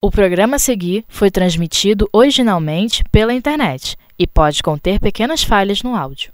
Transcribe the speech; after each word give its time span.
O 0.00 0.12
programa 0.12 0.54
a 0.54 0.58
seguir 0.60 1.04
foi 1.08 1.28
transmitido 1.28 2.08
originalmente 2.12 3.02
pela 3.10 3.34
internet 3.34 3.96
e 4.16 4.28
pode 4.28 4.62
conter 4.62 5.00
pequenas 5.00 5.42
falhas 5.42 5.82
no 5.82 5.96
áudio. 5.96 6.30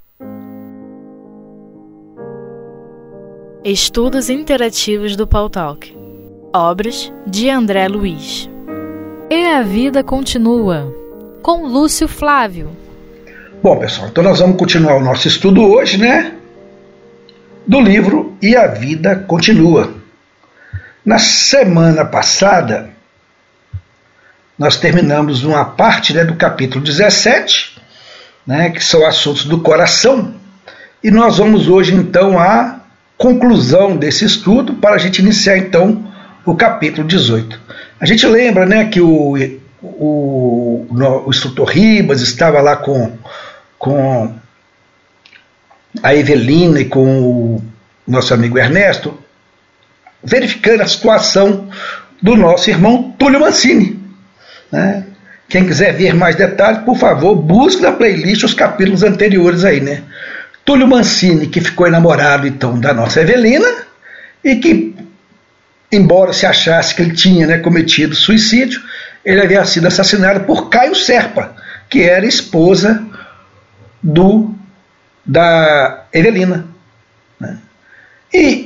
Estudos 3.65 4.29
Interativos 4.29 5.17
do 5.17 5.27
Paul 5.27 5.49
Talk. 5.49 5.97
Obras 6.53 7.11
de 7.27 7.49
André 7.49 7.89
Luiz. 7.89 8.51
E 9.31 9.47
a 9.47 9.63
vida 9.63 10.05
continua. 10.05 10.95
Com 11.41 11.67
Lúcio 11.67 12.07
Flávio. 12.07 12.69
Bom, 13.63 13.79
pessoal, 13.79 14.09
então 14.09 14.23
nós 14.23 14.41
vamos 14.41 14.59
continuar 14.59 14.97
o 14.97 15.03
nosso 15.03 15.27
estudo 15.27 15.63
hoje, 15.63 15.97
né? 15.97 16.35
Do 17.67 17.81
livro 17.81 18.37
E 18.43 18.55
a 18.55 18.67
Vida 18.67 19.17
Continua. 19.17 19.95
Na 21.03 21.19
semana 21.19 22.05
passada, 22.05 22.94
nós 24.59 24.77
terminamos 24.77 25.45
uma 25.45 25.65
parte 25.65 26.13
né, 26.13 26.25
do 26.25 26.37
capítulo 26.37 26.85
17, 26.85 27.77
né, 28.47 28.71
que 28.71 28.83
são 28.83 29.05
assuntos 29.07 29.45
do 29.45 29.61
coração, 29.61 30.35
e 31.03 31.11
nós 31.11 31.39
vamos 31.39 31.69
hoje 31.69 31.95
então 31.95 32.39
à 32.39 32.81
conclusão 33.19 33.97
desse 33.97 34.25
estudo 34.25 34.75
para 34.75 34.95
a 34.95 34.99
gente 34.99 35.21
iniciar 35.21 35.59
então 35.59 36.05
o 36.45 36.55
capítulo 36.55 37.07
18. 37.07 37.61
A 38.01 38.07
gente 38.07 38.27
lembra 38.27 38.67
né, 38.67 38.87
que 38.87 39.01
o, 39.01 39.35
o, 39.83 40.87
o 40.91 41.31
instrutor 41.31 41.69
Ribas 41.69 42.21
estava 42.21 42.61
lá 42.61 42.77
com, 42.77 43.13
com 43.79 44.35
a 46.03 46.15
Evelina 46.15 46.81
e 46.81 46.85
com 46.85 47.21
o 47.21 47.65
nosso 48.07 48.35
amigo 48.35 48.59
Ernesto, 48.59 49.19
verificando 50.23 50.83
a 50.83 50.87
situação 50.87 51.69
do 52.21 52.37
nosso 52.37 52.71
irmão 52.71 53.15
Túlio 53.19 53.41
Mancini. 53.41 54.04
Né? 54.75 55.05
Quem 55.49 55.65
quiser 55.65 55.95
ver 55.95 56.15
mais 56.15 56.35
detalhes, 56.35 56.83
por 56.83 56.99
favor, 56.99 57.37
busque 57.37 57.81
na 57.81 57.93
playlist 57.93 58.43
os 58.43 58.55
capítulos 58.55 59.05
anteriores 59.05 59.65
aí, 59.65 59.81
né? 59.81 60.03
Túlio 60.65 60.89
Mancini, 60.89 61.47
que 61.47 61.61
ficou 61.61 61.87
enamorado 61.87 62.45
então 62.45 62.81
da 62.81 62.93
nossa 62.93 63.21
Evelina 63.21 63.69
e 64.43 64.57
que, 64.57 64.97
embora 65.93 66.33
se 66.33 66.45
achasse 66.45 66.93
que 66.93 67.03
ele 67.03 67.15
tinha 67.15 67.47
né, 67.47 67.59
cometido 67.59 68.17
suicídio, 68.17 68.83
ele 69.25 69.41
havia 69.41 69.65
sido 69.65 69.87
assassinado 69.87 70.41
por 70.41 70.69
Caio 70.69 70.97
Serpa, 70.97 71.55
que 71.89 72.03
era 72.03 72.27
esposa 72.27 73.01
do 74.03 74.53
da 75.25 76.05
Evelina. 76.13 76.67
Né? 77.39 77.59
E 78.33 78.64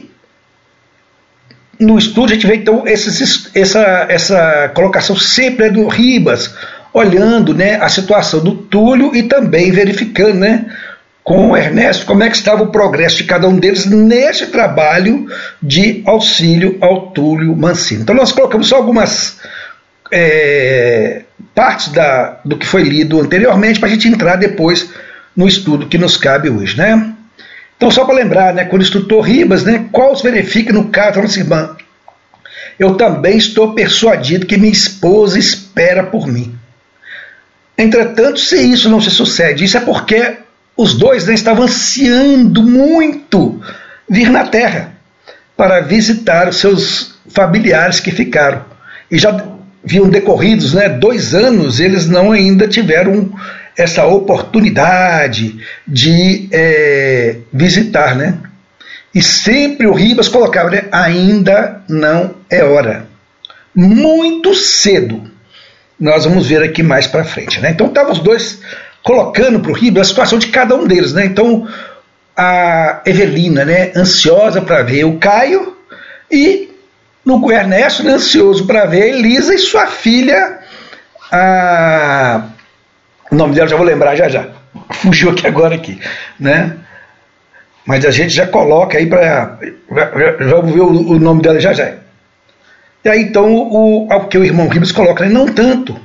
no 1.79 1.98
estudo 1.98 2.33
a 2.33 2.34
gente 2.34 2.47
vê 2.47 2.57
então 2.57 2.87
esses, 2.87 3.51
essa, 3.55 4.07
essa 4.09 4.71
colocação 4.75 5.17
sempre 5.17 5.67
é 5.67 5.71
do 5.71 5.87
Ribas, 5.87 6.55
olhando 6.93 7.55
né, 7.55 7.77
a 7.77 7.89
situação 7.89 8.41
do 8.41 8.53
Túlio 8.53 9.15
e 9.15 9.23
também 9.23 9.71
verificando 9.71 10.34
né, 10.34 10.67
com 11.23 11.51
o 11.51 11.56
Ernesto 11.56 12.06
como 12.06 12.23
é 12.23 12.31
que 12.31 12.37
estava 12.37 12.62
o 12.62 12.73
progresso 12.73 13.19
de 13.19 13.25
cada 13.25 13.47
um 13.47 13.59
deles 13.59 13.87
nesse 13.87 14.47
trabalho 14.47 15.27
de 15.62 16.03
auxílio 16.06 16.79
ao 16.81 17.11
Túlio 17.11 17.55
Mancini. 17.55 18.03
Então 18.03 18.15
nós 18.15 18.33
colocamos 18.33 18.69
só 18.69 18.77
algumas 18.77 19.39
é, 20.11 21.23
partes 21.55 21.89
da, 21.89 22.41
do 22.45 22.56
que 22.56 22.67
foi 22.67 22.83
lido 22.83 23.21
anteriormente 23.21 23.79
para 23.79 23.89
a 23.89 23.93
gente 23.93 24.09
entrar 24.09 24.37
depois 24.37 24.91
no 25.37 25.47
estudo 25.47 25.87
que 25.87 25.99
nos 25.99 26.17
cabe 26.17 26.49
hoje. 26.49 26.77
Né? 26.77 27.15
Então, 27.79 27.93
só 27.93 28.05
para 28.05 28.17
lembrar, 28.17 28.53
né, 28.53 28.65
quando 28.65 28.83
o 28.83 28.84
instrutor 28.84 29.23
Ribas, 29.23 29.62
né, 29.62 29.87
qual 29.93 30.15
se 30.17 30.23
verifica 30.25 30.73
no 30.73 30.89
caso 30.89 31.17
da 31.17 31.23
nossa 31.23 31.39
irmã? 31.39 31.77
Eu 32.77 32.97
também 32.97 33.39
estou 33.39 33.73
persuadido 33.73 34.47
que 34.47 34.57
minha 34.57 34.73
esposa 34.73 35.39
espera 35.39 36.03
por 36.03 36.27
mim. 36.27 36.59
Entretanto, 37.77 38.41
se 38.41 38.56
isso 38.61 38.91
não 38.91 39.01
se 39.01 39.11
sucede, 39.11 39.65
isso 39.65 39.77
é 39.77 39.81
porque 39.81 40.39
os 40.77 40.95
dois 40.95 41.27
né, 41.27 41.34
estavam 41.34 41.65
ansiando 41.65 42.65
muito 42.65 43.62
vir 44.09 44.28
na 44.28 44.44
terra 44.44 44.93
para 45.56 45.81
visitar 45.81 46.49
os 46.49 46.56
seus 46.56 47.15
familiares 47.28 48.00
que 48.00 48.11
ficaram. 48.11 48.65
E 49.09 49.19
já 49.19 49.44
haviam 49.84 50.09
decorridos 50.09 50.75
né, 50.75 50.88
dois 50.88 51.33
anos, 51.33 51.78
eles 51.78 52.09
não 52.09 52.33
ainda 52.33 52.67
tiveram 52.67 53.33
essa 53.78 54.05
oportunidade 54.05 55.65
de 55.87 56.49
é, 56.53 57.37
visitar, 57.53 58.16
né? 58.16 58.39
E 59.15 59.22
sempre 59.22 59.87
o 59.87 59.94
Ribas 59.94 60.28
colocava, 60.28 60.69
né? 60.69 60.84
Ainda 60.91 61.81
não 61.88 62.34
é 62.50 62.65
hora. 62.65 63.06
Muito 63.75 64.53
cedo. 64.55 65.31
Nós 65.99 66.25
vamos 66.25 66.49
ver 66.49 66.62
aqui 66.62 66.83
mais 66.83 67.06
para 67.06 67.25
frente, 67.25 67.61
né? 67.61 67.71
Então 67.71 67.87
estavam 67.87 68.12
os 68.12 68.19
dois 68.19 68.61
colocando 69.03 69.61
para 69.61 69.71
o 69.71 69.75
Ribas 69.75 70.09
a 70.09 70.11
situação 70.11 70.38
de 70.38 70.49
cada 70.49 70.75
um 70.75 70.84
deles, 70.84 71.12
né? 71.12 71.25
Então 71.25 71.69
a 72.37 73.00
Evelina, 73.06 73.65
né? 73.65 73.93
Ansiosa 73.94 74.61
para 74.61 74.83
ver 74.83 75.05
o 75.05 75.19
Caio 75.19 75.77
e 76.31 76.69
no 77.25 77.53
Ernesto, 77.53 78.03
né, 78.03 78.12
ansioso 78.12 78.67
para 78.67 78.87
ver 78.87 79.03
a 79.03 79.06
Elisa 79.06 79.55
e 79.55 79.59
sua 79.59 79.87
filha, 79.87 80.61
a 81.31 82.49
o 83.31 83.34
nome 83.34 83.55
dela 83.55 83.69
já 83.69 83.77
vou 83.77 83.87
lembrar 83.87 84.16
já 84.16 84.28
já. 84.28 84.47
Fugiu 84.91 85.31
aqui 85.31 85.47
agora 85.47 85.75
aqui, 85.75 86.00
né? 86.39 86.77
Mas 87.87 88.05
a 88.05 88.11
gente 88.11 88.34
já 88.34 88.47
coloca 88.47 88.99
aí 88.99 89.06
para 89.06 89.59
vamos 90.41 90.72
ver 90.75 90.81
o, 90.81 91.12
o, 91.12 91.19
nome 91.19 91.43
dela 91.43 91.59
já 91.59 91.72
já. 91.72 91.94
E 93.05 93.09
aí 93.09 93.22
então 93.22 93.53
o, 93.55 94.06
o 94.06 94.21
que 94.27 94.37
o 94.37 94.44
irmão 94.44 94.69
Ribas 94.69 94.93
coloca, 94.93 95.25
né? 95.25 95.31
não 95.31 95.47
tanto. 95.47 95.99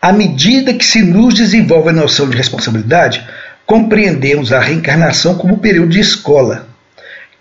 À 0.00 0.12
medida 0.12 0.72
que 0.72 0.84
se 0.84 1.02
nos 1.02 1.34
desenvolve 1.34 1.90
a 1.90 1.92
noção 1.92 2.28
de 2.28 2.36
responsabilidade, 2.36 3.26
compreendemos 3.66 4.52
a 4.52 4.58
reencarnação 4.58 5.36
como 5.36 5.54
um 5.54 5.58
período 5.58 5.90
de 5.90 6.00
escola. 6.00 6.66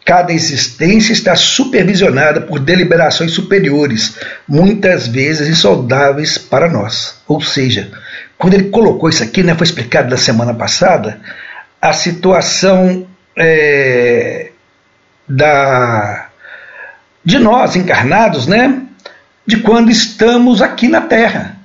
Cada 0.06 0.34
existência 0.34 1.14
está 1.14 1.36
supervisionada 1.36 2.42
por 2.42 2.60
deliberações 2.60 3.32
superiores, 3.32 4.18
muitas 4.48 5.08
vezes 5.08 5.48
insaudáveis 5.48 6.38
para 6.38 6.70
nós. 6.70 7.22
Ou 7.28 7.40
seja, 7.42 7.92
quando 8.40 8.54
ele 8.54 8.70
colocou 8.70 9.10
isso 9.10 9.22
aqui, 9.22 9.44
né, 9.44 9.54
foi 9.54 9.66
explicado 9.66 10.10
na 10.10 10.16
semana 10.16 10.54
passada, 10.54 11.20
a 11.82 11.92
situação 11.92 13.06
é, 13.38 14.52
da, 15.28 16.30
de 17.24 17.38
nós 17.38 17.76
encarnados, 17.76 18.48
né, 18.48 18.82
de 19.46 19.58
quando 19.58 19.92
estamos 19.92 20.62
aqui 20.62 20.88
na 20.88 21.02
Terra. 21.02 21.58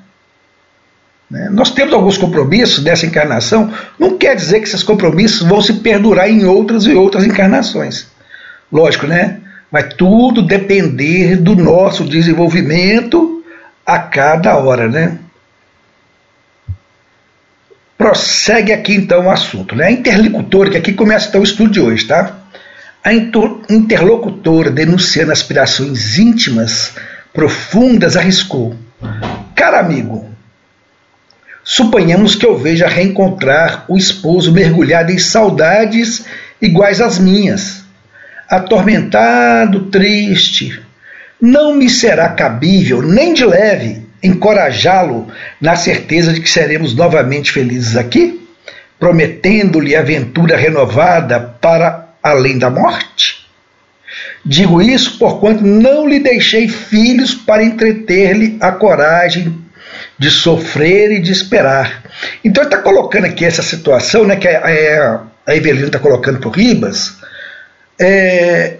Né. 1.30 1.48
Nós 1.48 1.70
temos 1.70 1.94
alguns 1.94 2.18
compromissos 2.18 2.82
dessa 2.82 3.06
encarnação, 3.06 3.72
não 3.96 4.18
quer 4.18 4.34
dizer 4.34 4.58
que 4.58 4.66
esses 4.66 4.82
compromissos 4.82 5.46
vão 5.46 5.62
se 5.62 5.74
perdurar 5.74 6.28
em 6.28 6.44
outras 6.44 6.86
e 6.86 6.92
outras 6.92 7.24
encarnações. 7.24 8.08
Lógico, 8.72 9.06
né? 9.06 9.38
Vai 9.70 9.88
tudo 9.90 10.42
depender 10.42 11.36
do 11.36 11.54
nosso 11.54 12.02
desenvolvimento 12.04 13.44
a 13.86 14.00
cada 14.00 14.56
hora, 14.56 14.88
né? 14.88 15.18
Prossegue 17.96 18.72
aqui 18.72 18.94
então 18.94 19.26
o 19.26 19.30
assunto. 19.30 19.74
Né? 19.74 19.86
A 19.86 19.90
interlocutora, 19.90 20.70
que 20.70 20.76
aqui 20.76 20.92
começa 20.92 21.28
então 21.28 21.40
o 21.40 21.44
estudo 21.44 21.70
de 21.70 21.80
hoje, 21.80 22.06
tá? 22.06 22.38
A 23.02 23.12
interlocutora, 23.12 24.70
denunciando 24.70 25.30
aspirações 25.30 26.18
íntimas, 26.18 26.94
profundas, 27.34 28.16
arriscou: 28.16 28.74
Cara 29.54 29.80
amigo, 29.80 30.30
suponhamos 31.62 32.34
que 32.34 32.46
eu 32.46 32.56
veja 32.56 32.88
reencontrar 32.88 33.84
o 33.88 33.98
esposo 33.98 34.52
mergulhado 34.52 35.12
em 35.12 35.18
saudades 35.18 36.24
iguais 36.62 37.00
às 37.00 37.18
minhas, 37.18 37.84
atormentado, 38.48 39.90
triste. 39.90 40.82
Não 41.40 41.74
me 41.74 41.90
será 41.90 42.30
cabível, 42.30 43.02
nem 43.02 43.34
de 43.34 43.44
leve, 43.44 44.03
encorajá-lo 44.24 45.28
na 45.60 45.76
certeza 45.76 46.32
de 46.32 46.40
que 46.40 46.48
seremos 46.48 46.94
novamente 46.94 47.52
felizes 47.52 47.96
aqui, 47.96 48.48
prometendo-lhe 48.98 49.94
aventura 49.94 50.56
renovada 50.56 51.38
para 51.38 52.08
além 52.22 52.58
da 52.58 52.70
morte? 52.70 53.46
Digo 54.44 54.80
isso 54.80 55.18
porquanto 55.18 55.64
não 55.64 56.08
lhe 56.08 56.18
deixei 56.18 56.68
filhos 56.68 57.34
para 57.34 57.62
entreter-lhe 57.62 58.56
a 58.60 58.72
coragem 58.72 59.62
de 60.18 60.30
sofrer 60.30 61.12
e 61.12 61.20
de 61.20 61.32
esperar. 61.32 62.02
Então 62.44 62.62
ele 62.62 62.72
está 62.72 62.82
colocando 62.82 63.26
aqui 63.26 63.44
essa 63.44 63.62
situação, 63.62 64.24
né, 64.24 64.36
que 64.36 64.48
a, 64.48 65.22
a 65.46 65.56
Evelina 65.56 65.86
está 65.86 65.98
colocando 65.98 66.38
para 66.38 66.48
o 66.48 66.52
Ribas, 66.52 67.16
é, 67.98 68.78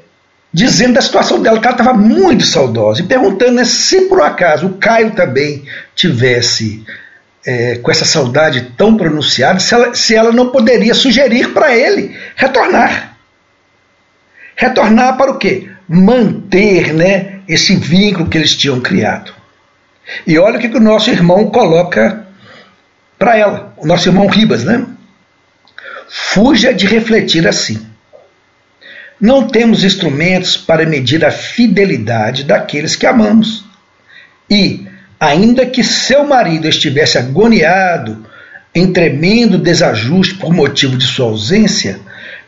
dizendo 0.55 0.95
da 0.95 1.03
situação 1.03 1.43
dela, 1.43 1.61
que 1.61 1.67
ela 1.67 1.77
estava 1.77 1.93
muito 1.93 2.47
saudosa, 2.47 3.01
e 3.01 3.05
perguntando 3.05 3.55
né, 3.55 3.65
se 3.65 4.03
por 4.03 4.23
acaso 4.23 4.69
o 4.69 4.75
Caio 4.75 5.11
também 5.11 5.65
tivesse 5.97 6.87
é, 7.45 7.79
com 7.79 7.91
essa 7.91 8.05
saudade 8.05 8.73
tão 8.77 8.97
pronunciada, 8.97 9.59
se 9.59 9.75
ela, 9.75 9.93
se 9.93 10.15
ela 10.15 10.31
não 10.31 10.51
poderia 10.51 10.95
sugerir 10.95 11.53
para 11.53 11.77
ele 11.77 12.17
retornar. 12.37 13.17
Retornar 14.55 15.17
para 15.17 15.33
o 15.33 15.39
quê? 15.39 15.69
Manter 15.89 16.95
né, 16.95 17.41
esse 17.49 17.75
vínculo 17.75 18.29
que 18.29 18.39
eles 18.39 18.55
tinham 18.55 18.81
criado. 18.81 19.35
E 20.25 20.39
olha 20.39 20.59
o 20.59 20.61
que, 20.61 20.69
que 20.69 20.77
o 20.77 20.81
nosso 20.81 21.11
irmão 21.11 21.51
coloca 21.51 22.29
para 23.19 23.37
ela, 23.37 23.75
o 23.77 23.85
nosso 23.85 24.09
irmão 24.09 24.29
Ribas, 24.29 24.63
né? 24.63 24.87
Fuja 26.09 26.73
de 26.73 26.87
refletir 26.87 27.49
assim. 27.49 27.85
Não 29.21 29.47
temos 29.47 29.85
instrumentos 29.85 30.57
para 30.57 30.87
medir 30.87 31.25
a 31.25 31.31
fidelidade 31.31 32.45
daqueles 32.45 32.97
que 32.97 33.07
amamos. 33.07 33.65
E, 34.51 34.87
ainda 35.19 35.65
que 35.67 35.83
seu 35.83 36.25
marido 36.25 36.69
estivesse 36.69 37.17
agoniado 37.17 38.27
em 38.75 38.93
tremendo 38.93 39.57
desajuste 39.57 40.35
por 40.35 40.53
motivo 40.53 40.97
de 40.97 41.07
sua 41.07 41.27
ausência, 41.27 42.01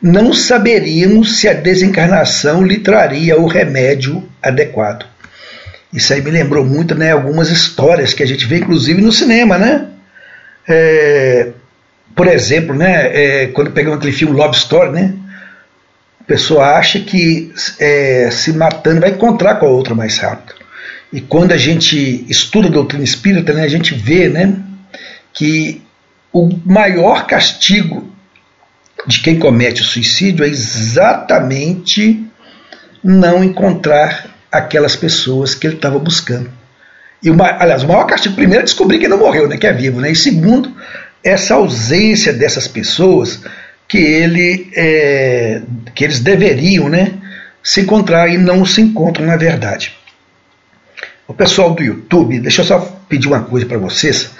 não 0.02 0.32
saberíamos 0.32 1.38
se 1.38 1.48
a 1.48 1.52
desencarnação 1.52 2.62
lhe 2.62 2.78
traria 2.78 3.40
o 3.40 3.46
remédio 3.46 4.28
adequado. 4.42 5.06
Isso 5.92 6.12
aí 6.12 6.20
me 6.20 6.30
lembrou 6.30 6.64
muito, 6.64 6.94
né, 6.94 7.12
algumas 7.12 7.50
histórias 7.50 8.12
que 8.12 8.22
a 8.22 8.26
gente 8.26 8.44
vê, 8.44 8.58
inclusive 8.58 9.00
no 9.00 9.12
cinema, 9.12 9.56
né? 9.56 9.86
É, 10.68 11.48
por 12.14 12.26
exemplo, 12.26 12.74
né, 12.74 13.10
é, 13.14 13.46
quando 13.46 13.70
pegamos 13.70 13.98
aquele 13.98 14.12
filme 14.12 14.36
Love 14.36 14.56
Story, 14.56 14.90
né? 14.90 15.14
A 16.26 16.28
pessoa 16.28 16.76
acha 16.76 16.98
que 16.98 17.52
é, 17.78 18.28
se 18.32 18.52
matando 18.52 19.00
vai 19.00 19.10
encontrar 19.10 19.54
com 19.54 19.66
a 19.66 19.70
outra 19.70 19.94
mais 19.94 20.18
rápido. 20.18 20.56
E 21.12 21.20
quando 21.20 21.52
a 21.52 21.56
gente 21.56 22.26
estuda 22.28 22.66
a 22.66 22.70
doutrina 22.70 23.04
espírita, 23.04 23.52
né, 23.52 23.62
a 23.62 23.68
gente 23.68 23.94
vê 23.94 24.28
né, 24.28 24.56
que 25.32 25.80
o 26.32 26.50
maior 26.64 27.28
castigo 27.28 28.12
de 29.06 29.20
quem 29.20 29.38
comete 29.38 29.82
o 29.82 29.84
suicídio 29.84 30.44
é 30.44 30.48
exatamente 30.48 32.26
não 33.04 33.44
encontrar 33.44 34.26
aquelas 34.50 34.96
pessoas 34.96 35.54
que 35.54 35.68
ele 35.68 35.76
estava 35.76 35.98
buscando. 35.98 36.50
E 37.22 37.30
uma, 37.30 37.56
aliás, 37.62 37.84
o 37.84 37.86
maior 37.88 38.04
castigo 38.04 38.34
primeiro 38.34 38.62
é 38.62 38.64
descobrir 38.64 38.98
que 38.98 39.06
não 39.06 39.18
morreu, 39.18 39.48
né, 39.48 39.56
que 39.56 39.66
é 39.66 39.72
vivo, 39.72 40.00
né? 40.00 40.10
E 40.10 40.16
segundo, 40.16 40.76
essa 41.22 41.54
ausência 41.54 42.32
dessas 42.32 42.66
pessoas 42.66 43.42
que 43.88 43.98
ele 43.98 44.70
é, 44.74 45.62
que 45.94 46.04
eles 46.04 46.20
deveriam, 46.20 46.88
né, 46.88 47.14
se 47.62 47.80
encontrar 47.80 48.28
e 48.28 48.38
não 48.38 48.64
se 48.64 48.80
encontram 48.80 49.26
na 49.26 49.36
verdade. 49.36 49.94
O 51.28 51.34
pessoal 51.34 51.74
do 51.74 51.82
YouTube, 51.82 52.38
deixa 52.38 52.62
eu 52.62 52.66
só 52.66 52.78
pedir 53.08 53.26
uma 53.26 53.42
coisa 53.42 53.66
para 53.66 53.78
vocês. 53.78 54.30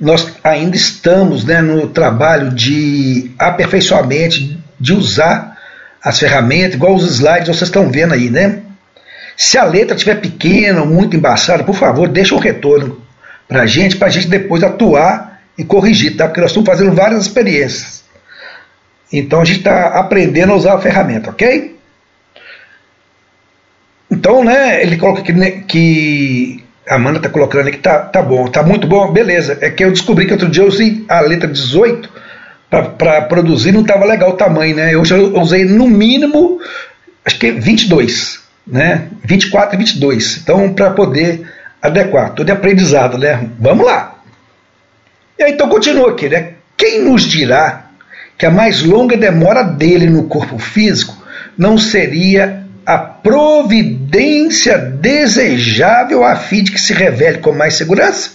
Nós 0.00 0.34
ainda 0.42 0.76
estamos 0.76 1.44
né, 1.44 1.62
no 1.62 1.88
trabalho 1.88 2.50
de 2.50 3.30
aperfeiçoamento, 3.38 4.36
de 4.78 4.92
usar 4.92 5.56
as 6.02 6.18
ferramentas, 6.18 6.74
igual 6.74 6.94
os 6.94 7.08
slides 7.08 7.46
vocês 7.46 7.68
estão 7.68 7.88
vendo 7.88 8.14
aí, 8.14 8.28
né? 8.28 8.60
Se 9.36 9.56
a 9.56 9.64
letra 9.64 9.94
estiver 9.94 10.20
pequena 10.20 10.80
ou 10.80 10.86
muito 10.86 11.16
embaçada, 11.16 11.62
por 11.62 11.76
favor, 11.76 12.08
deixa 12.08 12.34
um 12.34 12.38
retorno 12.38 13.00
para 13.46 13.62
a 13.62 13.66
gente, 13.66 13.96
para 13.96 14.08
a 14.08 14.10
gente 14.10 14.26
depois 14.28 14.64
atuar 14.64 15.40
e 15.56 15.64
corrigir, 15.64 16.16
tá? 16.16 16.26
Porque 16.26 16.40
nós 16.40 16.50
estamos 16.50 16.68
fazendo 16.68 16.92
várias 16.92 17.22
experiências. 17.22 18.01
Então 19.12 19.40
a 19.40 19.44
gente 19.44 19.58
está 19.58 19.98
aprendendo 19.98 20.52
a 20.52 20.56
usar 20.56 20.74
a 20.74 20.80
ferramenta, 20.80 21.30
ok? 21.30 21.76
Então, 24.10 24.44
né, 24.44 24.82
ele 24.82 24.96
coloca 24.96 25.22
que, 25.22 25.32
né, 25.32 25.50
que 25.66 26.62
a 26.88 26.96
Amanda 26.96 27.18
está 27.18 27.28
colocando 27.28 27.68
aqui, 27.68 27.78
tá, 27.78 27.98
tá 28.00 28.20
bom, 28.22 28.46
tá 28.46 28.62
muito 28.62 28.86
bom, 28.86 29.10
beleza. 29.10 29.58
É 29.60 29.70
que 29.70 29.84
eu 29.84 29.90
descobri 29.90 30.26
que 30.26 30.32
outro 30.32 30.48
dia 30.48 30.62
eu 30.62 30.68
usei 30.68 31.04
a 31.08 31.20
letra 31.20 31.48
18 31.48 32.08
para 32.98 33.22
produzir, 33.22 33.72
não 33.72 33.82
estava 33.82 34.04
legal 34.04 34.30
o 34.30 34.36
tamanho, 34.36 34.76
né? 34.76 34.94
Eu 34.94 35.04
já 35.04 35.16
usei 35.16 35.64
no 35.64 35.86
mínimo, 35.86 36.60
acho 37.24 37.38
que 37.38 37.50
22 37.50 38.42
né? 38.66 39.08
24 39.24 39.74
e 39.74 39.78
22. 39.78 40.38
Então, 40.38 40.72
para 40.72 40.90
poder 40.90 41.46
adequar, 41.80 42.32
todo 42.34 42.48
aprendizado, 42.50 43.18
né? 43.18 43.48
Vamos 43.58 43.84
lá. 43.84 44.16
E 45.38 45.42
aí, 45.42 45.52
então 45.52 45.68
continua 45.68 46.10
aqui, 46.10 46.28
né? 46.28 46.54
Quem 46.76 47.02
nos 47.02 47.22
dirá 47.22 47.81
que 48.42 48.46
a 48.46 48.50
mais 48.50 48.82
longa 48.82 49.16
demora 49.16 49.62
dele 49.62 50.10
no 50.10 50.24
corpo 50.24 50.58
físico 50.58 51.16
não 51.56 51.78
seria 51.78 52.66
a 52.84 52.98
providência 52.98 54.76
desejável 54.76 56.24
a 56.24 56.34
fim 56.34 56.64
de 56.64 56.72
que 56.72 56.80
se 56.80 56.92
revele 56.92 57.38
com 57.38 57.52
mais 57.52 57.74
segurança? 57.74 58.32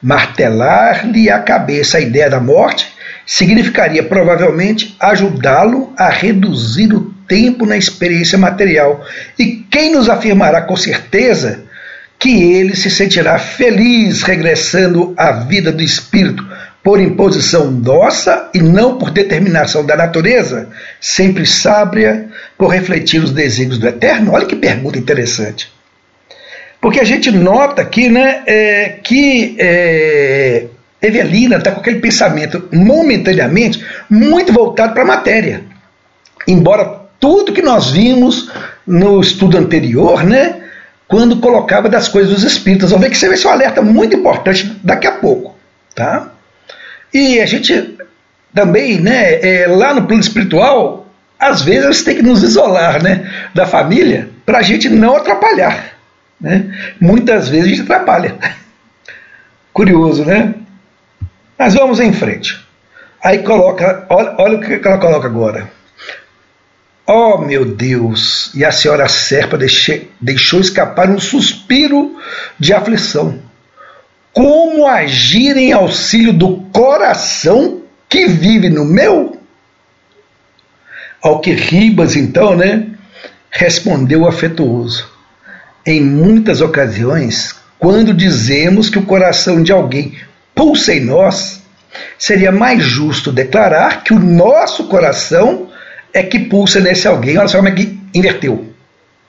Martelar-lhe 0.00 1.28
a 1.28 1.40
cabeça 1.40 1.98
a 1.98 2.00
ideia 2.00 2.30
da 2.30 2.38
morte 2.38 2.86
significaria 3.26 4.04
provavelmente 4.04 4.94
ajudá-lo 5.00 5.92
a 5.96 6.08
reduzir 6.08 6.94
o 6.94 7.12
tempo 7.26 7.66
na 7.66 7.76
experiência 7.76 8.38
material. 8.38 9.04
E 9.36 9.66
quem 9.68 9.90
nos 9.90 10.08
afirmará 10.08 10.62
com 10.62 10.76
certeza 10.76 11.64
que 12.20 12.52
ele 12.52 12.76
se 12.76 12.88
sentirá 12.88 13.36
feliz 13.36 14.22
regressando 14.22 15.12
à 15.16 15.32
vida 15.32 15.72
do 15.72 15.82
espírito 15.82 16.46
por 16.84 17.00
imposição 17.00 17.70
nossa 17.70 18.50
e 18.52 18.60
não 18.60 18.98
por 18.98 19.10
determinação 19.10 19.86
da 19.86 19.96
natureza, 19.96 20.68
sempre 21.00 21.46
sábia 21.46 22.28
por 22.58 22.68
refletir 22.68 23.24
os 23.24 23.32
desígnios 23.32 23.78
do 23.78 23.88
eterno? 23.88 24.32
Olha 24.32 24.44
que 24.44 24.54
pergunta 24.54 24.98
interessante. 24.98 25.72
Porque 26.82 27.00
a 27.00 27.04
gente 27.04 27.30
nota 27.30 27.80
aqui 27.80 28.10
né, 28.10 28.42
é, 28.46 28.98
que 29.02 29.56
é, 29.58 30.66
Evelina 31.00 31.56
está 31.56 31.70
com 31.70 31.80
aquele 31.80 32.00
pensamento 32.00 32.68
momentaneamente 32.70 33.82
muito 34.10 34.52
voltado 34.52 34.92
para 34.92 35.04
a 35.04 35.06
matéria. 35.06 35.62
Embora 36.46 37.00
tudo 37.18 37.54
que 37.54 37.62
nós 37.62 37.92
vimos 37.92 38.52
no 38.86 39.22
estudo 39.22 39.56
anterior, 39.56 40.22
né? 40.22 40.60
Quando 41.08 41.40
colocava 41.40 41.88
das 41.88 42.08
coisas 42.08 42.30
dos 42.30 42.42
espíritos. 42.42 42.90
Vamos 42.90 43.04
ver 43.04 43.10
que 43.10 43.16
isso 43.16 43.26
vai 43.26 43.36
ser 43.38 43.46
um 43.46 43.52
alerta 43.52 43.80
muito 43.80 44.14
importante 44.14 44.78
daqui 44.84 45.06
a 45.06 45.12
pouco, 45.12 45.56
tá? 45.94 46.33
E 47.14 47.40
a 47.40 47.46
gente 47.46 47.96
também, 48.52 49.00
né, 49.00 49.34
é, 49.40 49.66
lá 49.68 49.94
no 49.94 50.04
plano 50.04 50.20
espiritual, 50.20 51.06
às 51.38 51.62
vezes 51.62 51.84
eles 51.84 52.02
têm 52.02 52.16
que 52.16 52.22
nos 52.22 52.42
isolar, 52.42 53.00
né, 53.00 53.48
da 53.54 53.64
família, 53.64 54.28
para 54.44 54.58
a 54.58 54.62
gente 54.62 54.88
não 54.88 55.16
atrapalhar, 55.16 55.94
né? 56.40 56.94
Muitas 57.00 57.48
vezes 57.48 57.66
a 57.66 57.68
gente 57.68 57.82
atrapalha. 57.82 58.36
Curioso, 59.72 60.24
né? 60.24 60.54
Mas 61.56 61.74
vamos 61.74 62.00
em 62.00 62.12
frente. 62.12 62.64
Aí 63.22 63.38
coloca, 63.38 64.06
olha, 64.10 64.34
olha 64.38 64.58
o 64.58 64.60
que 64.60 64.86
ela 64.86 64.98
coloca 64.98 65.26
agora. 65.26 65.70
Oh, 67.06 67.38
meu 67.38 67.64
Deus! 67.64 68.50
E 68.54 68.64
a 68.64 68.72
senhora 68.72 69.08
Serpa 69.08 69.58
deixou 70.20 70.60
escapar 70.60 71.08
um 71.10 71.20
suspiro 71.20 72.16
de 72.58 72.72
aflição. 72.72 73.40
Como 74.34 74.86
agir 74.86 75.56
em 75.56 75.72
auxílio 75.72 76.32
do 76.32 76.56
coração 76.72 77.82
que 78.08 78.26
vive 78.26 78.68
no 78.68 78.84
meu? 78.84 79.40
Ao 81.22 81.40
que 81.40 81.52
Ribas, 81.52 82.16
então, 82.16 82.56
né, 82.56 82.88
respondeu 83.48 84.26
afetuoso. 84.26 85.08
Em 85.86 86.00
muitas 86.02 86.60
ocasiões, 86.60 87.54
quando 87.78 88.12
dizemos 88.12 88.90
que 88.90 88.98
o 88.98 89.06
coração 89.06 89.62
de 89.62 89.70
alguém 89.70 90.18
pulsa 90.54 90.92
em 90.92 91.00
nós, 91.04 91.62
seria 92.18 92.50
mais 92.50 92.82
justo 92.82 93.30
declarar 93.30 94.02
que 94.02 94.12
o 94.12 94.18
nosso 94.18 94.84
coração 94.84 95.68
é 96.12 96.22
que 96.22 96.40
pulsa 96.40 96.80
nesse 96.80 97.06
alguém. 97.06 97.38
Olha 97.38 97.48
só 97.48 97.58
como 97.58 97.68
é 97.68 97.72
que 97.72 97.98
inverteu. 98.12 98.66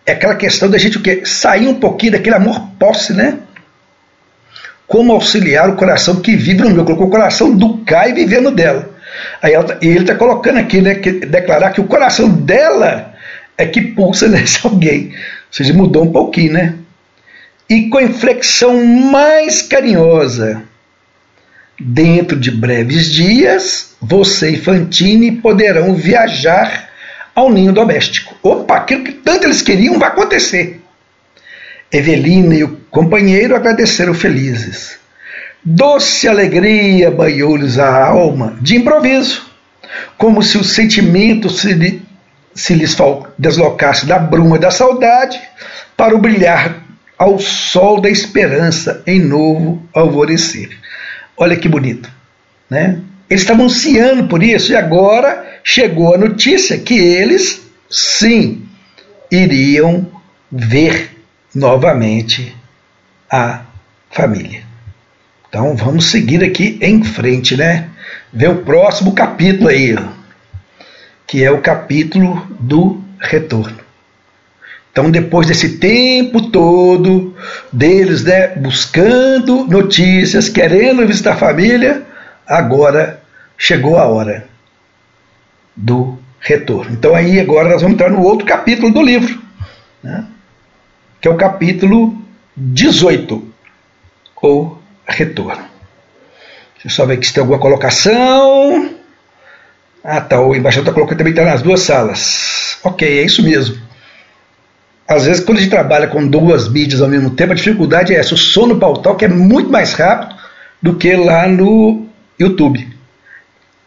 É 0.06 0.14
aquela 0.14 0.36
questão 0.36 0.70
da 0.70 0.78
gente 0.78 0.98
o 0.98 1.02
quê? 1.02 1.22
sair 1.26 1.68
um 1.68 1.76
pouquinho 1.76 2.14
daquele 2.14 2.36
amor 2.36 2.60
posse, 2.80 3.14
né? 3.14 3.40
Como 4.88 5.14
auxiliar 5.14 5.70
o 5.70 5.76
coração 5.76 6.18
que 6.18 6.36
vive 6.36 6.62
no 6.62 6.70
meu. 6.70 6.86
Colocou 6.86 7.08
o 7.08 7.12
coração 7.12 7.56
do 7.56 7.80
Caio 7.80 8.16
vivendo 8.16 8.52
dela. 8.52 8.90
Aí 9.42 9.54
ela, 9.54 9.64
tá, 9.64 9.78
e 9.82 9.88
ele 9.88 10.00
está 10.00 10.16
colocando 10.16 10.58
aqui, 10.58 10.82
né? 10.82 10.96
Que, 10.96 11.12
declarar 11.12 11.72
que 11.72 11.82
o 11.82 11.88
coração 11.88 12.30
dela 12.30 13.14
é 13.58 13.66
que 13.66 13.82
pulsa 13.82 14.28
nesse 14.30 14.66
alguém. 14.66 15.08
Ou 15.08 15.14
seja, 15.52 15.74
mudou 15.74 16.04
um 16.04 16.12
pouquinho, 16.12 16.54
né? 16.54 16.76
E 17.70 17.90
com 17.90 18.00
inflexão 18.00 18.86
mais 18.86 19.62
carinhosa. 19.62 20.64
Dentro 21.78 22.40
de 22.40 22.52
breves 22.52 23.12
dias, 23.12 23.96
você 24.00 24.52
e 24.52 24.58
Fantine 24.58 25.34
poderão 25.34 25.94
viajar 25.94 26.90
ao 27.36 27.52
ninho 27.52 27.74
doméstico. 27.74 28.34
Opa, 28.42 28.78
aquilo 28.78 29.04
que 29.04 29.12
tanto 29.12 29.46
eles 29.46 29.62
queriam 29.62 30.00
vai 30.00 30.08
acontecer. 30.08 30.82
Evelina 31.92 32.56
e 32.56 32.64
o 32.64 32.78
companheiro 32.96 33.58
agradeceram 33.58 34.14
felizes. 34.14 34.98
Doce 35.62 36.30
alegria 36.30 37.12
banhou-lhes 37.12 37.78
a 37.78 38.06
alma 38.06 38.58
de 38.62 38.78
improviso, 38.78 39.46
como 40.18 40.42
se 40.42 40.58
o 40.58 40.64
sentimento 40.64 41.50
se, 41.50 42.02
se 42.54 42.74
lhes 42.74 42.96
deslocasse 43.38 44.06
da 44.06 44.18
bruma 44.18 44.58
da 44.58 44.72
saudade 44.72 45.42
para 45.98 46.16
o 46.16 46.20
brilhar 46.20 46.86
ao 47.18 47.38
sol 47.38 48.00
da 48.00 48.10
esperança 48.10 49.04
em 49.06 49.20
novo 49.20 49.84
alvorecer. 49.94 50.70
Olha 51.36 51.58
que 51.58 51.68
bonito, 51.68 52.10
né? 52.70 53.02
Eles 53.30 53.42
estavam 53.42 53.66
ansiando 53.66 54.30
por 54.30 54.42
isso 54.42 54.72
e 54.72 54.76
agora 54.76 55.60
chegou 55.66 56.16
a 56.16 56.18
notícia 56.18 56.78
que 56.78 56.98
eles, 56.98 57.62
sim, 57.90 58.64
iriam 59.30 60.08
ver 60.50 61.10
novamente 61.54 62.56
a 63.32 63.62
família. 64.12 64.64
Então 65.50 65.76
vamos 65.76 66.12
seguir 66.12 66.44
aqui 66.44 66.78
em 66.82 67.04
frente, 67.04 67.56
né? 67.56 67.90
Ver 68.32 68.50
o 68.50 68.64
próximo 68.64 69.14
capítulo 69.14 69.70
aí, 69.70 69.98
que 71.26 71.44
é 71.44 71.52
o 71.52 71.62
capítulo 71.62 72.46
do 72.60 73.02
retorno. 73.20 73.86
Então, 74.96 75.12
depois 75.12 75.46
desse 75.46 75.78
tempo 75.78 76.50
todo 76.50 77.36
deles, 77.70 78.24
né, 78.24 78.56
buscando 78.56 79.66
notícias, 79.66 80.48
querendo 80.48 81.06
visitar 81.06 81.34
a 81.34 81.38
família, 81.38 82.04
agora 82.48 83.22
chegou 83.58 83.98
a 83.98 84.06
hora 84.06 84.48
do 85.76 86.18
retorno. 86.40 86.94
Então, 86.94 87.14
aí 87.14 87.42
agora 87.42 87.68
nós 87.68 87.82
vamos 87.82 87.96
entrar 87.96 88.10
no 88.10 88.22
outro 88.22 88.46
capítulo 88.46 88.90
do 88.90 89.02
livro, 89.02 89.38
né, 90.02 90.24
que 91.20 91.28
é 91.28 91.32
o 91.32 91.36
capítulo 91.36 92.25
18, 92.56 93.54
ou 94.42 94.82
retorno. 95.08 95.66
Deixa 96.76 96.86
eu 96.86 96.92
só 96.92 97.06
ver 97.06 97.16
aqui 97.16 97.28
se 97.28 97.34
tem 97.34 97.42
alguma 97.42 97.60
colocação. 97.60 98.96
Ah, 100.04 100.22
tá. 100.22 100.40
O 100.40 100.56
embaixador 100.56 100.84
está 100.84 100.94
colocando 100.94 101.18
também 101.18 101.34
está 101.34 101.44
nas 101.44 101.62
duas 101.62 101.82
salas. 101.82 102.78
Ok, 102.84 103.08
é 103.08 103.24
isso 103.24 103.44
mesmo. 103.44 103.78
Às 105.08 105.26
vezes, 105.26 105.44
quando 105.44 105.58
a 105.58 105.62
gente 105.62 105.70
trabalha 105.70 106.08
com 106.08 106.28
duas 106.28 106.68
mídias 106.70 107.02
ao 107.02 107.08
mesmo 107.08 107.32
tempo, 107.32 107.54
a 107.54 107.56
dificuldade 107.56 108.14
é 108.14 108.18
essa. 108.18 108.34
O 108.34 108.38
som 108.38 108.68
no 108.68 108.80
pautal 108.80 109.16
que 109.16 109.26
é 109.26 109.28
muito 109.28 109.70
mais 109.70 109.94
rápido 109.94 110.36
do 110.82 110.96
que 110.96 111.16
lá 111.16 111.48
no 111.48 112.08
YouTube. 112.40 112.88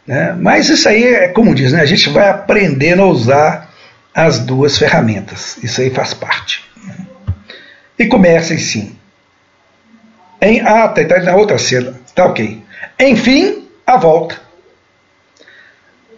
Né? 0.07 0.37
Mas 0.41 0.69
isso 0.69 0.89
aí 0.89 1.05
é 1.05 1.29
como 1.29 1.55
diz, 1.55 1.73
né? 1.73 1.81
a 1.81 1.87
gente 1.87 2.09
vai 2.09 2.29
aprendendo 2.29 3.03
a 3.03 3.07
usar 3.07 3.71
as 4.15 4.41
duas 4.41 4.79
ferramentas. 4.79 5.59
Isso 5.63 5.81
aí 5.81 5.91
faz 5.91 6.15
parte. 6.15 6.68
E 7.99 8.07
começa 8.07 8.57
sim. 8.57 8.97
Em, 10.41 10.61
ah, 10.61 10.89
tá, 10.89 11.05
tá 11.05 11.21
na 11.21 11.35
outra 11.35 11.59
cena. 11.59 11.95
Tá 12.15 12.27
ok. 12.27 12.63
Enfim, 13.01 13.69
a 13.87 13.97
volta. 13.97 14.41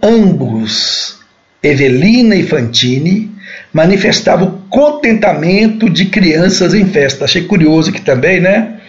Ambos, 0.02 1.18
Evelina 1.62 2.34
e 2.34 2.42
Fantini, 2.42 3.30
manifestava 3.72 4.44
o 4.44 4.58
contentamento 4.68 5.88
de 5.88 6.06
crianças 6.06 6.74
em 6.74 6.86
festa. 6.86 7.24
Achei 7.24 7.44
curioso 7.44 7.92
que 7.92 8.00
também, 8.00 8.40
né? 8.40 8.80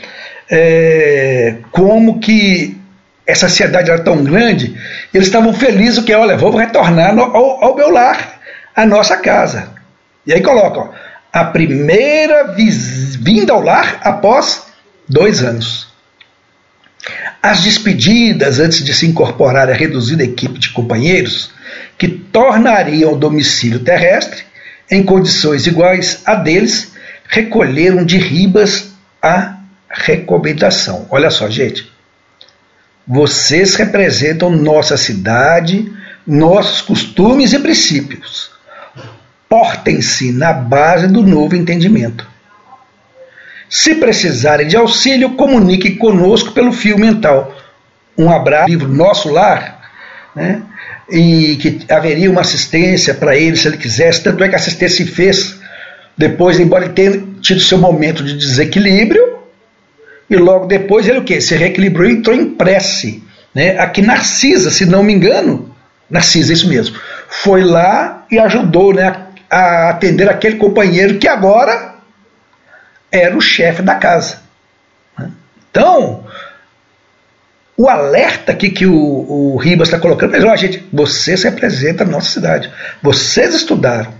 É, 0.49 1.55
como 1.71 2.19
que 2.19 2.77
essa 3.25 3.45
ansiedade 3.45 3.89
era 3.89 4.03
tão 4.03 4.23
grande, 4.23 4.75
eles 5.13 5.27
estavam 5.27 5.53
felizes 5.53 6.03
que, 6.03 6.13
olha, 6.13 6.35
vou 6.35 6.55
retornar 6.55 7.15
no, 7.15 7.23
ao, 7.23 7.63
ao, 7.63 7.75
meu 7.75 7.89
lar, 7.89 8.39
à 8.75 8.85
nossa 8.85 9.17
casa. 9.17 9.69
E 10.27 10.33
aí 10.33 10.41
coloca, 10.41 10.79
ó, 10.79 10.89
a 11.31 11.45
primeira 11.45 12.53
vinda 12.53 13.53
ao 13.53 13.61
lar 13.61 13.99
após 14.03 14.65
dois 15.07 15.41
anos. 15.41 15.87
As 17.41 17.61
despedidas 17.61 18.59
antes 18.59 18.83
de 18.83 18.93
se 18.93 19.07
incorporar 19.07 19.69
à 19.69 19.73
reduzida 19.73 20.23
equipe 20.23 20.59
de 20.59 20.69
companheiros 20.69 21.51
que 21.97 22.07
tornariam 22.07 23.13
o 23.13 23.17
domicílio 23.17 23.79
terrestre 23.79 24.43
em 24.89 25.03
condições 25.03 25.65
iguais 25.65 26.21
a 26.25 26.35
deles, 26.35 26.91
recolheram 27.27 28.03
de 28.03 28.17
Ribas 28.17 28.89
a 29.21 29.57
recomendação. 29.89 31.07
Olha 31.09 31.29
só, 31.29 31.49
gente. 31.49 31.89
Vocês 33.07 33.75
representam 33.75 34.49
nossa 34.49 34.97
cidade, 34.97 35.91
nossos 36.27 36.81
costumes 36.81 37.53
e 37.53 37.59
princípios. 37.59 38.50
Portem-se 39.51 40.31
na 40.31 40.53
base 40.53 41.09
do 41.09 41.21
novo 41.21 41.57
entendimento. 41.57 42.25
Se 43.69 43.95
precisarem 43.95 44.65
de 44.65 44.77
auxílio, 44.77 45.31
comuniquem 45.31 45.97
conosco 45.97 46.53
pelo 46.53 46.71
fio 46.71 46.97
mental. 46.97 47.53
Um 48.17 48.31
abraço, 48.31 48.69
livro 48.69 48.87
Nosso 48.87 49.27
Lar, 49.27 49.81
né? 50.33 50.61
e 51.09 51.57
que 51.57 51.81
haveria 51.91 52.31
uma 52.31 52.39
assistência 52.39 53.13
para 53.13 53.35
ele 53.35 53.57
se 53.57 53.67
ele 53.67 53.75
quisesse. 53.75 54.23
Tanto 54.23 54.41
é 54.41 54.47
que 54.47 54.55
a 54.55 54.57
assistência 54.57 55.03
se 55.03 55.11
fez 55.11 55.59
depois, 56.17 56.57
embora 56.57 56.85
ele 56.85 56.93
tenha 56.93 57.21
tido 57.41 57.59
seu 57.59 57.77
momento 57.77 58.23
de 58.23 58.37
desequilíbrio, 58.37 59.37
e 60.29 60.37
logo 60.37 60.65
depois 60.65 61.09
ele 61.09 61.19
o 61.19 61.25
que? 61.25 61.41
Se 61.41 61.57
reequilibrou 61.57 62.07
e 62.07 62.13
entrou 62.13 62.37
em 62.37 62.51
prece. 62.51 63.21
Né? 63.53 63.77
Aqui 63.77 64.01
Narcisa, 64.01 64.71
se 64.71 64.85
não 64.85 65.03
me 65.03 65.11
engano, 65.11 65.75
Narcisa, 66.09 66.53
isso 66.53 66.69
mesmo, 66.69 66.95
foi 67.27 67.65
lá 67.65 68.25
e 68.31 68.39
ajudou 68.39 68.93
né, 68.93 69.27
a 69.51 69.89
atender 69.89 70.29
aquele 70.29 70.55
companheiro 70.55 71.19
que 71.19 71.27
agora 71.27 71.95
era 73.11 73.35
o 73.35 73.41
chefe 73.41 73.81
da 73.81 73.95
casa. 73.95 74.39
Né? 75.19 75.29
Então, 75.69 76.23
o 77.75 77.89
alerta 77.89 78.53
aqui 78.53 78.69
que 78.69 78.85
o, 78.85 78.95
o 78.95 79.57
Ribas 79.57 79.89
está 79.89 79.99
colocando, 79.99 80.31
mas, 80.31 80.43
ó, 80.45 80.55
gente, 80.55 80.87
vocês 80.93 81.43
representam 81.43 82.07
a 82.07 82.09
nossa 82.09 82.31
cidade. 82.31 82.71
Vocês 83.01 83.53
estudaram. 83.53 84.13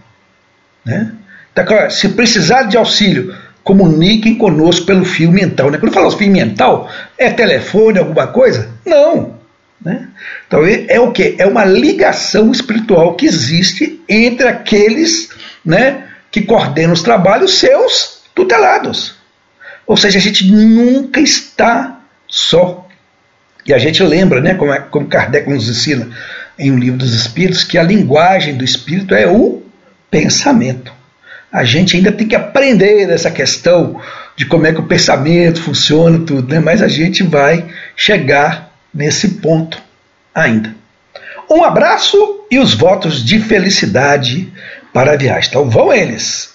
Né? 0.84 1.14
Então, 1.54 1.90
se 1.90 2.10
precisar 2.10 2.64
de 2.64 2.76
auxílio, 2.76 3.34
comuniquem 3.64 4.36
conosco 4.36 4.86
pelo 4.86 5.06
fio 5.06 5.32
mental. 5.32 5.72
Né? 5.72 5.78
Quando 5.78 5.94
fala 5.94 6.12
fio 6.12 6.30
mental, 6.30 6.90
é 7.18 7.30
telefone, 7.30 8.00
alguma 8.00 8.28
coisa? 8.28 8.70
Não. 8.86 9.40
Né? 9.84 10.08
Então 10.48 10.62
é, 10.66 11.00
o 11.00 11.12
que? 11.12 11.36
É 11.40 11.46
uma 11.46 11.66
ligação 11.66 12.52
espiritual 12.52 13.16
que 13.16 13.26
existe 13.26 14.00
entre 14.08 14.48
aqueles 14.48 15.30
né, 15.66 16.08
que 16.30 16.42
coordenam 16.42 16.94
os 16.94 17.02
trabalhos 17.02 17.56
seus 17.56 18.22
tutelados. 18.36 19.16
Ou 19.88 19.98
seja, 19.98 20.20
a 20.20 20.22
gente 20.22 20.50
nunca 20.52 21.20
está 21.20 22.00
só. 22.28 22.88
E 23.66 23.74
a 23.74 23.78
gente 23.78 24.02
lembra, 24.04 24.40
né, 24.40 24.54
como, 24.54 24.72
é, 24.72 24.80
como 24.80 25.08
Kardec 25.08 25.50
nos 25.50 25.68
ensina 25.68 26.10
em 26.58 26.72
O 26.72 26.78
Livro 26.78 27.00
dos 27.00 27.14
Espíritos, 27.14 27.64
que 27.64 27.78
a 27.78 27.84
linguagem 27.84 28.56
do 28.56 28.64
espírito 28.64 29.16
é 29.16 29.28
o 29.28 29.64
pensamento. 30.10 30.94
A 31.52 31.64
gente 31.64 31.98
ainda 31.98 32.12
tem 32.12 32.28
que 32.28 32.36
aprender 32.36 33.10
essa 33.10 33.30
questão 33.30 34.00
de 34.36 34.46
como 34.46 34.66
é 34.66 34.72
que 34.72 34.80
o 34.80 34.88
pensamento 34.88 35.62
funciona, 35.62 36.20
tudo, 36.20 36.54
né? 36.54 36.60
mas 36.60 36.82
a 36.82 36.88
gente 36.88 37.24
vai 37.24 37.66
chegar 37.96 38.71
nesse 38.94 39.36
ponto 39.36 39.82
ainda. 40.34 40.76
Um 41.50 41.64
abraço 41.64 42.46
e 42.50 42.60
os 42.60 42.74
votos 42.74 43.24
de 43.24 43.40
felicidade 43.40 44.52
para 44.94 45.14
a 45.14 45.18
viagem. 45.18 45.50
Então 45.50 45.70
vão 45.70 45.92
eles. 45.92 46.54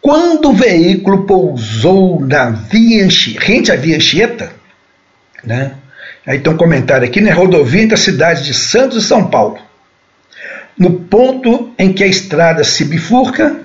Quando 0.00 0.50
o 0.50 0.52
veículo 0.52 1.24
pousou 1.26 2.20
na 2.20 2.50
via 2.50 3.06
rente 3.38 3.70
à 3.70 3.76
via 3.76 3.96
Anchieta, 3.96 4.52
né? 5.44 5.76
Aí 6.26 6.40
tem 6.40 6.52
um 6.52 6.56
comentário 6.56 7.06
aqui, 7.06 7.20
né? 7.20 7.30
Rodovia 7.30 7.82
entre 7.82 7.94
as 7.94 8.00
cidades 8.00 8.44
de 8.44 8.52
Santos 8.52 9.04
e 9.04 9.06
São 9.06 9.28
Paulo. 9.28 9.58
No 10.76 11.00
ponto 11.00 11.72
em 11.78 11.92
que 11.92 12.02
a 12.02 12.06
estrada 12.06 12.64
se 12.64 12.84
bifurca, 12.84 13.60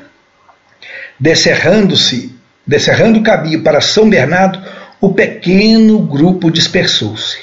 descerrando-se, 1.20 2.36
descerrando 2.66 3.20
o 3.20 3.24
caminho 3.24 3.64
para 3.64 3.82
São 3.82 4.10
Bernardo, 4.10 4.62
o 5.00 5.14
pequeno 5.14 6.00
grupo 6.00 6.52
dispersou-se. 6.52 7.38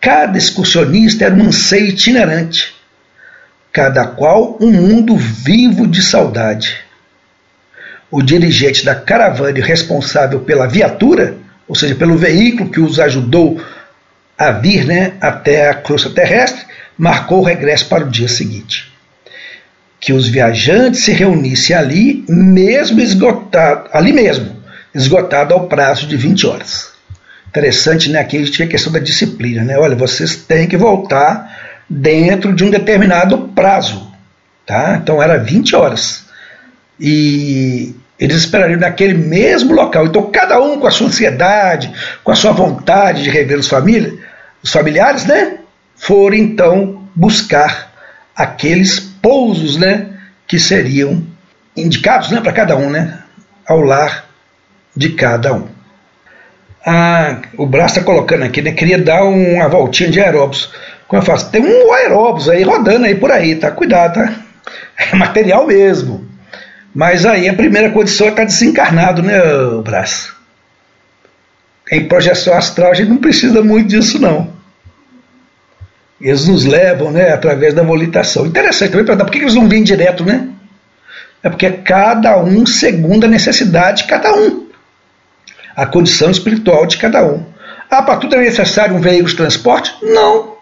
Cada 0.00 0.38
excursionista 0.38 1.24
era 1.24 1.34
um 1.34 1.46
anseio 1.46 1.88
itinerante, 1.88 2.74
cada 3.72 4.06
qual 4.06 4.56
um 4.60 4.70
mundo 4.70 5.16
vivo 5.16 5.86
de 5.86 6.02
saudade 6.02 6.90
o 8.10 8.20
dirigente 8.20 8.84
da 8.84 8.94
caravana 8.94 9.64
responsável 9.64 10.40
pela 10.40 10.66
viatura, 10.66 11.36
ou 11.68 11.74
seja, 11.74 11.94
pelo 11.94 12.16
veículo 12.16 12.70
que 12.70 12.80
os 12.80 12.98
ajudou 12.98 13.62
a 14.36 14.50
vir 14.50 14.84
né, 14.84 15.12
até 15.20 15.68
a 15.68 15.74
crosta 15.74 16.10
terrestre, 16.10 16.64
marcou 16.98 17.40
o 17.40 17.44
regresso 17.44 17.86
para 17.86 18.04
o 18.04 18.10
dia 18.10 18.28
seguinte. 18.28 18.90
Que 20.00 20.12
os 20.12 20.26
viajantes 20.26 21.04
se 21.04 21.12
reunissem 21.12 21.76
ali, 21.76 22.24
mesmo 22.28 23.00
esgotado, 23.00 23.88
ali 23.92 24.12
mesmo, 24.12 24.59
esgotado 24.94 25.54
ao 25.54 25.66
prazo 25.66 26.06
de 26.06 26.16
20 26.16 26.46
horas. 26.46 26.90
Interessante, 27.48 28.10
né? 28.10 28.20
Aqui 28.20 28.36
a 28.36 28.44
gente 28.44 28.56
tem 28.56 28.66
a 28.66 28.70
questão 28.70 28.92
da 28.92 28.98
disciplina, 28.98 29.64
né? 29.64 29.76
Olha, 29.78 29.96
vocês 29.96 30.36
têm 30.36 30.68
que 30.68 30.76
voltar 30.76 31.80
dentro 31.88 32.54
de 32.54 32.62
um 32.62 32.70
determinado 32.70 33.48
prazo, 33.54 34.12
tá? 34.64 35.00
Então 35.02 35.22
era 35.22 35.36
20 35.36 35.74
horas. 35.74 36.26
E 36.98 37.94
eles 38.18 38.36
esperariam 38.36 38.78
naquele 38.78 39.14
mesmo 39.14 39.74
local. 39.74 40.06
Então, 40.06 40.30
cada 40.30 40.60
um 40.60 40.78
com 40.78 40.86
a 40.86 40.90
sua 40.90 41.08
ansiedade, 41.08 41.92
com 42.22 42.30
a 42.30 42.36
sua 42.36 42.52
vontade 42.52 43.22
de 43.22 43.30
rever 43.30 43.58
os, 43.58 43.68
os 44.62 44.70
familiares, 44.70 45.24
né? 45.24 45.58
Foram 45.96 46.36
então 46.36 47.08
buscar 47.14 47.92
aqueles 48.36 49.00
pousos, 49.00 49.76
né? 49.76 50.08
Que 50.46 50.58
seriam 50.58 51.26
indicados 51.76 52.30
né, 52.30 52.40
para 52.40 52.52
cada 52.52 52.76
um, 52.76 52.90
né? 52.90 53.18
Ao 53.66 53.80
lar 53.80 54.29
de 55.00 55.08
cada 55.14 55.54
um. 55.54 55.66
Ah, 56.86 57.40
o 57.56 57.64
braço 57.64 57.98
está 57.98 58.04
colocando 58.04 58.42
aqui, 58.42 58.60
né? 58.60 58.72
Queria 58.72 58.98
dar 58.98 59.24
uma 59.24 59.66
voltinha 59.66 60.10
de 60.10 60.20
aeróbicos. 60.20 60.70
Como 61.08 61.22
eu 61.22 61.26
faço? 61.26 61.50
Tem 61.50 61.62
um 61.62 61.90
aeróbicos 61.90 62.50
aí 62.50 62.62
rodando 62.62 63.06
aí 63.06 63.14
por 63.14 63.32
aí, 63.32 63.56
tá? 63.56 63.70
Cuidado, 63.70 64.14
tá? 64.14 64.34
É 65.10 65.16
material 65.16 65.66
mesmo. 65.66 66.28
Mas 66.94 67.24
aí 67.24 67.48
a 67.48 67.54
primeira 67.54 67.88
condição 67.88 68.26
é 68.26 68.30
estar 68.30 68.44
desencarnado, 68.44 69.22
né, 69.22 69.40
Brás? 69.82 70.32
Em 71.90 72.04
projeção 72.04 72.52
astral 72.52 72.90
a 72.90 72.94
gente 72.94 73.08
não 73.08 73.16
precisa 73.16 73.62
muito 73.62 73.88
disso, 73.88 74.20
não. 74.20 74.52
Eles 76.20 76.46
nos 76.46 76.66
levam, 76.66 77.10
né, 77.10 77.32
através 77.32 77.72
da 77.72 77.82
volitação. 77.82 78.44
Interessante 78.44 78.90
também 78.90 79.06
perguntar 79.06 79.24
por 79.24 79.32
que 79.32 79.38
eles 79.38 79.54
não 79.54 79.66
vêm 79.66 79.82
direto, 79.82 80.26
né? 80.26 80.50
É 81.42 81.48
porque 81.48 81.64
é 81.64 81.72
cada 81.72 82.38
um 82.38 82.66
segundo 82.66 83.24
a 83.24 83.28
necessidade 83.28 84.02
de 84.02 84.08
cada 84.08 84.34
um. 84.34 84.69
A 85.80 85.86
condição 85.86 86.30
espiritual 86.30 86.84
de 86.84 86.98
cada 86.98 87.24
um. 87.24 87.42
Ah, 87.90 88.02
para 88.02 88.18
tudo 88.18 88.36
é 88.36 88.38
necessário 88.40 88.94
um 88.94 89.00
veículo 89.00 89.28
de 89.28 89.36
transporte? 89.36 89.94
Não. 90.02 90.56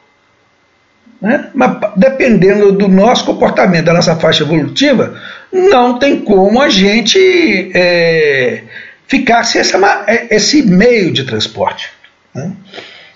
Né? 1.21 1.51
Mas 1.53 1.77
dependendo 1.97 2.71
do 2.71 2.87
nosso 2.87 3.25
comportamento, 3.25 3.87
da 3.87 3.95
nossa 3.95 4.15
faixa 4.15 4.45
evolutiva, 4.45 5.21
não 5.53 5.99
tem 5.99 6.21
como 6.21 6.63
a 6.63 6.69
gente 6.69 7.19
é, 7.75 8.63
ficar 9.09 9.43
sem 9.43 9.61
essa, 9.61 10.05
é, 10.07 10.37
esse 10.37 10.63
meio 10.63 11.13
de 11.13 11.25
transporte. 11.25 11.91
Né? 12.33 12.53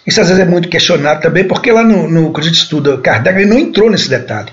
Isso 0.04 0.20
às 0.20 0.28
vezes 0.28 0.42
é 0.42 0.46
muito 0.46 0.68
questionado 0.68 1.20
também, 1.20 1.44
porque 1.44 1.70
lá 1.70 1.84
no, 1.84 2.08
no 2.08 2.32
que 2.32 2.40
a 2.40 2.44
gente 2.44 2.56
estuda 2.56 2.98
Kardec 2.98 3.38
ele 3.38 3.48
não 3.48 3.58
entrou 3.58 3.88
nesse 3.88 4.10
detalhe. 4.10 4.52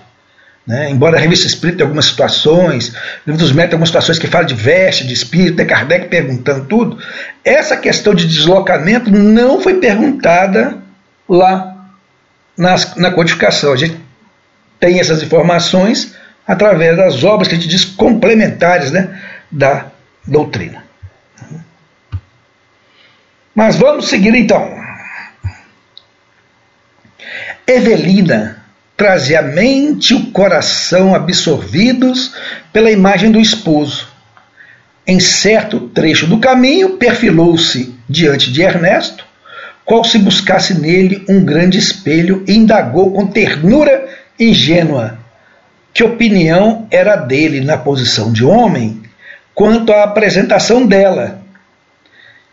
Né? 0.69 0.91
Embora 0.91 1.17
a 1.17 1.19
revista 1.19 1.47
Espírita 1.47 1.79
tenha 1.79 1.88
algumas 1.88 2.05
situações, 2.05 2.89
o 2.89 2.93
livro 3.25 3.41
dos 3.41 3.51
métodos 3.51 3.73
algumas 3.73 3.89
situações 3.89 4.19
que 4.19 4.27
falam 4.27 4.45
de 4.45 4.53
veste, 4.53 5.03
de 5.03 5.15
espírito, 5.15 5.57
tem 5.57 5.65
Kardec 5.65 6.09
perguntando 6.09 6.65
tudo, 6.65 6.99
essa 7.43 7.75
questão 7.75 8.13
de 8.13 8.27
deslocamento 8.27 9.09
não 9.09 9.59
foi 9.59 9.79
perguntada 9.79 10.77
lá 11.27 11.89
nas, 12.55 12.95
na 12.97 13.09
codificação. 13.09 13.73
A 13.73 13.75
gente 13.75 13.99
tem 14.79 14.99
essas 14.99 15.23
informações 15.23 16.13
através 16.45 16.95
das 16.95 17.23
obras 17.23 17.47
que 17.47 17.55
a 17.55 17.57
gente 17.57 17.67
diz 17.67 17.83
complementares 17.83 18.91
né, 18.91 19.19
da 19.49 19.88
doutrina. 20.27 20.83
Mas 23.55 23.75
vamos 23.75 24.07
seguir 24.07 24.35
então. 24.35 24.71
Evelina 27.65 28.58
trazia 28.99 29.39
a 29.39 29.43
mente 29.43 30.11
e 30.11 30.17
o 30.17 30.25
coração 30.25 31.15
absorvidos 31.15 32.35
pela 32.73 32.91
imagem 32.91 33.31
do 33.31 33.39
esposo. 33.39 34.09
Em 35.07 35.21
certo 35.21 35.79
trecho 35.79 36.27
do 36.27 36.37
caminho, 36.37 36.97
perfilou-se 36.97 37.95
diante 38.09 38.51
de 38.51 38.61
Ernesto 38.61 39.25
qual 39.85 40.03
se 40.03 40.19
buscasse 40.19 40.77
nele 40.79 41.23
um 41.29 41.43
grande 41.43 41.77
espelho, 41.77 42.43
e 42.45 42.53
indagou 42.53 43.13
com 43.13 43.25
ternura 43.25 44.05
ingênua 44.37 45.17
que 45.93 46.03
opinião 46.03 46.85
era 46.91 47.15
dele 47.15 47.61
na 47.61 47.77
posição 47.77 48.33
de 48.33 48.43
homem 48.43 49.01
quanto 49.55 49.93
à 49.93 50.03
apresentação 50.03 50.85
dela. 50.85 51.41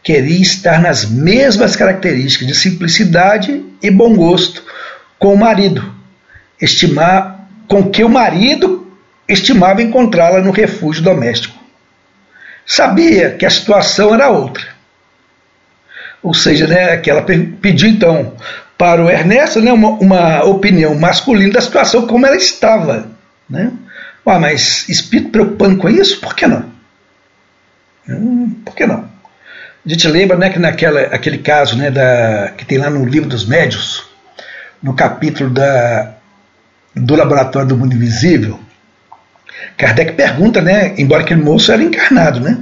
Queria 0.00 0.40
estar 0.40 0.80
nas 0.80 1.04
mesmas 1.04 1.74
características 1.74 2.46
de 2.46 2.54
simplicidade 2.54 3.64
e 3.82 3.90
bom 3.90 4.14
gosto 4.14 4.62
com 5.18 5.34
o 5.34 5.38
marido, 5.38 5.95
estimar 6.60 7.48
com 7.68 7.90
que 7.90 8.04
o 8.04 8.08
marido 8.08 8.86
estimava 9.28 9.82
encontrá-la 9.82 10.40
no 10.40 10.50
refúgio 10.50 11.02
doméstico. 11.02 11.56
Sabia 12.64 13.30
que 13.30 13.46
a 13.46 13.50
situação 13.50 14.14
era 14.14 14.28
outra 14.28 14.76
ou 16.26 16.34
seja, 16.34 16.66
né, 16.66 16.96
que 16.96 17.08
ela 17.08 17.22
pediu 17.22 17.88
então 17.88 18.34
para 18.76 19.02
o 19.02 19.08
Ernesto 19.08 19.60
né, 19.60 19.72
uma, 19.72 19.90
uma 19.90 20.44
opinião 20.44 20.92
masculina 20.96 21.52
da 21.52 21.60
situação 21.60 22.04
como 22.08 22.26
ela 22.26 22.34
estava. 22.34 23.06
Né? 23.48 23.70
Ué, 24.26 24.38
mas 24.40 24.88
espírito 24.88 25.30
preocupando 25.30 25.76
com 25.76 25.88
isso? 25.88 26.20
Por 26.20 26.34
que 26.34 26.48
não? 26.48 26.64
Hum, 28.08 28.56
por 28.64 28.74
que 28.74 28.84
não? 28.84 29.08
A 29.84 29.88
gente 29.88 30.08
lembra 30.08 30.36
né, 30.36 30.50
que 30.50 30.58
naquela 30.58 31.00
aquele 31.02 31.38
caso 31.38 31.76
né, 31.76 31.92
da, 31.92 32.52
que 32.56 32.64
tem 32.64 32.78
lá 32.78 32.90
no 32.90 33.04
livro 33.04 33.28
dos 33.28 33.46
médios, 33.46 34.04
no 34.82 34.94
capítulo 34.94 35.48
da, 35.48 36.12
do 36.96 37.14
Laboratório 37.14 37.68
do 37.68 37.76
Mundo 37.76 37.94
Invisível, 37.94 38.58
Kardec 39.76 40.12
pergunta, 40.12 40.62
né, 40.62 40.94
embora 40.96 41.22
aquele 41.22 41.42
moço 41.42 41.70
era 41.70 41.82
encarnado, 41.82 42.40
né? 42.40 42.58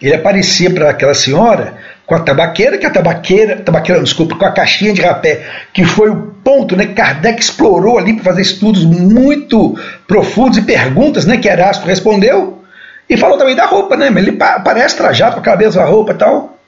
Ele 0.00 0.14
aparecia 0.14 0.68
para 0.70 0.90
aquela 0.90 1.14
senhora 1.14 1.74
com 2.04 2.16
a 2.16 2.20
tabaqueira, 2.20 2.76
que 2.76 2.84
a 2.84 2.90
tabaqueira, 2.90 3.56
tabaqueira, 3.56 4.02
desculpa, 4.02 4.36
com 4.36 4.44
a 4.44 4.50
caixinha 4.50 4.92
de 4.92 5.00
rapé, 5.00 5.46
que 5.72 5.84
foi 5.84 6.10
o 6.10 6.16
ponto 6.42 6.76
né, 6.76 6.86
Kardec 6.86 7.40
explorou 7.40 7.98
ali 7.98 8.14
para 8.14 8.24
fazer 8.24 8.42
estudos 8.42 8.84
muito 8.84 9.78
profundos 10.08 10.58
e 10.58 10.62
perguntas 10.62 11.24
né, 11.24 11.36
que 11.36 11.48
Erasto 11.48 11.86
respondeu, 11.86 12.62
e 13.08 13.16
falou 13.16 13.38
também 13.38 13.54
da 13.54 13.66
roupa, 13.66 13.96
né? 13.96 14.08
Ele 14.08 14.32
parece 14.32 14.96
trajado 14.96 15.34
com 15.34 15.40
a 15.40 15.44
cabeça 15.44 15.78
da 15.78 15.84
roupa 15.84 16.12
e 16.12 16.16
tal. 16.16 16.58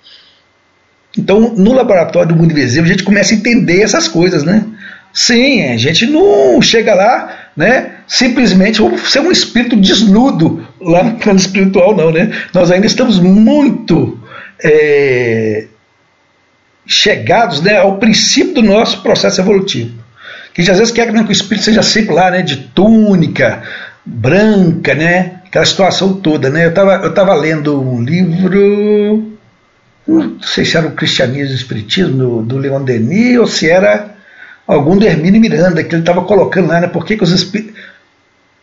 Então, 1.16 1.54
no 1.56 1.72
laboratório 1.72 2.28
do 2.28 2.36
mundo 2.36 2.50
invisível, 2.50 2.84
a 2.84 2.88
gente 2.88 3.04
começa 3.04 3.32
a 3.32 3.36
entender 3.36 3.80
essas 3.80 4.06
coisas, 4.08 4.44
né? 4.44 4.64
Sim, 5.14 5.62
a 5.62 5.76
gente 5.76 6.06
não 6.06 6.60
chega 6.60 6.92
lá, 6.92 7.50
né? 7.56 7.92
Simplesmente 8.04 8.80
vamos 8.80 9.12
ser 9.12 9.20
um 9.20 9.30
espírito 9.30 9.76
desnudo 9.76 10.66
lá 10.80 11.04
no 11.04 11.14
plano 11.14 11.38
espiritual, 11.38 11.96
não, 11.96 12.10
né? 12.10 12.32
Nós 12.52 12.68
ainda 12.72 12.86
estamos 12.86 13.20
muito 13.20 14.18
é, 14.62 15.66
chegados 16.84 17.62
né, 17.62 17.78
ao 17.78 17.98
princípio 17.98 18.54
do 18.54 18.62
nosso 18.62 19.02
processo 19.02 19.40
evolutivo. 19.40 20.02
Que 20.52 20.62
às 20.62 20.78
vezes 20.78 20.92
quer 20.92 21.12
que 21.12 21.18
o 21.18 21.32
espírito 21.32 21.64
seja 21.64 21.82
sempre 21.82 22.12
lá, 22.12 22.32
né, 22.32 22.42
de 22.42 22.56
túnica, 22.56 23.62
branca, 24.04 24.96
né, 24.96 25.40
aquela 25.46 25.64
situação 25.64 26.14
toda. 26.14 26.50
Né? 26.50 26.64
Eu 26.64 26.70
estava 26.70 26.94
eu 27.04 27.14
tava 27.14 27.34
lendo 27.34 27.80
um 27.80 28.02
livro, 28.02 29.32
não 30.08 30.40
sei 30.42 30.64
se 30.64 30.76
era 30.76 30.88
o 30.88 30.92
Cristianismo 30.92 31.52
e 31.52 31.54
o 31.54 31.56
Espiritismo, 31.56 32.16
do, 32.16 32.42
do 32.42 32.58
Leon 32.58 32.82
Denis, 32.82 33.38
ou 33.38 33.46
se 33.46 33.70
era 33.70 34.13
algum 34.66 34.96
do 34.96 35.06
Hermínio 35.06 35.40
Miranda, 35.40 35.82
que 35.84 35.94
ele 35.94 36.02
estava 36.02 36.22
colocando 36.22 36.68
lá, 36.68 36.80
né, 36.80 36.86
por 36.86 37.04
que, 37.04 37.16
que 37.16 37.24
os 37.24 37.30
espíritos... 37.30 37.74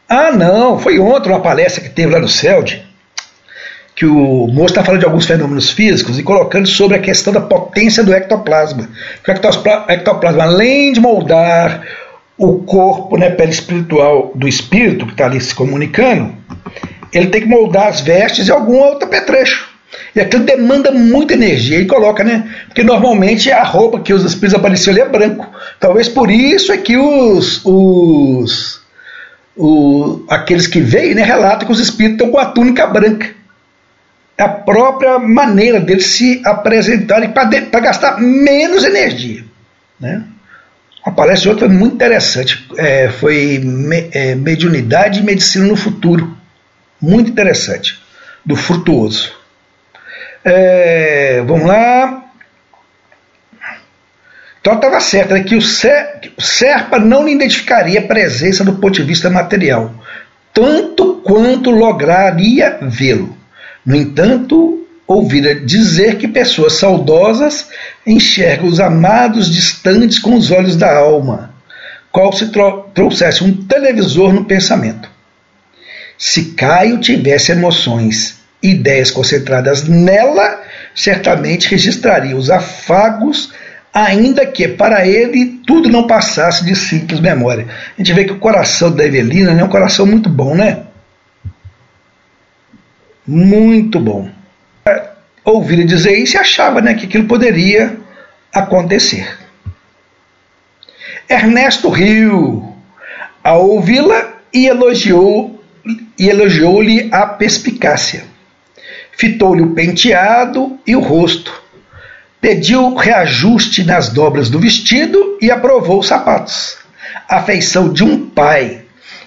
Ah, 0.08 0.32
não, 0.32 0.78
foi 0.78 1.00
ontem 1.00 1.30
uma 1.30 1.40
palestra 1.40 1.82
que 1.82 1.90
teve 1.90 2.12
lá 2.12 2.20
no 2.20 2.28
CELD, 2.28 2.84
que 3.96 4.06
o 4.06 4.48
moço 4.48 4.70
está 4.70 4.84
falando 4.84 5.02
de 5.02 5.06
alguns 5.06 5.26
fenômenos 5.26 5.70
físicos 5.70 6.20
e 6.20 6.24
colocando 6.24 6.68
sobre 6.68 6.98
a 6.98 7.00
questão 7.00 7.32
da 7.32 7.40
potência 7.40 8.04
do 8.04 8.14
ectoplasma. 8.14 8.90
O 9.26 9.92
ectoplasma, 9.92 10.44
além 10.44 10.92
de 10.92 11.00
moldar 11.00 11.86
o 12.38 12.60
corpo, 12.60 13.18
né, 13.18 13.30
pele 13.30 13.52
espiritual 13.52 14.32
do 14.36 14.48
espírito 14.48 15.06
que 15.06 15.14
está 15.14 15.26
ali 15.26 15.40
se 15.40 15.54
comunicando, 15.54 16.34
ele 17.14 17.28
tem 17.28 17.42
que 17.42 17.48
moldar 17.48 17.88
as 17.88 18.02
vestes 18.02 18.48
e 18.48 18.52
algum 18.52 18.78
outro 18.78 19.08
apetrecho. 19.08 19.71
E 20.16 20.22
aquilo 20.22 20.44
demanda 20.44 20.92
muita 20.92 21.34
energia 21.34 21.80
e 21.80 21.86
coloca, 21.86 22.24
né? 22.24 22.50
Porque 22.68 22.84
normalmente 22.84 23.52
a 23.52 23.64
roupa 23.64 24.00
que 24.00 24.14
os 24.14 24.24
espíritos 24.24 24.56
apareciam 24.56 24.94
ali 24.94 25.02
é 25.02 25.10
branco. 25.10 25.48
Talvez 25.80 26.08
por 26.08 26.32
isso 26.32 26.72
é 26.72 26.78
que 26.78 26.98
os, 26.98 27.62
os, 27.66 28.82
os 29.56 30.22
aqueles 30.30 30.68
que 30.68 30.80
veem, 30.80 31.14
né, 31.14 31.24
relatam 31.24 31.66
que 31.66 31.74
os 31.74 31.80
espíritos 31.80 32.20
estão 32.20 32.32
com 32.32 32.38
a 32.38 32.46
túnica 32.46 32.88
branca 32.88 33.42
a 34.42 34.50
própria 34.50 35.20
maneira 35.20 35.80
deles 35.80 36.08
se 36.08 36.42
apresentarem 36.44 37.30
para 37.32 37.80
gastar 37.80 38.20
menos 38.20 38.84
energia. 38.84 39.46
Né? 40.00 40.24
Uma 41.06 41.16
palestra 41.16 41.50
outra 41.52 41.70
muito 41.70 41.96
interessante, 41.96 42.68
é, 42.78 43.10
foi 43.10 43.60
me, 43.60 44.10
é, 44.12 44.36
Mediunidade 44.36 45.20
e 45.20 45.24
Medicina 45.24 45.66
no 45.66 45.76
Futuro. 45.76 46.36
Muito 47.00 47.32
interessante, 47.32 48.00
do 48.46 48.56
Frutuoso. 48.56 49.32
É, 50.44 51.44
vamos 51.46 51.68
lá. 51.68 52.26
Então 54.60 54.76
estava 54.76 55.00
certo, 55.00 55.34
né, 55.34 55.44
que 55.44 55.56
o, 55.56 55.62
Serpa 55.62 57.00
não 57.00 57.28
identificaria 57.28 58.00
a 58.00 58.04
presença 58.04 58.64
do 58.64 58.76
ponto 58.76 58.94
de 58.94 59.04
vista 59.04 59.28
material, 59.28 59.92
tanto 60.54 61.16
quanto 61.24 61.72
lograria 61.72 62.78
vê-lo. 62.82 63.36
No 63.84 63.96
entanto, 63.96 64.86
ouvira 65.08 65.56
dizer 65.56 66.18
que 66.18 66.28
pessoas 66.28 66.74
saudosas 66.74 67.70
enxergam 68.06 68.68
os 68.68 68.80
amados 68.80 69.52
distantes 69.52 70.20
com 70.20 70.36
os 70.36 70.52
olhos 70.52 70.76
da 70.76 70.96
alma, 70.96 71.56
qual 72.12 72.32
se 72.32 72.52
trouxesse 72.94 73.44
um 73.44 73.66
televisor 73.66 74.32
no 74.32 74.46
pensamento. 74.46 75.10
Se 76.20 76.52
Caio 76.52 77.00
tivesse 77.00 77.52
emoções, 77.52 78.41
ideias 78.62 79.10
concentradas 79.10 79.88
nela, 79.88 80.62
certamente 80.94 81.70
registraria 81.70 82.36
os 82.36 82.50
afagos, 82.50 83.54
ainda 83.94 84.46
que 84.46 84.68
para 84.68 85.06
ele 85.06 85.60
tudo 85.66 85.90
não 85.90 86.08
passasse 86.08 86.64
de 86.64 86.76
simples 86.76 87.20
memória. 87.20 87.68
A 87.68 87.98
gente 87.98 88.14
vê 88.14 88.24
que 88.24 88.34
o 88.34 88.40
coração 88.40 88.92
da 88.92 89.06
Evelina 89.06 89.52
é 89.52 89.64
um 89.64 89.70
coração 89.70 90.06
muito 90.06 90.30
bom, 90.30 90.56
né? 90.56 90.84
Muito 93.26 94.00
bom. 94.00 94.30
Ouvir 95.44 95.86
dizer 95.86 96.18
isso 96.18 96.38
e 96.38 96.40
achava 96.40 96.82
né, 96.82 96.94
que 96.94 97.06
aquilo 97.06 97.26
poderia 97.26 97.98
acontecer. 98.54 99.38
Ernesto 101.28 101.90
riu 101.90 102.76
ao 103.44 103.68
ouvi-la 103.70 104.34
e 104.54 104.68
elogiou 104.68 105.64
e 106.18 106.30
elogiou-lhe 106.30 107.10
a 107.12 107.26
perspicácia. 107.26 108.31
Fitou-lhe 109.22 109.62
o 109.62 109.76
penteado 109.76 110.80
e 110.88 110.96
o 110.96 111.00
rosto. 111.00 111.62
Pediu 112.42 112.96
reajuste 112.96 113.84
nas 113.84 114.10
dobras 114.10 114.50
do 114.50 114.58
vestido 114.58 115.38
e 115.40 115.52
aprovou 115.52 116.00
os 116.00 116.08
sapatos. 116.08 116.78
A 117.30 117.40
feição 117.44 117.94
de 117.94 118.04
um 118.04 118.28
pai, 118.28 118.82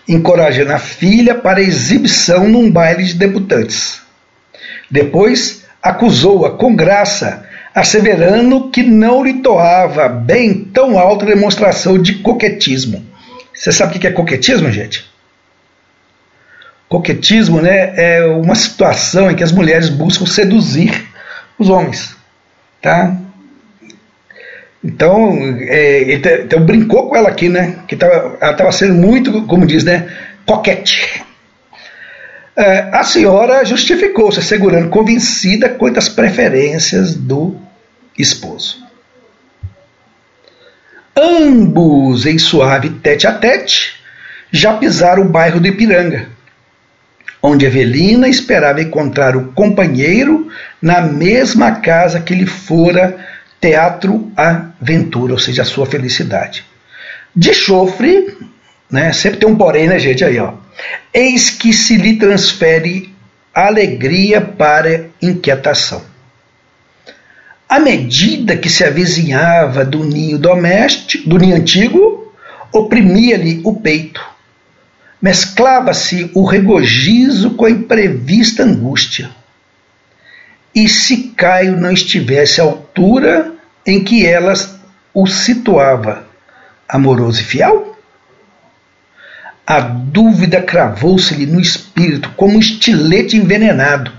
encorajando 0.09 0.73
a 0.73 0.81
filha 0.81 1.37
para 1.37 1.63
exibição 1.63 2.49
num 2.49 2.69
baile 2.69 3.05
de 3.05 3.15
debutantes. 3.15 4.03
Depois 4.91 5.63
acusou-a 5.81 6.51
com 6.51 6.75
graça, 6.75 7.49
asseverando 7.73 8.71
que 8.71 8.83
não 8.83 9.23
lhe 9.23 9.35
toava 9.35 10.09
bem 10.09 10.65
tão 10.75 10.99
alta 10.99 11.25
demonstração 11.25 12.03
de 12.03 12.15
coquetismo. 12.15 13.07
Você 13.55 13.71
sabe 13.71 13.97
o 13.97 14.01
que 14.01 14.09
é 14.09 14.11
coquetismo, 14.11 14.73
gente? 14.73 15.14
Coquetismo 16.89 17.61
né, 17.61 17.95
é 17.97 18.27
uma 18.27 18.55
situação 18.55 19.31
em 19.31 19.35
que 19.35 19.43
as 19.43 19.53
mulheres 19.53 19.89
buscam 19.89 20.27
seduzir 20.27 21.09
os 21.59 21.69
homens. 21.69 22.15
Tá? 22.81 23.17
Então, 24.85 25.33
é, 25.63 26.13
então, 26.13 26.61
brincou 26.61 27.09
com 27.09 27.17
ela 27.17 27.31
aqui, 27.31 27.49
né? 27.49 27.79
Que 27.89 27.97
tava, 27.97 28.37
ela 28.39 28.53
estava 28.53 28.71
sendo 28.71 28.93
muito, 28.93 29.43
como 29.47 29.67
diz, 29.67 29.83
né? 29.83 30.07
Coquete. 30.45 31.25
É, 32.55 32.91
a 32.93 33.03
senhora 33.03 33.65
justificou-se, 33.65 34.39
assegurando 34.39 34.91
convencida 34.91 35.71
quanto 35.71 35.99
às 35.99 36.09
preferências 36.09 37.15
do 37.15 37.57
esposo. 38.19 38.85
Ambos, 41.17 42.27
em 42.27 42.39
suave 42.39 42.91
tete 42.91 43.27
a 43.27 43.33
tete, 43.33 43.95
já 44.53 44.75
pisaram 44.75 45.23
o 45.23 45.29
bairro 45.29 45.61
do 45.61 45.67
Ipiranga, 45.67 46.29
onde 47.47 47.67
Evelina 47.67 48.27
esperava 48.27 48.81
encontrar 48.81 49.37
o 49.37 49.53
companheiro 49.53 50.49
na 50.81 51.03
mesma 51.03 51.73
casa 51.73 52.19
que 52.19 52.35
lhe 52.35 52.47
fora 52.47 53.19
teatro 53.61 54.33
aventura, 54.35 55.35
ou 55.35 55.39
seja, 55.39 55.61
a 55.61 55.67
sua 55.67 55.85
felicidade. 55.85 56.65
De 57.37 57.53
chofre, 57.53 58.35
né, 58.91 59.13
sempre 59.13 59.41
tem 59.41 59.49
um 59.49 59.57
porém, 59.57 59.87
né, 59.87 59.99
gente? 59.99 60.25
Aí, 60.25 60.39
ó. 60.39 60.55
Eis 61.13 61.51
que 61.51 61.75
se 61.75 61.99
lhe 61.99 62.17
transfere 62.17 63.15
alegria 63.53 64.41
para 64.41 65.05
inquietação. 65.21 66.03
À 67.69 67.79
medida 67.79 68.57
que 68.57 68.71
se 68.71 68.85
avizinhava 68.85 69.85
do 69.85 70.03
ninho 70.03 70.39
doméstico, 70.39 71.29
do 71.29 71.37
ninho 71.37 71.57
antigo, 71.57 72.33
oprimia-lhe 72.73 73.61
o 73.65 73.77
peito 73.77 74.34
mesclava-se 75.25 76.31
o 76.35 76.45
regozijo 76.45 77.55
com 77.55 77.65
a 77.65 77.71
imprevista 77.71 78.63
angústia. 78.63 79.31
E 80.75 80.87
se 80.87 81.29
Caio 81.35 81.81
não 81.81 81.91
estivesse 81.91 82.61
à 82.61 82.65
altura 82.65 83.55
em 83.87 84.05
que 84.05 84.27
ela 84.27 84.53
o 85.15 85.27
situava, 85.27 86.27
amoroso 86.87 87.41
e 87.41 87.45
fiel? 87.45 87.97
A 89.67 89.81
dúvida 89.81 90.61
cravou-se-lhe 90.61 91.47
no 91.47 91.59
espírito 91.59 92.29
como 92.37 92.57
um 92.57 92.61
estilete 92.61 93.35
envenenado 93.35 94.13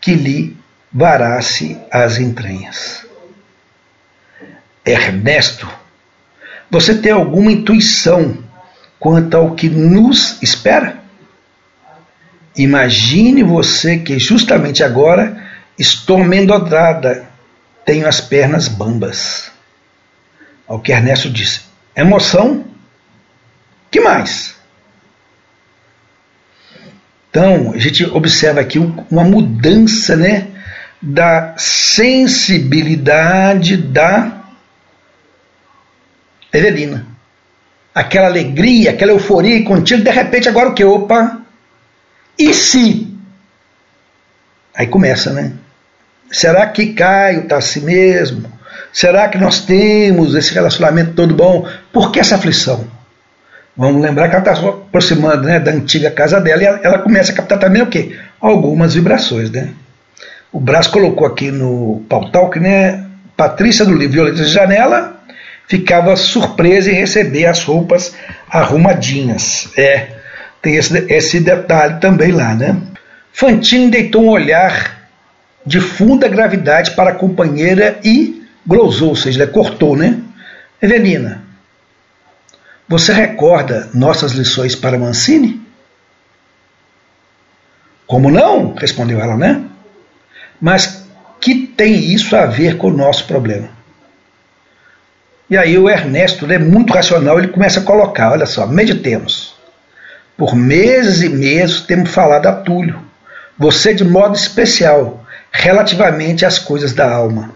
que 0.00 0.14
lhe 0.14 0.56
varasse 0.92 1.78
as 1.92 2.18
entranhas. 2.18 3.06
Ernesto, 4.84 5.68
você 6.68 6.92
tem 6.92 7.12
alguma 7.12 7.52
intuição 7.52 8.43
quanto 8.98 9.36
ao 9.36 9.54
que 9.54 9.68
nos 9.68 10.42
espera? 10.42 11.04
Imagine 12.56 13.42
você 13.42 13.98
que 13.98 14.16
justamente 14.18 14.82
agora 14.84 15.44
estou 15.78 16.22
amedrontada, 16.22 17.28
tenho 17.84 18.08
as 18.08 18.20
pernas 18.20 18.68
bambas. 18.68 19.52
Ao 20.66 20.80
que 20.80 20.92
Ernesto 20.92 21.28
disse: 21.28 21.60
emoção? 21.96 22.64
Que 23.90 24.00
mais? 24.00 24.54
Então, 27.30 27.72
a 27.72 27.78
gente 27.78 28.04
observa 28.04 28.60
aqui 28.60 28.78
uma 28.78 29.24
mudança 29.24 30.14
né, 30.14 30.52
da 31.02 31.56
sensibilidade 31.58 33.76
da 33.76 34.44
Evelina 36.52 37.13
aquela 37.94 38.26
alegria, 38.26 38.90
aquela 38.90 39.12
euforia 39.12 39.62
contínua, 39.64 40.04
de 40.04 40.10
repente 40.10 40.48
agora 40.48 40.70
o 40.70 40.74
que? 40.74 40.84
Opa! 40.84 41.40
E 42.38 42.52
se? 42.52 43.14
Aí 44.74 44.88
começa, 44.88 45.32
né? 45.32 45.52
Será 46.30 46.66
que 46.66 46.92
Caio 46.94 47.42
está 47.42 47.58
assim 47.58 47.80
mesmo? 47.80 48.52
Será 48.92 49.28
que 49.28 49.38
nós 49.38 49.60
temos 49.60 50.34
esse 50.34 50.52
relacionamento 50.52 51.12
todo 51.12 51.34
bom? 51.34 51.68
Por 51.92 52.10
que 52.10 52.18
essa 52.18 52.34
aflição? 52.34 52.84
Vamos 53.76 54.02
lembrar 54.02 54.28
que 54.28 54.36
ela 54.36 54.44
está 54.44 54.54
se 54.54 54.66
aproximando 54.66 55.42
né, 55.44 55.60
da 55.60 55.70
antiga 55.70 56.10
casa 56.10 56.40
dela 56.40 56.62
e 56.62 56.66
ela, 56.66 56.80
ela, 56.82 56.98
começa 56.98 57.32
a 57.32 57.34
captar 57.34 57.58
também 57.58 57.82
o 57.82 57.86
quê? 57.86 58.16
Algumas 58.40 58.94
vibrações, 58.94 59.50
né? 59.50 59.70
O 60.52 60.60
Brás 60.60 60.86
colocou 60.86 61.26
aqui 61.26 61.50
no 61.50 62.04
pautal 62.08 62.50
que 62.50 62.60
né, 62.60 63.04
Patrícia 63.36 63.84
do 63.84 63.92
livro 63.92 64.14
Violeta 64.14 64.36
de 64.36 64.48
Janela 64.48 65.13
ficava 65.66 66.16
surpresa 66.16 66.90
em 66.90 66.94
receber 66.94 67.46
as 67.46 67.62
roupas 67.62 68.14
arrumadinhas. 68.48 69.68
É, 69.76 70.08
tem 70.60 70.76
esse, 70.76 70.96
esse 71.12 71.40
detalhe 71.40 72.00
também 72.00 72.32
lá, 72.32 72.54
né? 72.54 72.76
Fantine 73.32 73.90
deitou 73.90 74.24
um 74.24 74.28
olhar 74.28 75.08
de 75.66 75.80
funda 75.80 76.28
gravidade 76.28 76.92
para 76.92 77.10
a 77.10 77.14
companheira 77.14 77.98
e 78.04 78.46
glosou, 78.66 79.10
ou 79.10 79.16
seja, 79.16 79.46
cortou, 79.46 79.96
né? 79.96 80.20
Evelina, 80.80 81.42
você 82.88 83.12
recorda 83.12 83.88
nossas 83.94 84.32
lições 84.32 84.76
para 84.76 84.98
Mancini? 84.98 85.60
Como 88.06 88.30
não? 88.30 88.74
respondeu 88.74 89.20
ela, 89.20 89.36
né? 89.36 89.64
Mas 90.60 91.06
que 91.40 91.66
tem 91.66 92.12
isso 92.12 92.36
a 92.36 92.46
ver 92.46 92.76
com 92.76 92.88
o 92.88 92.96
nosso 92.96 93.26
problema? 93.26 93.73
E 95.48 95.56
aí 95.56 95.76
o 95.76 95.88
Ernesto, 95.88 96.50
é 96.50 96.58
muito 96.58 96.92
racional, 96.92 97.38
ele 97.38 97.48
começa 97.48 97.80
a 97.80 97.82
colocar, 97.82 98.32
olha 98.32 98.46
só, 98.46 98.66
meditemos. 98.66 99.54
Por 100.36 100.56
meses 100.56 101.22
e 101.22 101.28
meses 101.28 101.80
temos 101.80 102.10
falado 102.10 102.46
a 102.46 102.52
Túlio, 102.52 103.00
você 103.56 103.94
de 103.94 104.04
modo 104.04 104.34
especial, 104.34 105.24
relativamente 105.52 106.44
às 106.44 106.58
coisas 106.58 106.92
da 106.92 107.10
alma. 107.10 107.52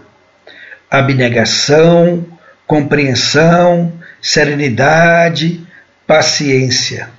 Abnegação, 0.89 2.25
compreensão, 2.65 3.91
serenidade, 4.21 5.65
paciência. 6.07 7.09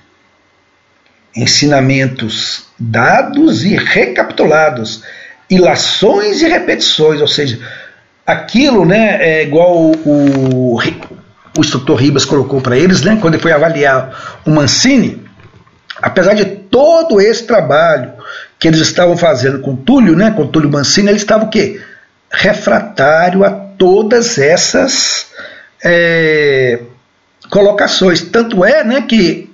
Ensinamentos 1.35 2.65
dados 2.79 3.63
e 3.63 3.75
recapitulados, 3.75 5.03
ilações 5.49 6.41
e 6.41 6.47
repetições, 6.47 7.21
ou 7.21 7.27
seja, 7.27 7.59
aquilo 8.25 8.85
né, 8.85 9.17
é 9.21 9.43
igual 9.43 9.75
o, 9.75 9.91
o, 10.05 10.79
o 11.57 11.61
instrutor 11.61 11.97
Ribas 11.97 12.25
colocou 12.25 12.61
para 12.61 12.77
eles, 12.77 13.01
né, 13.01 13.17
quando 13.21 13.35
ele 13.35 13.43
foi 13.43 13.51
avaliar 13.51 14.39
o 14.45 14.51
Mancini, 14.51 15.23
apesar 16.01 16.33
de 16.33 16.45
todo 16.45 17.19
esse 17.19 17.43
trabalho 17.45 18.13
que 18.57 18.67
eles 18.67 18.79
estavam 18.79 19.17
fazendo 19.17 19.59
com 19.59 19.75
Túlio, 19.75 20.15
né, 20.15 20.31
com 20.31 20.47
Túlio 20.47 20.71
Mancini, 20.71 21.09
eles 21.09 21.21
estavam 21.21 21.47
o 21.47 21.49
quê? 21.49 21.81
Refratário 22.29 23.43
a 23.43 23.49
todas 23.49 24.37
essas 24.37 25.27
é, 25.83 26.79
colocações. 27.49 28.21
Tanto 28.21 28.63
é 28.63 28.83
né, 28.83 29.01
que 29.01 29.51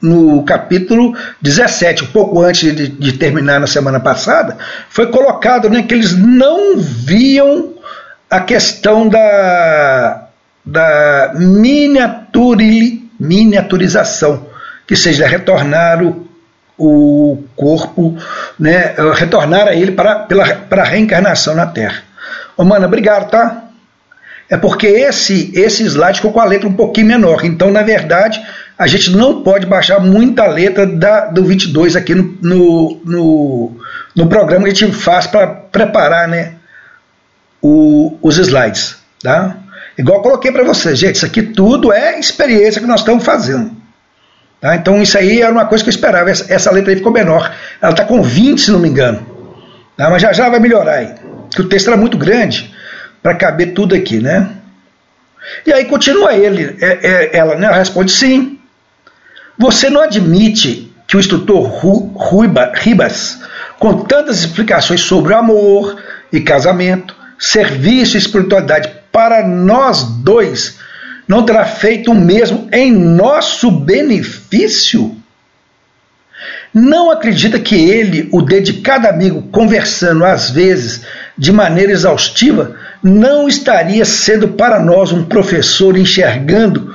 no 0.00 0.44
capítulo 0.44 1.16
17, 1.40 2.04
um 2.04 2.08
pouco 2.08 2.40
antes 2.40 2.74
de, 2.76 2.88
de, 2.88 3.12
terminar 3.14 3.58
na 3.58 3.66
semana 3.66 3.98
passada, 3.98 4.58
foi 4.88 5.06
colocado 5.06 5.70
né, 5.70 5.82
que 5.82 5.94
eles 5.94 6.16
não 6.16 6.76
viam 6.76 7.75
a 8.30 8.40
questão 8.40 9.08
da, 9.08 10.28
da 10.64 11.32
miniaturi, 11.34 13.08
miniaturização, 13.18 14.46
que 14.86 14.96
seja 14.96 15.26
retornar 15.26 16.02
o, 16.02 16.26
o 16.78 17.44
corpo, 17.54 18.16
né, 18.58 18.94
retornar 19.14 19.68
a 19.68 19.74
ele 19.74 19.92
para, 19.92 20.20
pela, 20.20 20.44
para 20.44 20.82
a 20.82 20.86
reencarnação 20.86 21.54
na 21.54 21.66
Terra. 21.66 22.02
Ô, 22.56 22.62
obrigado, 22.62 23.30
tá? 23.30 23.62
É 24.48 24.56
porque 24.56 24.86
esse, 24.86 25.50
esse 25.54 25.82
slide 25.84 26.18
ficou 26.18 26.32
com 26.32 26.40
a 26.40 26.44
letra 26.44 26.68
um 26.68 26.72
pouquinho 26.72 27.08
menor. 27.08 27.44
Então, 27.44 27.70
na 27.70 27.82
verdade, 27.82 28.40
a 28.78 28.86
gente 28.86 29.10
não 29.10 29.42
pode 29.42 29.66
baixar 29.66 29.98
muita 30.00 30.46
letra 30.46 30.86
da, 30.86 31.26
do 31.26 31.44
22 31.44 31.96
aqui 31.96 32.14
no, 32.14 32.38
no, 32.40 33.00
no, 33.04 33.76
no 34.14 34.26
programa 34.28 34.64
que 34.64 34.70
a 34.70 34.74
gente 34.74 34.92
faz 34.92 35.26
para 35.26 35.48
preparar 35.48 36.28
né, 36.28 36.55
o, 37.66 38.18
os 38.22 38.38
slides. 38.38 38.96
Tá? 39.22 39.56
Igual 39.98 40.22
coloquei 40.22 40.52
para 40.52 40.62
vocês, 40.62 40.98
gente, 40.98 41.16
isso 41.16 41.26
aqui 41.26 41.42
tudo 41.42 41.92
é 41.92 42.18
experiência 42.18 42.80
que 42.80 42.86
nós 42.86 43.00
estamos 43.00 43.24
fazendo. 43.24 43.72
Tá? 44.60 44.76
Então 44.76 45.02
isso 45.02 45.18
aí 45.18 45.42
era 45.42 45.52
uma 45.52 45.66
coisa 45.66 45.82
que 45.82 45.90
eu 45.90 45.94
esperava. 45.94 46.30
Essa, 46.30 46.52
essa 46.52 46.70
letra 46.70 46.92
aí 46.92 46.96
ficou 46.96 47.12
menor. 47.12 47.52
Ela 47.80 47.92
está 47.92 48.04
com 48.04 48.22
20, 48.22 48.60
se 48.60 48.70
não 48.70 48.78
me 48.78 48.88
engano. 48.88 49.26
Tá? 49.96 50.10
Mas 50.10 50.22
já 50.22 50.32
já 50.32 50.48
vai 50.48 50.60
melhorar 50.60 50.94
aí. 50.94 51.14
Que 51.50 51.62
o 51.62 51.68
texto 51.68 51.88
era 51.88 51.96
muito 51.96 52.16
grande 52.16 52.72
para 53.22 53.34
caber 53.34 53.72
tudo 53.72 53.94
aqui, 53.94 54.20
né? 54.20 54.50
E 55.64 55.72
aí 55.72 55.84
continua 55.84 56.34
ele, 56.34 56.76
é, 56.80 56.98
é, 57.02 57.36
ela, 57.36 57.54
né? 57.56 57.66
Ela 57.66 57.76
responde 57.76 58.12
sim. 58.12 58.58
Você 59.58 59.88
não 59.88 60.02
admite 60.02 60.92
que 61.08 61.16
o 61.16 61.20
instrutor 61.20 61.62
Ru, 61.62 62.12
Ruiba, 62.14 62.72
Ribas, 62.74 63.40
com 63.78 64.04
tantas 64.04 64.40
explicações 64.40 65.00
sobre 65.00 65.32
o 65.32 65.36
amor 65.36 65.96
e 66.32 66.40
casamento, 66.40 67.15
serviço 67.38 68.16
e 68.16 68.18
espiritualidade 68.18 68.90
para 69.12 69.46
nós 69.46 70.02
dois, 70.02 70.78
não 71.26 71.44
terá 71.44 71.64
feito 71.64 72.10
o 72.10 72.14
mesmo 72.14 72.68
em 72.72 72.92
nosso 72.92 73.70
benefício? 73.70 75.16
Não 76.72 77.10
acredita 77.10 77.58
que 77.58 77.74
ele, 77.74 78.28
o 78.30 78.42
dedicado 78.42 79.08
amigo, 79.08 79.42
conversando 79.50 80.24
às 80.24 80.50
vezes 80.50 81.02
de 81.36 81.50
maneira 81.50 81.92
exaustiva, 81.92 82.76
não 83.02 83.48
estaria 83.48 84.04
sendo 84.04 84.48
para 84.48 84.78
nós 84.78 85.10
um 85.10 85.24
professor 85.24 85.96
enxergando 85.96 86.94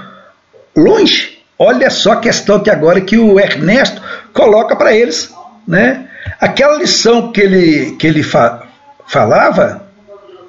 longe? 0.76 1.40
Olha 1.58 1.90
só 1.90 2.14
a 2.14 2.20
questão 2.20 2.60
que 2.60 2.70
agora 2.70 3.02
que 3.02 3.18
o 3.18 3.40
Ernesto 3.40 4.02
coloca 4.34 4.76
para 4.76 4.96
eles, 4.96 5.32
né? 5.68 6.06
Aquela 6.40 6.78
lição 6.78 7.32
que 7.32 7.42
ele, 7.42 7.96
que 7.98 8.08
ele 8.08 8.24
fa 8.24 8.64
falava, 9.08 9.81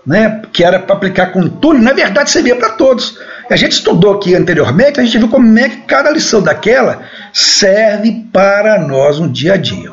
né, 0.06 0.42
que 0.52 0.64
era 0.64 0.80
para 0.80 0.96
aplicar 0.96 1.26
com 1.26 1.48
Túlio, 1.48 1.82
na 1.82 1.92
verdade 1.92 2.30
servia 2.30 2.56
para 2.56 2.70
todos. 2.70 3.18
A 3.50 3.56
gente 3.56 3.72
estudou 3.72 4.14
aqui 4.14 4.34
anteriormente, 4.34 4.98
a 4.98 5.04
gente 5.04 5.18
viu 5.18 5.28
como 5.28 5.58
é 5.58 5.68
que 5.68 5.76
cada 5.82 6.10
lição 6.10 6.42
daquela 6.42 7.02
serve 7.32 8.26
para 8.32 8.78
nós 8.78 9.18
no 9.18 9.28
dia 9.28 9.54
a 9.54 9.56
dia. 9.56 9.90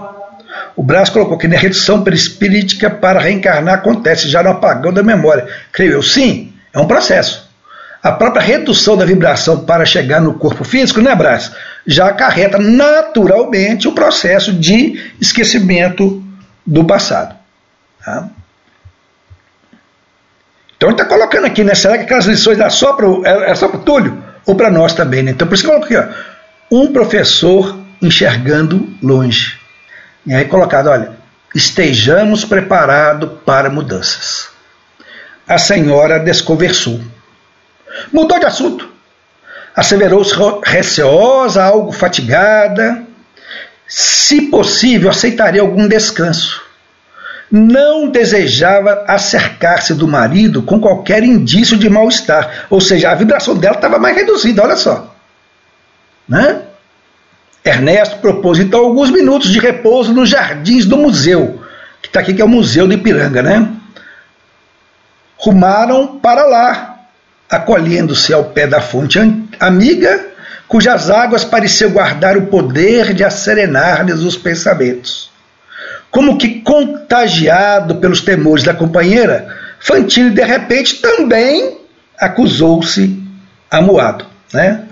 O 0.76 0.84
Brás 0.84 1.10
colocou 1.10 1.38
que 1.38 1.48
na 1.48 1.58
redução 1.58 2.04
perispírita 2.04 2.90
para 2.90 3.20
reencarnar 3.20 3.76
acontece 3.76 4.28
já 4.30 4.42
no 4.42 4.50
apagão 4.50 4.94
da 4.94 5.04
memória. 5.04 5.48
Creio 5.72 5.94
eu, 5.94 6.02
sim, 6.02 6.54
é 6.74 6.80
um 6.80 6.88
processo. 6.88 7.50
A 8.02 8.14
própria 8.14 8.42
redução 8.42 8.96
da 8.96 9.04
vibração 9.04 9.66
para 9.66 9.86
chegar 9.86 10.22
no 10.22 10.36
corpo 10.36 10.64
físico, 10.64 11.02
né, 11.02 11.14
Brás? 11.14 11.52
Já 11.86 12.08
acarreta 12.08 12.58
naturalmente 12.58 13.90
o 13.90 13.92
processo 13.92 14.54
de 14.54 15.12
esquecimento 15.20 16.24
do 16.66 16.86
passado. 16.86 17.36
Tá? 18.04 18.30
Então 20.80 20.88
ele 20.88 20.94
está 20.94 21.04
colocando 21.04 21.44
aqui, 21.44 21.62
né? 21.62 21.76
Será 21.76 21.98
que 21.98 22.06
aquelas 22.06 22.26
lições 22.26 22.58
é 22.58 22.70
só 22.70 22.94
para 22.94 23.06
é, 23.26 23.52
é 23.52 23.56
só 23.56 23.66
o 23.66 23.80
Túlio? 23.80 24.24
Ou 24.46 24.56
para 24.56 24.72
nós 24.72 24.94
também, 24.94 25.22
né? 25.22 25.32
Então 25.32 25.46
por 25.46 25.54
isso 25.54 25.64
que 25.64 25.70
coloquei, 25.70 25.98
ó, 25.98 26.06
um 26.72 26.94
professor 26.94 27.78
enxergando 28.02 28.88
longe. 29.04 29.60
E 30.26 30.34
aí 30.34 30.46
colocado, 30.46 30.88
olha, 30.88 31.12
estejamos 31.54 32.46
preparados 32.46 33.30
para 33.46 33.70
mudanças. 33.70 34.48
A 35.46 35.58
senhora 35.58 36.18
desconversou. 36.18 37.02
Mudou 38.14 38.40
de 38.40 38.46
assunto. 38.46 38.90
Asseverou-se 39.76 40.34
receosa, 40.64 41.62
algo 41.62 41.92
fatigada. 41.92 43.04
Se 43.86 44.44
possível, 44.44 45.10
aceitaria 45.10 45.60
algum 45.60 45.90
descanso 45.90 46.69
não 47.52 48.10
desejava 48.10 49.04
acercar-se 49.08 49.94
do 49.94 50.08
marido 50.08 50.62
com 50.62 50.80
qualquer 50.80 51.24
indício 51.24 51.78
de 51.78 51.90
mal-estar. 51.90 52.68
Ou 52.70 52.80
seja, 52.80 53.12
a 53.12 53.16
vibração 53.16 53.56
dela 53.56 53.76
estava 53.76 53.98
mais 53.98 54.16
reduzida, 54.16 54.64
olha 54.64 54.76
só. 54.76 55.16
Né? 56.28 56.62
Ernesto 57.66 58.18
propôs 58.18 58.60
então 58.60 58.80
alguns 58.80 59.10
minutos 59.10 59.52
de 59.52 59.60
repouso 59.60 60.14
nos 60.14 60.30
jardins 60.30 60.86
do 60.86 60.98
museu, 60.98 61.62
que 62.02 62.08
está 62.08 62.20
aqui, 62.20 62.34
que 62.34 62.42
é 62.42 62.46
o 62.46 62.50
Museu 62.50 62.88
de 62.88 62.96
Ipiranga, 62.96 63.42
né? 63.42 63.68
Rumaram 65.38 66.20
para 66.20 66.46
lá, 66.46 67.00
acolhendo-se 67.50 68.34
ao 68.34 68.46
pé 68.46 68.68
da 68.68 68.80
fonte 68.80 69.20
amiga, 69.60 70.28
cujas 70.68 71.10
águas 71.10 71.44
pareciam 71.44 71.92
guardar 71.92 72.38
o 72.38 72.48
poder 72.48 73.14
de 73.14 73.24
acerenar-lhes 73.24 74.22
os 74.22 74.38
pensamentos. 74.38 75.29
Como 76.12 76.38
que 76.38 76.62
contagiado 76.62 77.96
pelos 77.96 78.22
temores 78.22 78.64
da 78.64 78.74
companheira, 78.74 79.56
Fantini 79.80 80.32
de 80.32 80.44
repente 80.44 80.96
também 80.96 81.78
acusou-se 82.18 83.18
amuado. 83.72 84.26
Né? 84.54 84.84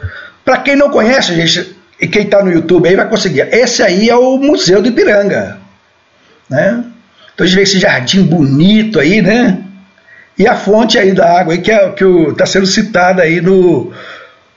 Para 0.46 0.60
quem 0.60 0.76
não 0.76 0.90
conhece, 0.90 1.36
gente, 1.36 1.76
e 2.00 2.08
quem 2.08 2.24
está 2.24 2.44
no 2.44 2.52
YouTube 2.52 2.88
aí 2.88 2.96
vai 2.96 3.10
conseguir. 3.10 3.42
Esse 3.54 3.84
aí 3.84 4.10
é 4.10 4.16
o 4.16 4.38
Museu 4.38 4.82
do 4.82 4.88
Ipiranga. 4.88 5.58
Né? 6.50 6.84
Então 7.34 7.44
a 7.44 7.48
gente 7.48 7.56
vê 7.56 7.64
esse 7.64 7.80
jardim 7.80 8.24
bonito 8.24 9.00
aí, 9.00 9.22
né? 9.22 9.64
E 10.38 10.48
a 10.48 10.56
fonte 10.56 11.00
aí 11.00 11.14
da 11.14 11.40
água 11.40 11.54
aí, 11.54 11.62
que 11.62 11.72
é 11.72 11.94
está 12.30 12.46
sendo 12.46 12.68
citada 12.68 13.24
aí 13.24 13.42
no, 13.42 13.92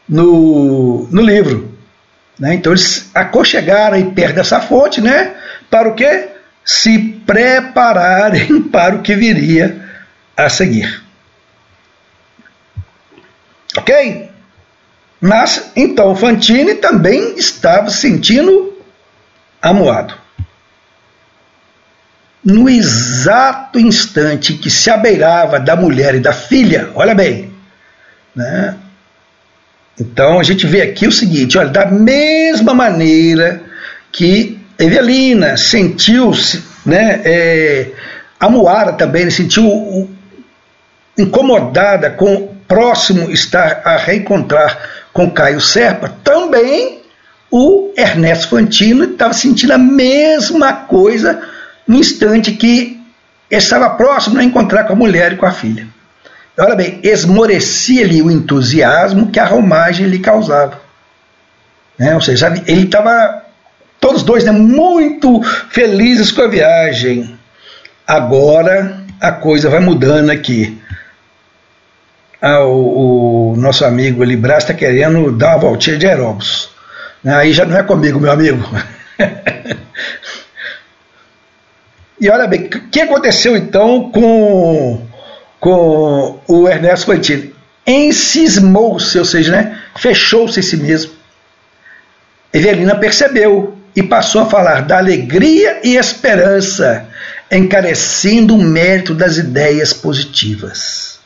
no, 0.07 1.09
no 1.11 1.23
livro. 1.23 1.75
Né? 2.39 2.55
Então 2.55 2.73
eles 2.73 3.11
aconchegaram 3.15 3.97
aí 3.97 4.05
perto 4.05 4.37
dessa 4.37 4.61
fonte, 4.61 5.01
né? 5.01 5.35
Para 5.71 5.89
o 5.89 5.95
quê? 5.95 6.29
Se 6.71 7.01
prepararem 7.27 8.63
para 8.71 8.95
o 8.95 9.03
que 9.03 9.17
viria 9.17 9.85
a 10.37 10.49
seguir. 10.49 11.03
Ok? 13.77 14.31
Mas 15.21 15.73
então 15.75 16.15
Fantini 16.15 16.77
também 16.77 17.35
estava 17.37 17.91
sentindo 17.91 18.73
amuado. 19.61 20.15
No 22.43 22.69
exato 22.69 23.79
instante 23.79 24.55
que 24.55 24.71
se 24.71 24.91
abeirava 24.91 25.59
da 25.59 25.75
mulher 25.75 26.15
e 26.15 26.21
da 26.21 26.33
filha, 26.33 26.91
olha 26.95 27.17
bem, 27.17 27.53
né? 28.35 28.77
Então 29.99 30.39
a 30.39 30.43
gente 30.45 30.67
vê 30.67 30.83
aqui 30.83 31.07
o 31.07 31.13
seguinte: 31.13 31.59
olha, 31.59 31.69
da 31.69 31.87
mesma 31.87 32.73
maneira 32.73 33.61
que 34.13 34.60
Evelina 34.81 35.57
sentiu-se 35.59 36.65
né, 36.87 37.21
é, 37.25 37.91
amuada 38.39 38.95
também, 38.95 39.31
sentiu 39.31 40.11
incomodada 41.19 42.11
com 42.11 42.35
o 42.35 42.49
próximo 42.67 43.31
estar 43.31 43.83
a 43.85 43.97
reencontrar 43.97 44.79
com 45.13 45.31
Caio 45.31 45.61
Serpa, 45.61 46.09
também 46.25 47.03
o 47.51 47.93
Ernesto 47.97 48.49
Fantino 48.49 49.05
estava 49.05 49.35
sentindo 49.35 49.73
a 49.73 49.79
mesma 49.79 50.73
coisa 50.73 51.43
no 51.87 51.97
instante 51.97 52.53
que 52.53 52.99
estava 53.51 53.91
próximo 53.91 54.39
a 54.39 54.45
encontrar 54.45 54.85
com 54.85 54.93
a 54.93 54.97
mulher 54.97 55.33
e 55.33 55.37
com 55.37 55.47
a 55.47 55.51
filha. 55.51 55.87
Olha 56.57 56.77
bem, 56.77 57.01
esmorecia-lhe 57.03 58.23
o 58.23 58.31
entusiasmo 58.31 59.31
que 59.31 59.41
a 59.41 59.45
romagem 59.45 60.07
lhe 60.07 60.21
causava. 60.21 60.81
Né? 61.99 62.15
Ou 62.15 62.21
seja, 62.21 62.49
ele 62.67 62.85
estava 62.85 63.40
Todos 64.01 64.23
dois 64.23 64.45
né, 64.45 64.51
muito 64.51 65.43
felizes 65.69 66.33
com 66.33 66.43
a 66.43 66.49
viagem. 66.49 67.39
Agora 68.07 68.99
a 69.21 69.31
coisa 69.31 69.69
vai 69.69 69.81
mudando 69.81 70.31
aqui. 70.31 70.81
Ah, 72.41 72.65
o, 72.65 73.53
o, 73.53 73.57
nosso 73.57 73.85
amigo 73.85 74.25
Libras 74.25 74.63
está 74.63 74.73
querendo 74.73 75.31
dar 75.31 75.51
uma 75.51 75.59
voltinha 75.59 75.99
de 75.99 76.07
aeróbus. 76.07 76.71
Aí 77.25 77.53
já 77.53 77.67
não 77.67 77.77
é 77.77 77.83
comigo, 77.83 78.19
meu 78.19 78.33
amigo. 78.33 78.67
e 82.19 82.31
olha 82.31 82.47
bem, 82.47 82.65
o 82.65 82.89
que 82.89 83.03
aconteceu 83.03 83.55
então 83.55 84.11
com, 84.11 85.07
com 85.61 86.41
o 86.49 86.67
Ernesto 86.67 87.05
Fantini? 87.05 87.55
Encismou-se, 87.87 89.19
ou 89.19 89.27
seja, 89.27 89.53
né, 89.53 89.79
fechou-se 89.99 90.59
em 90.59 90.63
si 90.63 90.79
mesmo. 90.79 91.13
Evelina 92.53 92.97
percebeu 92.97 93.79
e 93.95 94.03
passou 94.03 94.43
a 94.43 94.47
falar 94.47 94.83
da 94.83 94.99
alegria 94.99 95.81
e 95.83 95.97
esperança, 95.97 97.07
encarecendo 97.51 98.55
o 98.55 98.63
mérito 98.63 99.15
das 99.15 99.37
ideias 99.37 99.93
positivas. 99.93 101.19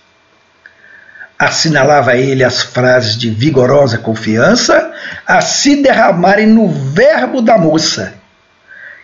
Assinalava 1.39 2.17
ele 2.17 2.43
as 2.43 2.63
frases 2.63 3.17
de 3.19 3.29
vigorosa 3.29 3.99
confiança 3.99 4.93
a 5.27 5.41
se 5.41 5.83
derramarem 5.83 6.47
no 6.47 6.69
verbo 6.69 7.43
da 7.43 7.59
moça, 7.59 8.15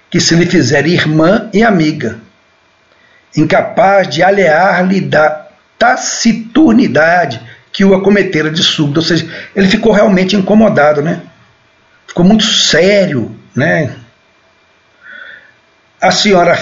que 0.08 0.20
se 0.20 0.34
lhe 0.34 0.46
fizer 0.46 0.86
irmã 0.86 1.50
e 1.52 1.62
amiga, 1.62 2.18
incapaz 3.36 4.08
de 4.08 4.22
aliar-lhe 4.22 5.00
da 5.00 5.48
taciturnidade 5.78 7.40
que 7.72 7.84
o 7.84 7.94
acometera 7.94 8.50
de 8.50 8.62
súbito. 8.62 9.00
Ou 9.00 9.06
seja, 9.06 9.28
ele 9.54 9.68
ficou 9.68 9.92
realmente 9.92 10.36
incomodado, 10.36 11.02
né? 11.02 11.22
Ficou 12.06 12.24
muito 12.24 12.44
sério, 12.44 13.36
né? 13.54 13.94
A 16.00 16.10
senhora 16.10 16.58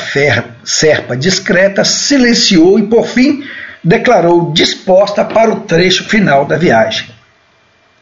Serpa, 0.64 1.16
discreta, 1.16 1.84
silenciou 1.84 2.78
e, 2.78 2.86
por 2.86 3.06
fim, 3.06 3.44
declarou 3.84 4.52
disposta 4.52 5.24
para 5.24 5.50
o 5.50 5.60
trecho 5.60 6.04
final 6.08 6.44
da 6.44 6.56
viagem. 6.56 7.08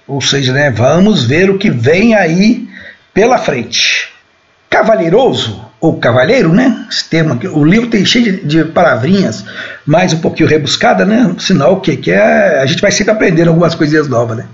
Ou 0.06 0.20
seja, 0.20 0.52
né, 0.52 0.70
vamos 0.70 1.24
ver 1.24 1.50
o 1.50 1.58
que 1.58 1.70
vem 1.70 2.14
aí 2.14 2.68
pela 3.12 3.38
frente. 3.38 4.08
Cavalheiroso, 4.70 5.66
ou 5.80 5.98
cavalheiro, 5.98 6.52
né? 6.52 6.86
Esse 6.90 7.08
termo 7.08 7.34
aqui, 7.34 7.48
o 7.48 7.64
livro 7.64 7.88
tem 7.88 8.04
cheio 8.04 8.24
de, 8.24 8.44
de 8.44 8.64
palavrinhas, 8.64 9.44
mais 9.84 10.12
um 10.12 10.18
pouquinho 10.18 10.48
rebuscada, 10.48 11.04
né? 11.04 11.34
Sinal 11.38 11.80
que, 11.80 11.96
que 11.96 12.10
é. 12.10 12.60
A 12.60 12.66
gente 12.66 12.80
vai 12.80 12.90
sempre 12.90 13.12
aprendendo 13.12 13.48
algumas 13.48 13.74
coisinhas 13.74 14.08
novas, 14.08 14.38
né? 14.38 14.46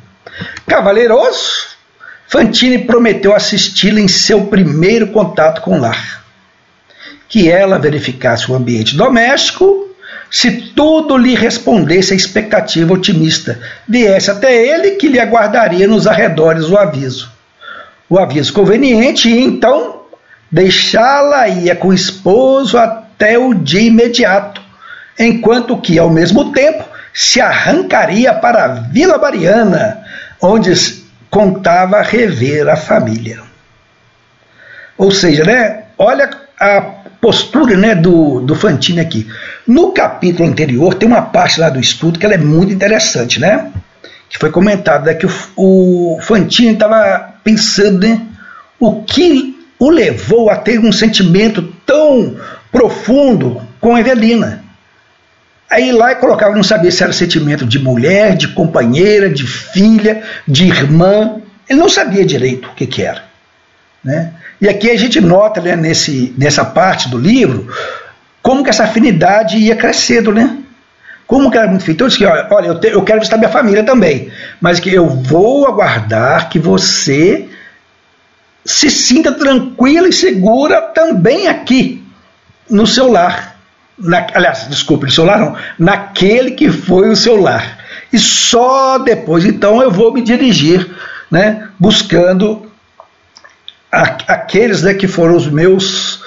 Cavalheiroso, 0.66 1.71
Fantine 2.32 2.78
prometeu 2.78 3.36
assisti-la 3.36 4.00
em 4.00 4.08
seu 4.08 4.46
primeiro 4.46 5.08
contato 5.08 5.60
com 5.60 5.76
o 5.76 5.78
lar. 5.78 6.24
Que 7.28 7.50
ela 7.50 7.78
verificasse 7.78 8.50
o 8.50 8.54
ambiente 8.54 8.96
doméstico, 8.96 9.94
se 10.30 10.50
tudo 10.74 11.18
lhe 11.18 11.34
respondesse 11.34 12.14
a 12.14 12.16
expectativa 12.16 12.94
otimista, 12.94 13.60
viesse 13.86 14.30
até 14.30 14.66
ele 14.66 14.92
que 14.92 15.08
lhe 15.08 15.20
aguardaria 15.20 15.86
nos 15.86 16.06
arredores 16.06 16.70
o 16.70 16.78
aviso. 16.78 17.30
O 18.08 18.18
aviso 18.18 18.50
conveniente 18.54 19.28
e 19.28 19.38
então 19.38 20.00
deixá-la 20.50 21.48
ia 21.48 21.76
com 21.76 21.88
o 21.88 21.94
esposo 21.94 22.78
até 22.78 23.38
o 23.38 23.52
dia 23.52 23.82
imediato, 23.82 24.62
enquanto 25.18 25.76
que, 25.76 25.98
ao 25.98 26.08
mesmo 26.08 26.50
tempo, 26.50 26.82
se 27.12 27.42
arrancaria 27.42 28.32
para 28.32 28.64
a 28.64 28.68
Vila 28.68 29.18
Mariana, 29.18 29.98
onde 30.40 31.01
contava 31.32 32.02
rever 32.02 32.68
a 32.68 32.76
família. 32.76 33.40
Ou 34.98 35.10
seja, 35.10 35.42
né, 35.44 35.84
olha 35.96 36.28
a 36.60 36.82
postura 37.22 37.74
né, 37.74 37.94
do, 37.94 38.40
do 38.40 38.54
Fantini 38.54 39.00
aqui. 39.00 39.26
No 39.66 39.92
capítulo 39.92 40.46
anterior 40.46 40.92
tem 40.92 41.08
uma 41.08 41.22
parte 41.22 41.58
lá 41.58 41.70
do 41.70 41.80
estudo 41.80 42.18
que 42.18 42.26
é 42.26 42.36
muito 42.36 42.70
interessante, 42.70 43.40
né? 43.40 43.72
Que 44.28 44.36
foi 44.36 44.50
comentado 44.50 45.06
né, 45.06 45.14
que 45.14 45.24
o, 45.24 45.30
o 45.56 46.20
Fantini 46.20 46.74
estava 46.74 47.32
pensando 47.42 48.06
né, 48.06 48.20
o 48.78 49.02
que 49.02 49.56
o 49.78 49.88
levou 49.88 50.50
a 50.50 50.56
ter 50.56 50.78
um 50.78 50.92
sentimento 50.92 51.62
tão 51.86 52.36
profundo 52.70 53.62
com 53.80 53.96
Evelina. 53.96 54.62
Aí 55.72 55.90
lá 55.90 56.14
colocava, 56.14 56.54
não 56.54 56.62
sabia 56.62 56.90
se 56.90 57.02
era 57.02 57.14
sentimento 57.14 57.64
de 57.64 57.78
mulher, 57.78 58.36
de 58.36 58.48
companheira, 58.48 59.30
de 59.30 59.46
filha, 59.46 60.22
de 60.46 60.66
irmã. 60.66 61.40
Ele 61.66 61.80
não 61.80 61.88
sabia 61.88 62.26
direito 62.26 62.68
o 62.68 62.74
que, 62.74 62.86
que 62.86 63.02
era. 63.02 63.24
Né? 64.04 64.34
E 64.60 64.68
aqui 64.68 64.90
a 64.90 64.98
gente 64.98 65.18
nota 65.18 65.62
né, 65.62 65.74
nesse, 65.74 66.34
nessa 66.36 66.62
parte 66.62 67.08
do 67.08 67.16
livro 67.16 67.72
como 68.42 68.62
que 68.62 68.68
essa 68.68 68.84
afinidade 68.84 69.56
ia 69.56 69.74
crescendo, 69.74 70.30
né? 70.30 70.58
Como 71.26 71.50
que 71.50 71.56
era 71.56 71.68
muito 71.68 71.84
feito. 71.84 71.96
Então, 71.96 72.06
eu 72.06 72.10
disse, 72.10 72.26
olha, 72.26 72.66
eu, 72.66 72.78
te, 72.78 72.88
eu 72.88 73.02
quero 73.02 73.20
visitar 73.20 73.38
minha 73.38 73.48
família 73.48 73.82
também, 73.82 74.30
mas 74.60 74.78
que 74.78 74.92
eu 74.92 75.08
vou 75.08 75.66
aguardar 75.66 76.50
que 76.50 76.58
você 76.58 77.48
se 78.62 78.90
sinta 78.90 79.32
tranquila 79.32 80.06
e 80.06 80.12
segura 80.12 80.82
também 80.82 81.48
aqui 81.48 82.04
no 82.68 82.86
seu 82.86 83.10
lar. 83.10 83.51
Na, 83.98 84.26
aliás, 84.34 84.68
desculpe, 84.68 85.04
no 85.04 85.10
seu 85.10 85.24
lar 85.24 85.38
não, 85.38 85.56
naquele 85.78 86.52
que 86.52 86.70
foi 86.70 87.10
o 87.10 87.16
seu 87.16 87.40
lar. 87.40 87.78
E 88.12 88.18
só 88.18 88.98
depois, 88.98 89.44
então, 89.44 89.82
eu 89.82 89.90
vou 89.90 90.12
me 90.12 90.22
dirigir, 90.22 90.88
né, 91.30 91.68
buscando 91.78 92.70
a, 93.90 94.02
aqueles 94.28 94.82
né, 94.82 94.94
que 94.94 95.06
foram 95.06 95.36
os 95.36 95.46
meus 95.46 96.20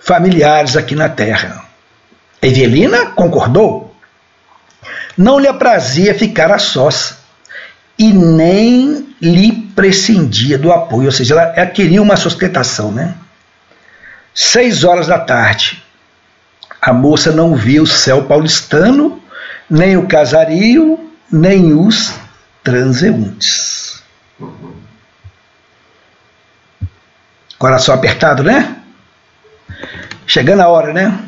familiares 0.00 0.76
aqui 0.76 0.94
na 0.94 1.08
terra. 1.08 1.64
Evelina 2.42 3.06
concordou. 3.06 3.94
Não 5.16 5.38
lhe 5.38 5.48
aprazia 5.48 6.14
ficar 6.14 6.50
a 6.50 6.58
sós 6.58 7.18
e 7.98 8.12
nem 8.12 9.14
lhe 9.20 9.52
prescindia 9.76 10.56
do 10.56 10.72
apoio, 10.72 11.06
ou 11.06 11.12
seja, 11.12 11.34
ela, 11.34 11.52
ela 11.54 11.66
queria 11.66 12.00
uma 12.00 12.16
sustentação, 12.16 12.90
né? 12.90 13.14
Seis 14.34 14.84
horas 14.84 15.06
da 15.06 15.18
tarde, 15.18 15.82
a 16.80 16.92
moça 16.92 17.32
não 17.32 17.54
via 17.54 17.82
o 17.82 17.86
céu 17.86 18.24
paulistano, 18.24 19.20
nem 19.68 19.96
o 19.96 20.06
casario, 20.06 21.10
nem 21.30 21.72
os 21.72 22.14
transeuntes. 22.62 24.02
Coração 27.58 27.94
apertado, 27.94 28.42
né? 28.42 28.76
Chegando 30.26 30.60
a 30.60 30.68
hora, 30.68 30.92
né? 30.92 31.18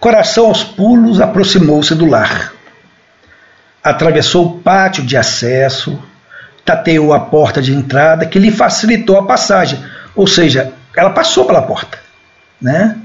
Coração 0.00 0.46
aos 0.46 0.64
pulos 0.64 1.20
aproximou-se 1.20 1.94
do 1.94 2.06
lar 2.06 2.52
atravessou 3.82 4.46
o 4.46 4.58
pátio 4.60 5.04
de 5.04 5.16
acesso, 5.16 5.98
tateou 6.64 7.12
a 7.12 7.20
porta 7.20 7.62
de 7.62 7.72
entrada, 7.72 8.26
que 8.26 8.38
lhe 8.38 8.50
facilitou 8.50 9.16
a 9.18 9.26
passagem. 9.26 9.82
Ou 10.14 10.26
seja, 10.26 10.72
ela 10.96 11.10
passou 11.10 11.46
pela 11.46 11.62
porta. 11.62 11.98
Né? 12.60 12.96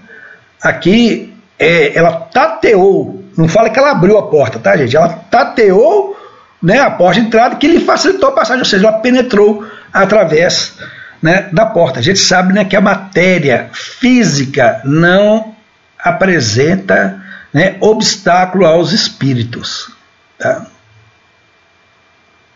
Aqui, 0.62 1.33
é, 1.58 1.98
ela 1.98 2.12
tateou, 2.12 3.24
não 3.38 3.48
fala 3.48 3.70
que 3.70 3.80
ela 3.80 3.92
abriu 3.92 4.18
a 4.18 4.28
porta, 4.28 4.60
tá, 4.60 4.76
gente? 4.76 4.96
Ela 4.96 5.10
tateou 5.10 6.18
né, 6.62 6.80
a 6.80 6.92
porta 6.92 7.20
de 7.20 7.28
entrada, 7.28 7.56
que 7.58 7.68
lhe 7.68 7.82
facilitou 7.82 8.30
a 8.30 8.34
passagem, 8.34 8.62
ou 8.62 8.66
seja, 8.66 8.88
ela 8.88 9.00
penetrou 9.00 9.68
através 9.92 10.74
né, 11.22 11.50
da 11.52 11.66
porta. 11.66 12.00
A 12.00 12.04
gente 12.04 12.20
sabe 12.20 12.54
né, 12.54 12.64
que 12.66 12.76
a 12.76 12.82
matéria 12.82 13.70
física 13.74 14.82
não 14.86 15.54
apresenta 16.00 17.22
né, 17.54 17.78
obstáculo 17.80 18.66
aos 18.66 18.92
espíritos. 18.92 19.92
Tá? 20.38 20.66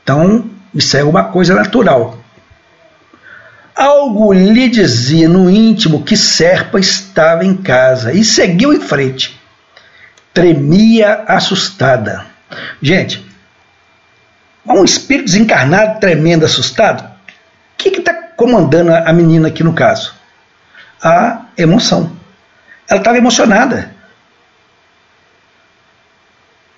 Então, 0.03 0.49
isso 0.73 0.95
é 0.97 1.03
uma 1.03 1.25
coisa 1.25 1.53
natural. 1.53 2.17
Algo 3.77 4.33
lhe 4.33 4.67
dizia 4.67 5.29
no 5.29 5.47
íntimo 5.47 6.03
que 6.03 6.17
Serpa 6.17 6.79
estava 6.79 7.45
em 7.45 7.55
casa 7.55 8.11
e 8.11 8.25
seguiu 8.25 8.73
em 8.73 8.81
frente. 8.81 9.39
Tremia 10.33 11.23
assustada. 11.27 12.25
Gente, 12.81 13.23
um 14.65 14.83
espírito 14.83 15.25
desencarnado 15.25 15.99
tremendo, 15.99 16.43
assustado, 16.43 17.03
o 17.03 17.07
que 17.77 17.89
está 17.89 18.15
comandando 18.35 18.91
a 18.91 19.13
menina 19.13 19.49
aqui 19.49 19.63
no 19.63 19.73
caso? 19.73 20.15
A 20.99 21.45
emoção. 21.55 22.17
Ela 22.89 22.99
estava 22.99 23.17
emocionada. 23.19 23.91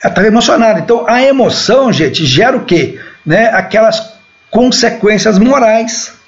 Ela 0.04 0.12
estava 0.12 0.28
emocionada. 0.28 0.80
Então, 0.82 1.06
a 1.08 1.22
emoção, 1.24 1.94
gente, 1.94 2.26
gera 2.26 2.58
o 2.58 2.66
quê? 2.66 3.00
Né? 3.26 3.48
Aquelas 3.48 4.14
consequências 4.52 5.40
morais, 5.40 6.19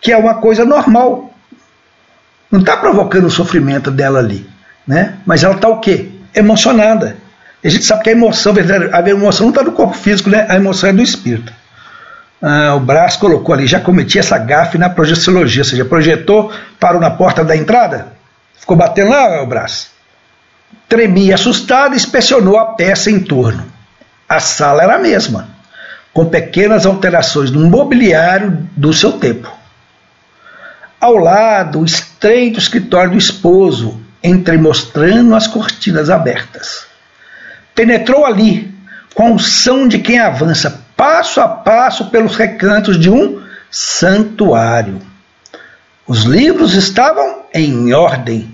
que 0.00 0.12
é 0.12 0.16
uma 0.16 0.34
coisa 0.34 0.64
normal. 0.64 1.32
Não 2.50 2.60
está 2.60 2.76
provocando 2.76 3.26
o 3.26 3.30
sofrimento 3.30 3.90
dela 3.90 4.18
ali. 4.18 4.48
Né? 4.86 5.14
Mas 5.26 5.44
ela 5.44 5.54
está 5.54 5.68
o 5.68 5.80
quê? 5.80 6.08
Emocionada. 6.34 7.16
A 7.62 7.68
gente 7.68 7.84
sabe 7.84 8.04
que 8.04 8.10
a 8.10 8.12
emoção, 8.12 8.54
a 8.92 9.10
emoção 9.10 9.46
não 9.46 9.52
está 9.52 9.62
no 9.62 9.72
corpo 9.72 9.94
físico, 9.94 10.30
né? 10.30 10.46
a 10.48 10.56
emoção 10.56 10.88
é 10.88 10.92
do 10.92 11.02
espírito. 11.02 11.52
Ah, 12.40 12.74
o 12.76 12.80
braço 12.80 13.18
colocou 13.18 13.52
ali, 13.52 13.66
já 13.66 13.80
cometi 13.80 14.18
essa 14.18 14.38
gafe 14.38 14.78
na 14.78 14.88
projeciologia, 14.88 15.62
ou 15.62 15.64
seja, 15.64 15.84
projetou, 15.84 16.52
parou 16.78 17.00
na 17.00 17.10
porta 17.10 17.44
da 17.44 17.56
entrada, 17.56 18.12
ficou 18.56 18.76
batendo 18.76 19.10
lá 19.10 19.42
o 19.42 19.46
braço. 19.46 19.90
Tremia 20.88 21.34
assustado 21.34 21.96
inspecionou 21.96 22.56
a 22.56 22.66
peça 22.66 23.10
em 23.10 23.18
torno. 23.20 23.64
A 24.28 24.38
sala 24.38 24.84
era 24.84 24.94
a 24.94 24.98
mesma, 24.98 25.48
com 26.12 26.26
pequenas 26.26 26.86
alterações 26.86 27.50
no 27.50 27.68
mobiliário 27.68 28.68
do 28.76 28.92
seu 28.92 29.12
tempo. 29.12 29.57
Ao 31.00 31.16
lado, 31.16 31.84
estreito 31.84 32.58
escritório 32.58 33.12
do 33.12 33.18
esposo, 33.18 34.00
entremostrando 34.22 35.34
as 35.34 35.46
cortinas 35.46 36.10
abertas. 36.10 36.86
Penetrou 37.74 38.26
ali, 38.26 38.74
com 39.14 39.34
o 39.34 39.38
som 39.38 39.86
de 39.86 40.00
quem 40.00 40.18
avança 40.18 40.82
passo 40.96 41.40
a 41.40 41.46
passo 41.46 42.10
pelos 42.10 42.36
recantos 42.36 42.98
de 42.98 43.08
um 43.08 43.40
santuário. 43.70 45.00
Os 46.06 46.24
livros 46.24 46.74
estavam 46.74 47.42
em 47.54 47.92
ordem, 47.92 48.52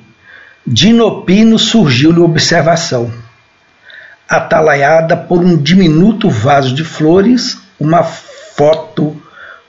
Dinopino 0.66 1.58
surgiu-lhe 1.58 2.20
observação. 2.20 3.12
Atalaiada 4.28 5.16
por 5.16 5.40
um 5.40 5.56
diminuto 5.56 6.28
vaso 6.28 6.74
de 6.74 6.82
flores, 6.82 7.58
uma 7.78 8.02
foto 8.02 9.20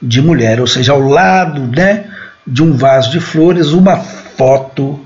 de 0.01 0.21
mulher, 0.21 0.59
ou 0.59 0.67
seja, 0.67 0.93
ao 0.93 1.01
lado 1.01 1.61
né, 1.75 2.05
de 2.45 2.63
um 2.63 2.75
vaso 2.75 3.09
de 3.09 3.19
flores, 3.19 3.69
uma 3.69 3.97
foto 3.97 5.03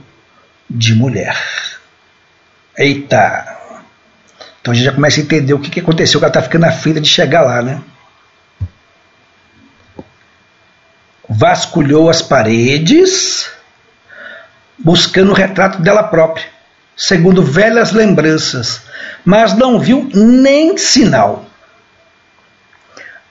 de 0.69 0.93
mulher. 0.93 1.37
Eita! 2.77 3.57
Então 4.61 4.71
a 4.71 4.75
gente 4.75 4.85
já 4.85 4.91
começa 4.91 5.19
a 5.19 5.23
entender 5.23 5.53
o 5.53 5.59
que, 5.59 5.69
que 5.69 5.79
aconteceu, 5.79 6.19
que 6.19 6.25
ela 6.25 6.29
está 6.29 6.41
ficando 6.41 6.61
na 6.61 6.71
fila 6.71 6.99
de 6.99 7.07
chegar 7.07 7.41
lá, 7.41 7.61
né? 7.61 7.81
Vasculhou 11.27 12.09
as 12.09 12.21
paredes 12.21 13.49
buscando 14.77 15.31
o 15.31 15.35
retrato 15.35 15.81
dela 15.81 16.03
própria, 16.03 16.45
segundo 16.95 17.43
velhas 17.43 17.91
lembranças, 17.91 18.81
mas 19.23 19.53
não 19.53 19.79
viu 19.79 20.09
nem 20.13 20.77
sinal. 20.77 21.45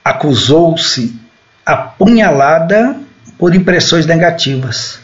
acusou-se 0.03 1.19
apunhalada 1.65 2.99
por 3.39 3.55
impressões 3.55 4.05
negativas. 4.05 4.99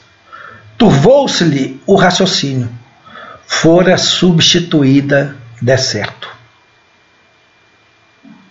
Turvou-se-lhe 0.78 1.82
o 1.88 1.96
raciocínio. 1.96 2.70
Fora 3.48 3.98
substituída 3.98 5.38
de 5.62 5.78
certo. 5.78 6.30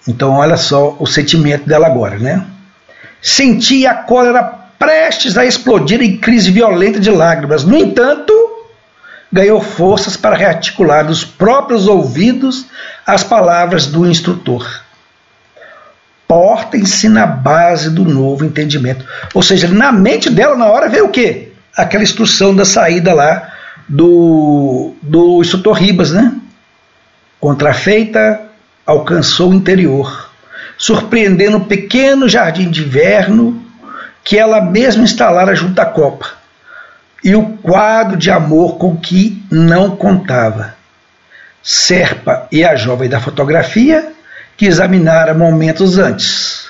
Então, 0.08 0.32
olha 0.32 0.56
só 0.56 0.96
o 0.98 1.06
sentimento 1.06 1.68
dela 1.68 1.86
agora, 1.86 2.18
né? 2.18 2.46
Sentia 3.20 3.90
a 3.90 3.94
cólera 3.94 4.42
prestes 4.78 5.36
a 5.36 5.44
explodir 5.44 6.02
em 6.02 6.16
crise 6.16 6.50
violenta 6.50 6.98
de 6.98 7.10
lágrimas. 7.10 7.64
No 7.64 7.76
entanto, 7.76 8.32
ganhou 9.30 9.60
forças 9.60 10.16
para 10.16 10.36
rearticular 10.36 11.06
dos 11.06 11.24
próprios 11.24 11.88
ouvidos 11.88 12.66
as 13.06 13.22
palavras 13.22 13.86
do 13.86 14.06
instrutor. 14.06 14.83
Portem-se 16.26 17.08
na 17.08 17.26
base 17.26 17.90
do 17.90 18.04
novo 18.04 18.44
entendimento. 18.44 19.04
Ou 19.34 19.42
seja, 19.42 19.68
na 19.68 19.92
mente 19.92 20.30
dela, 20.30 20.56
na 20.56 20.66
hora, 20.66 20.88
veio 20.88 21.06
o 21.06 21.10
quê? 21.10 21.52
Aquela 21.76 22.02
instrução 22.02 22.54
da 22.54 22.64
saída 22.64 23.12
lá 23.12 23.52
do, 23.88 24.94
do 25.02 25.40
instrutor 25.40 25.74
Ribas, 25.74 26.12
né? 26.12 26.32
Contrafeita, 27.38 28.40
alcançou 28.86 29.50
o 29.50 29.54
interior, 29.54 30.30
surpreendendo 30.78 31.58
o 31.58 31.64
pequeno 31.64 32.28
jardim 32.28 32.70
de 32.70 32.82
inverno 32.82 33.62
que 34.22 34.38
ela 34.38 34.60
mesma 34.60 35.04
instalara 35.04 35.54
junto 35.54 35.78
à 35.78 35.84
copa, 35.84 36.26
e 37.22 37.34
o 37.34 37.56
quadro 37.58 38.16
de 38.16 38.30
amor 38.30 38.76
com 38.76 38.96
que 38.96 39.42
não 39.50 39.96
contava. 39.96 40.74
Serpa 41.62 42.46
e 42.50 42.64
a 42.64 42.76
jovem 42.76 43.08
da 43.08 43.20
fotografia, 43.20 44.12
que 44.56 44.66
examinara 44.66 45.34
momentos 45.34 45.98
antes. 45.98 46.68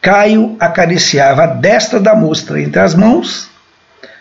Caio 0.00 0.56
acariciava 0.60 1.44
a 1.44 1.46
destra 1.46 1.98
da 1.98 2.14
mostra 2.14 2.60
entre 2.60 2.80
as 2.80 2.94
mãos, 2.94 3.50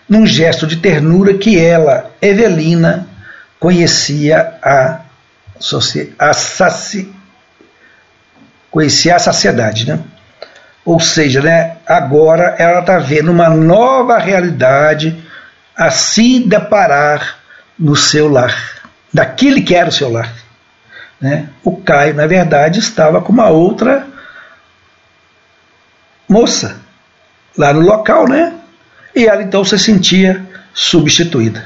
num 0.07 0.25
gesto 0.25 0.65
de 0.65 0.77
ternura 0.77 1.33
que 1.33 1.59
ela, 1.59 2.11
Evelina, 2.21 3.07
conhecia 3.59 4.53
a 4.63 5.01
a 6.19 6.33
saci, 6.33 7.11
conhecia 8.69 9.15
a 9.15 9.19
saciedade, 9.19 9.87
né? 9.87 9.99
Ou 10.85 10.99
seja, 10.99 11.41
né, 11.41 11.77
agora 11.85 12.55
ela 12.59 12.79
está 12.79 12.97
vendo 12.99 13.31
uma 13.31 13.49
nova 13.49 14.17
realidade 14.19 15.21
a 15.75 15.89
se 15.89 16.39
deparar 16.39 17.39
no 17.77 17.95
seu 17.95 18.29
lar, 18.29 18.55
daquele 19.13 19.61
que 19.61 19.75
era 19.75 19.89
o 19.89 19.91
seu 19.91 20.11
lar. 20.11 20.31
Né? 21.19 21.49
O 21.63 21.77
Caio, 21.77 22.13
na 22.13 22.27
verdade, 22.27 22.79
estava 22.79 23.21
com 23.21 23.33
uma 23.33 23.49
outra 23.49 24.05
moça 26.29 26.77
lá 27.57 27.73
no 27.73 27.81
local, 27.81 28.27
né? 28.27 28.53
E 29.15 29.25
ela 29.25 29.41
então 29.41 29.63
se 29.63 29.79
sentia 29.79 30.45
substituída. 30.73 31.65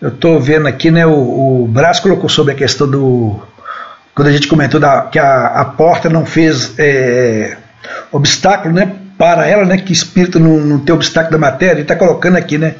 Eu 0.00 0.10
estou 0.10 0.38
vendo 0.38 0.68
aqui, 0.68 0.90
né? 0.90 1.06
O, 1.06 1.62
o 1.62 1.66
Brás 1.66 1.98
colocou 1.98 2.28
sobre 2.28 2.52
a 2.52 2.56
questão 2.56 2.88
do. 2.88 3.40
Quando 4.14 4.28
a 4.28 4.32
gente 4.32 4.48
comentou 4.48 4.78
da, 4.78 5.02
que 5.02 5.18
a, 5.18 5.46
a 5.46 5.64
porta 5.64 6.10
não 6.10 6.26
fez 6.26 6.78
é, 6.78 7.56
obstáculo, 8.12 8.74
né? 8.74 8.94
Para 9.16 9.46
ela, 9.46 9.64
né? 9.64 9.78
Que 9.78 9.92
espírito 9.92 10.38
não, 10.38 10.58
não 10.58 10.78
tem 10.78 10.94
obstáculo 10.94 11.32
da 11.32 11.38
matéria, 11.38 11.72
ele 11.72 11.82
está 11.82 11.96
colocando 11.96 12.36
aqui, 12.36 12.58
né? 12.58 12.74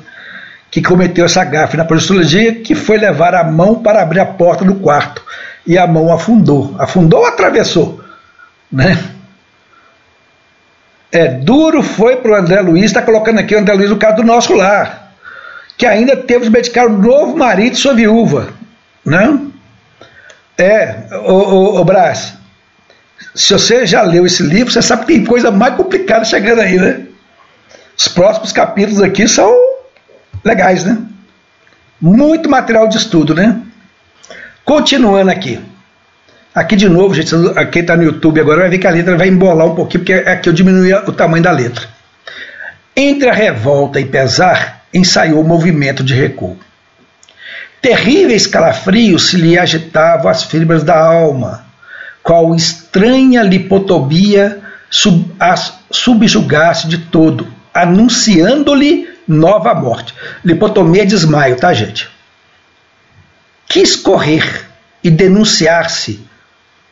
Que 0.76 0.82
cometeu 0.82 1.24
essa 1.24 1.42
gafe 1.42 1.74
na 1.74 1.86
projeciologia, 1.86 2.56
que 2.56 2.74
foi 2.74 2.98
levar 2.98 3.34
a 3.34 3.42
mão 3.42 3.82
para 3.82 4.02
abrir 4.02 4.20
a 4.20 4.26
porta 4.26 4.62
do 4.62 4.74
quarto. 4.74 5.22
E 5.66 5.78
a 5.78 5.86
mão 5.86 6.12
afundou. 6.12 6.76
Afundou 6.78 7.20
ou 7.20 7.26
atravessou? 7.26 8.04
Né? 8.70 9.02
É, 11.10 11.28
duro 11.28 11.82
foi 11.82 12.16
para 12.16 12.32
o 12.32 12.34
André 12.34 12.60
Luiz, 12.60 12.84
está 12.84 13.00
colocando 13.00 13.38
aqui 13.38 13.54
o 13.54 13.58
André 13.58 13.72
Luiz, 13.72 13.90
o 13.90 13.96
caso 13.96 14.16
do 14.16 14.22
nosso 14.22 14.52
lar 14.52 15.06
que 15.76 15.86
ainda 15.86 16.16
temos 16.16 16.44
de 16.46 16.52
medicar 16.52 16.86
o 16.86 16.98
novo 16.98 17.36
marido 17.36 17.76
sua 17.76 17.94
viúva. 17.94 18.48
Não? 19.04 19.52
É, 20.58 21.06
o, 21.26 21.32
o, 21.32 21.80
o 21.80 21.84
Brás, 21.84 22.34
se 23.34 23.52
você 23.52 23.86
já 23.86 24.02
leu 24.02 24.24
esse 24.24 24.42
livro, 24.42 24.72
você 24.72 24.80
sabe 24.80 25.04
que 25.04 25.12
tem 25.12 25.24
coisa 25.24 25.50
mais 25.50 25.74
complicada 25.74 26.24
chegando 26.24 26.60
aí, 26.60 26.78
né? 26.78 27.02
Os 27.96 28.08
próximos 28.08 28.52
capítulos 28.52 29.02
aqui 29.02 29.28
são 29.28 29.54
legais, 30.46 30.84
né? 30.84 30.96
Muito 32.00 32.48
material 32.48 32.88
de 32.88 32.96
estudo, 32.96 33.34
né? 33.34 33.60
Continuando 34.64 35.30
aqui. 35.30 35.60
Aqui 36.54 36.76
de 36.76 36.88
novo, 36.88 37.14
gente, 37.14 37.34
quem 37.70 37.82
está 37.82 37.96
no 37.96 38.04
YouTube 38.04 38.40
agora 38.40 38.60
vai 38.60 38.70
ver 38.70 38.78
que 38.78 38.86
a 38.86 38.90
letra 38.90 39.16
vai 39.16 39.28
embolar 39.28 39.66
um 39.66 39.74
pouquinho, 39.74 40.04
porque 40.04 40.14
aqui 40.14 40.48
eu 40.48 40.52
diminui 40.52 40.94
o 40.94 41.12
tamanho 41.12 41.42
da 41.42 41.50
letra. 41.50 41.86
Entre 42.96 43.28
a 43.28 43.32
revolta 43.32 44.00
e 44.00 44.06
pesar, 44.06 44.82
ensaiou 44.94 45.42
o 45.42 45.46
movimento 45.46 46.02
de 46.02 46.14
recuo. 46.14 46.56
Terríveis 47.82 48.46
calafrios 48.46 49.28
se 49.28 49.36
lhe 49.36 49.58
agitavam 49.58 50.30
as 50.30 50.44
fibras 50.44 50.82
da 50.82 50.98
alma, 50.98 51.66
qual 52.22 52.54
estranha 52.54 53.42
lipotobia 53.42 54.60
sub, 54.88 55.30
as 55.38 55.74
subjugasse 55.90 56.88
de 56.88 56.98
todo, 56.98 57.46
anunciando-lhe 57.74 59.15
nova 59.26 59.74
morte. 59.74 60.14
Lipotomia 60.44 61.02
é 61.02 61.06
desmaio, 61.06 61.56
tá, 61.56 61.72
gente? 61.72 62.08
Quis 63.66 63.96
correr 63.96 64.66
e 65.02 65.10
denunciar-se, 65.10 66.26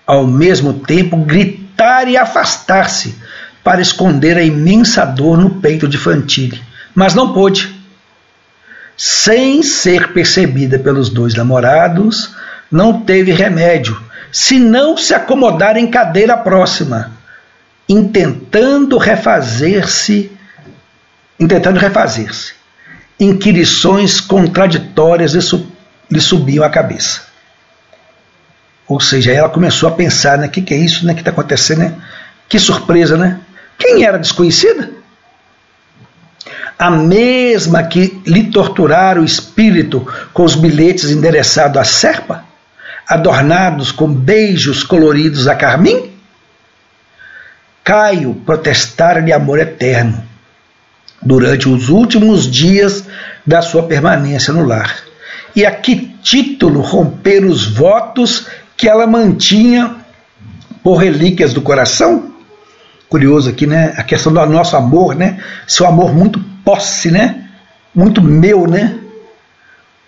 ao 0.06 0.26
mesmo 0.26 0.74
tempo 0.74 1.16
gritar 1.16 2.08
e 2.08 2.16
afastar-se, 2.16 3.14
para 3.62 3.80
esconder 3.80 4.36
a 4.36 4.42
imensa 4.42 5.04
dor 5.04 5.38
no 5.38 5.50
peito 5.50 5.88
de 5.88 5.96
Fantine, 5.96 6.62
mas 6.94 7.14
não 7.14 7.32
pôde 7.32 7.74
sem 8.96 9.62
ser 9.62 10.12
percebida 10.12 10.78
pelos 10.78 11.08
dois 11.08 11.34
namorados, 11.34 12.34
não 12.70 13.00
teve 13.00 13.32
remédio, 13.32 14.00
senão 14.30 14.96
se 14.96 15.14
acomodar 15.14 15.76
em 15.76 15.90
cadeira 15.90 16.36
próxima, 16.36 17.12
intentando 17.88 18.98
refazer-se, 18.98 20.30
intentando 21.38 21.78
refazer-se. 21.78 22.54
Inquirições 23.18 24.20
contraditórias 24.20 25.34
lhe 26.10 26.20
subiam 26.20 26.64
à 26.64 26.70
cabeça. 26.70 27.22
Ou 28.86 29.00
seja, 29.00 29.32
ela 29.32 29.48
começou 29.48 29.88
a 29.88 29.92
pensar, 29.92 30.36
né? 30.36 30.46
O 30.46 30.50
que, 30.50 30.60
que 30.60 30.74
é 30.74 30.76
isso, 30.76 31.06
né? 31.06 31.14
que 31.14 31.20
está 31.20 31.30
acontecendo, 31.30 31.78
né? 31.78 31.94
Que 32.48 32.58
surpresa, 32.58 33.16
né? 33.16 33.40
Quem 33.78 34.04
era 34.04 34.18
desconhecida? 34.18 34.90
a 36.78 36.90
mesma 36.90 37.82
que 37.84 38.20
lhe 38.26 38.50
torturara 38.50 39.20
o 39.20 39.24
espírito 39.24 40.06
com 40.32 40.42
os 40.44 40.54
bilhetes 40.54 41.10
endereçados 41.10 41.78
à 41.78 41.84
serpa, 41.84 42.44
adornados 43.08 43.92
com 43.92 44.12
beijos 44.12 44.82
coloridos 44.82 45.46
a 45.46 45.54
carmim? 45.54 46.12
Caio 47.82 48.34
protestara-lhe 48.46 49.32
amor 49.32 49.58
eterno 49.58 50.22
durante 51.24 51.68
os 51.68 51.88
últimos 51.88 52.50
dias 52.50 53.04
da 53.46 53.62
sua 53.62 53.84
permanência 53.84 54.52
no 54.52 54.64
lar. 54.64 54.96
E 55.56 55.64
a 55.64 55.70
que 55.70 56.14
título 56.22 56.80
romper 56.80 57.44
os 57.44 57.66
votos 57.66 58.46
que 58.76 58.88
ela 58.88 59.06
mantinha 59.06 59.96
por 60.82 60.96
relíquias 60.96 61.52
do 61.52 61.62
coração? 61.62 62.32
Curioso 63.08 63.50
aqui, 63.50 63.66
né? 63.66 63.94
A 63.96 64.02
questão 64.02 64.32
do 64.32 64.46
nosso 64.46 64.76
amor, 64.76 65.14
né? 65.14 65.38
Seu 65.66 65.86
amor 65.86 66.12
muito 66.12 66.40
posse, 66.64 67.10
né? 67.10 67.44
Muito 67.94 68.20
meu, 68.20 68.66
né? 68.66 68.98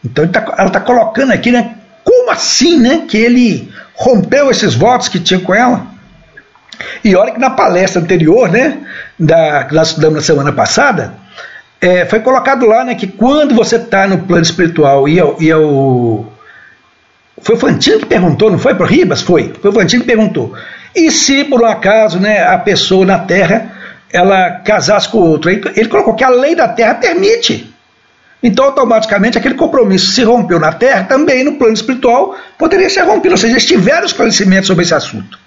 Então 0.04 0.26
tá, 0.26 0.54
ela 0.58 0.68
está 0.68 0.80
colocando 0.80 1.32
aqui, 1.32 1.52
né? 1.52 1.76
Como 2.04 2.30
assim, 2.30 2.78
né? 2.78 3.04
Que 3.08 3.16
ele 3.16 3.72
rompeu 3.94 4.50
esses 4.50 4.74
votos 4.74 5.08
que 5.08 5.20
tinha 5.20 5.40
com 5.40 5.54
ela? 5.54 5.86
E 7.04 7.14
olha 7.16 7.32
que 7.32 7.40
na 7.40 7.50
palestra 7.50 8.00
anterior, 8.00 8.50
né? 8.50 8.78
Da, 9.18 9.64
que 9.64 9.74
nós 9.74 9.88
estudamos 9.88 10.16
na 10.16 10.22
semana 10.22 10.52
passada, 10.52 11.14
é, 11.80 12.04
foi 12.04 12.20
colocado 12.20 12.66
lá, 12.66 12.84
né? 12.84 12.94
Que 12.94 13.06
quando 13.06 13.54
você 13.54 13.76
está 13.76 14.06
no 14.06 14.18
plano 14.18 14.42
espiritual 14.42 15.08
e, 15.08 15.18
e 15.18 15.54
o 15.54 16.24
foi 17.40 17.54
o 17.54 17.58
Fantino 17.58 17.98
que 17.98 18.06
perguntou, 18.06 18.50
não 18.50 18.58
foi 18.58 18.74
para 18.74 18.86
Ribas? 18.86 19.20
Foi. 19.20 19.52
Foi 19.60 19.70
o 19.70 19.74
Fantino 19.74 20.02
que 20.02 20.08
perguntou. 20.08 20.54
E 20.94 21.10
se 21.10 21.44
por 21.44 21.60
um 21.60 21.66
acaso 21.66 22.18
né, 22.18 22.42
a 22.42 22.56
pessoa 22.58 23.04
na 23.04 23.18
Terra 23.18 23.76
ela 24.12 24.50
casasse 24.60 25.08
com 25.08 25.18
outro. 25.18 25.50
Ele 25.50 25.88
colocou 25.88 26.14
que 26.14 26.24
a 26.24 26.28
lei 26.28 26.54
da 26.54 26.68
terra 26.68 26.94
permite. 26.94 27.72
Então, 28.42 28.66
automaticamente, 28.66 29.36
aquele 29.36 29.54
compromisso 29.54 30.12
se 30.12 30.22
rompeu 30.22 30.60
na 30.60 30.72
terra, 30.72 31.04
também 31.04 31.42
no 31.42 31.54
plano 31.54 31.74
espiritual 31.74 32.36
poderia 32.58 32.88
ser 32.88 33.02
rompido. 33.02 33.34
Ou 33.34 33.38
seja, 33.38 33.52
eles 33.52 33.66
tiveram 33.66 34.06
os 34.06 34.12
conhecimentos 34.12 34.66
sobre 34.68 34.84
esse 34.84 34.94
assunto. 34.94 35.38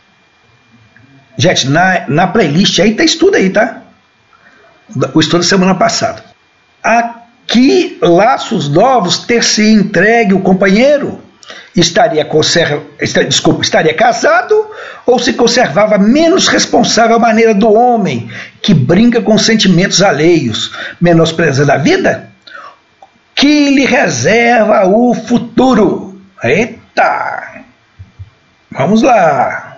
Gente, 1.40 1.70
na, 1.70 2.04
na 2.10 2.28
playlist 2.28 2.80
aí 2.80 2.94
tem 2.94 3.06
estudo 3.06 3.38
aí, 3.38 3.50
tá? 3.50 3.82
O 5.14 5.22
estudo 5.22 5.40
da 5.40 5.48
semana 5.48 5.74
passada. 5.74 6.22
Aqui, 6.84 7.98
laços 8.02 8.68
novos, 8.68 9.20
ter 9.20 9.42
se 9.42 9.72
entregue 9.72 10.34
o 10.34 10.42
companheiro 10.42 11.24
estaria, 11.76 12.26
conserva, 12.26 12.84
desculpa, 13.28 13.62
estaria 13.62 13.94
casado 13.94 14.70
ou 15.06 15.18
se 15.18 15.34
conservava 15.34 15.98
menos 15.98 16.48
responsável 16.48 17.16
à 17.16 17.20
maneira 17.20 17.54
do 17.54 17.72
homem 17.72 18.30
que 18.62 18.74
brinca 18.74 19.22
com 19.22 19.38
sentimentos 19.38 20.02
alheios, 20.02 20.74
menosprezando 21.00 21.72
a 21.72 21.78
vida? 21.78 22.28
Que 23.34 23.70
lhe 23.70 23.86
reserva 23.86 24.86
o 24.88 25.14
futuro. 25.14 26.20
Eita! 26.44 27.64
Vamos 28.70 29.02
lá. 29.02 29.69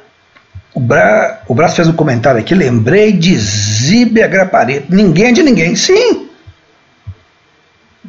O, 0.73 0.79
Bra, 0.79 1.41
o 1.47 1.53
Braço 1.53 1.75
fez 1.75 1.87
um 1.87 1.93
comentário 1.93 2.39
aqui. 2.39 2.55
Lembrei 2.55 3.11
de 3.11 3.37
Zíbia 3.37 4.27
Grapareto. 4.27 4.93
Ninguém 4.93 5.25
é 5.25 5.31
de 5.31 5.43
ninguém. 5.43 5.75
Sim. 5.75 6.29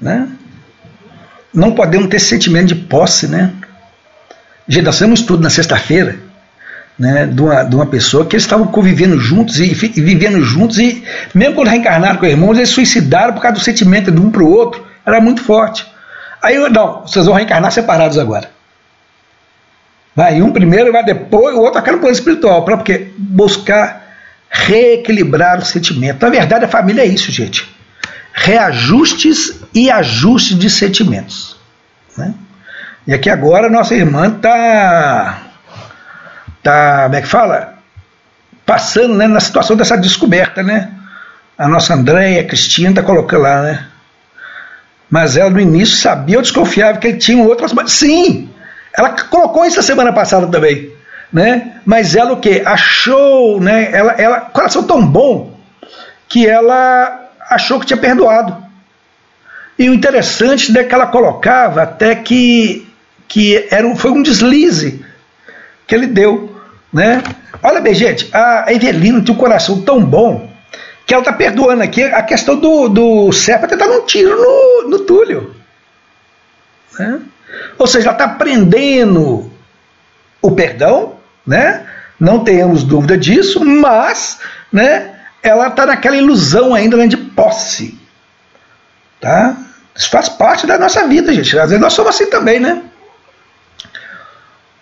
Né? 0.00 0.28
Não 1.52 1.72
podemos 1.72 2.08
ter 2.08 2.18
sentimento 2.18 2.68
de 2.68 2.74
posse, 2.74 3.26
né? 3.26 3.52
Gente, 4.66 4.84
nós 4.84 4.94
fizemos 4.94 5.18
um 5.18 5.22
estudo 5.22 5.42
na 5.42 5.50
sexta-feira 5.50 6.18
né, 6.98 7.26
de, 7.26 7.42
uma, 7.42 7.62
de 7.64 7.74
uma 7.74 7.86
pessoa 7.86 8.24
que 8.24 8.36
eles 8.36 8.44
estavam 8.44 8.66
convivendo 8.68 9.18
juntos 9.18 9.58
e, 9.58 9.64
e, 9.64 10.00
vivendo 10.00 10.40
juntos 10.42 10.78
e 10.78 11.02
mesmo 11.34 11.56
quando 11.56 11.68
reencarnaram 11.68 12.16
com 12.16 12.26
irmãos, 12.26 12.56
eles 12.56 12.68
suicidaram 12.68 13.34
por 13.34 13.42
causa 13.42 13.58
do 13.58 13.64
sentimento 13.64 14.10
de 14.10 14.20
um 14.20 14.30
para 14.30 14.42
o 14.42 14.50
outro. 14.50 14.86
Era 15.04 15.20
muito 15.20 15.42
forte. 15.42 15.84
Aí, 16.40 16.56
não, 16.70 17.02
vocês 17.02 17.26
vão 17.26 17.34
reencarnar 17.34 17.72
separados 17.72 18.18
agora. 18.18 18.50
Vai 20.14 20.42
um 20.42 20.52
primeiro, 20.52 20.92
vai 20.92 21.04
depois, 21.04 21.54
o 21.54 21.60
outro 21.60 21.78
acaba 21.78 21.96
no 21.96 22.00
plano 22.00 22.14
espiritual, 22.14 22.64
para 22.64 22.76
porque 22.76 23.10
buscar 23.16 24.02
reequilibrar 24.50 25.58
o 25.58 25.64
sentimento. 25.64 26.22
Na 26.22 26.30
verdade, 26.30 26.64
a 26.66 26.68
família 26.68 27.02
é 27.02 27.06
isso, 27.06 27.32
gente. 27.32 27.66
Reajustes 28.34 29.60
e 29.74 29.90
ajustes 29.90 30.58
de 30.58 30.68
sentimentos. 30.68 31.56
Né? 32.16 32.34
E 33.06 33.14
aqui 33.14 33.30
agora 33.30 33.70
nossa 33.70 33.94
irmã 33.94 34.28
está, 34.28 35.42
tá, 36.62 37.04
como 37.04 37.16
é 37.16 37.22
que 37.22 37.28
fala? 37.28 37.74
Passando 38.66 39.14
né, 39.14 39.26
na 39.26 39.40
situação 39.40 39.76
dessa 39.76 39.96
descoberta, 39.96 40.62
né? 40.62 40.90
A 41.56 41.66
nossa 41.66 41.94
Andréia, 41.94 42.44
Cristina, 42.44 42.90
está 42.90 43.02
colocando 43.02 43.42
lá, 43.42 43.62
né? 43.62 43.86
Mas 45.10 45.36
ela 45.36 45.50
no 45.50 45.60
início 45.60 45.96
sabia 45.96 46.36
ou 46.36 46.42
desconfiava 46.42 46.98
que 46.98 47.08
ele 47.08 47.18
tinha 47.18 47.42
outras. 47.42 47.72
Sim! 47.90 48.51
Ela 48.96 49.10
colocou 49.10 49.64
isso 49.64 49.80
a 49.80 49.82
semana 49.82 50.12
passada 50.12 50.46
também. 50.46 50.92
Né? 51.32 51.80
Mas 51.84 52.14
ela 52.14 52.32
o 52.32 52.40
que? 52.40 52.62
Achou, 52.64 53.60
né? 53.60 53.90
Ela, 53.92 54.12
ela, 54.12 54.40
coração 54.40 54.82
tão 54.82 55.04
bom 55.04 55.58
que 56.28 56.46
ela 56.46 57.30
achou 57.50 57.80
que 57.80 57.86
tinha 57.86 57.96
perdoado. 57.96 58.56
E 59.78 59.88
o 59.88 59.94
interessante 59.94 60.76
é 60.76 60.84
que 60.84 60.94
ela 60.94 61.06
colocava 61.06 61.82
até 61.82 62.14
que 62.14 62.86
que 63.32 63.66
era, 63.70 63.96
foi 63.96 64.10
um 64.10 64.22
deslize 64.22 65.02
que 65.86 65.94
ele 65.94 66.06
deu. 66.06 66.54
Né? 66.92 67.22
Olha 67.62 67.80
bem, 67.80 67.94
gente, 67.94 68.28
a 68.30 68.66
Evelina 68.68 69.24
tem 69.24 69.34
um 69.34 69.38
coração 69.38 69.80
tão 69.80 70.04
bom 70.04 70.50
que 71.06 71.14
ela 71.14 71.22
está 71.22 71.32
perdoando 71.32 71.82
aqui 71.82 72.02
a 72.02 72.22
questão 72.22 72.56
do, 72.56 72.90
do 72.90 73.32
Serpa 73.32 73.66
ter 73.66 73.76
dado 73.76 73.94
um 73.94 74.04
tiro 74.04 74.36
no, 74.36 74.90
no 74.90 74.98
Túlio. 75.00 75.56
Né? 76.98 77.22
Ou 77.78 77.86
seja, 77.86 78.06
ela 78.06 78.12
está 78.12 78.24
aprendendo 78.24 79.50
o 80.40 80.50
perdão, 80.52 81.14
né? 81.46 81.86
não 82.22 82.44
tenhamos 82.44 82.84
dúvida 82.84 83.18
disso, 83.18 83.64
mas 83.64 84.38
né, 84.72 85.10
ela 85.42 85.66
está 85.66 85.84
naquela 85.84 86.16
ilusão 86.16 86.72
ainda 86.72 86.96
né, 86.96 87.08
de 87.08 87.16
posse. 87.16 87.98
Tá? 89.20 89.56
Isso 89.92 90.08
faz 90.08 90.28
parte 90.28 90.64
da 90.64 90.78
nossa 90.78 91.08
vida, 91.08 91.34
gente. 91.34 91.58
Às 91.58 91.70
vezes 91.70 91.80
nós 91.80 91.92
somos 91.92 92.14
assim 92.14 92.30
também, 92.30 92.60
né? 92.60 92.80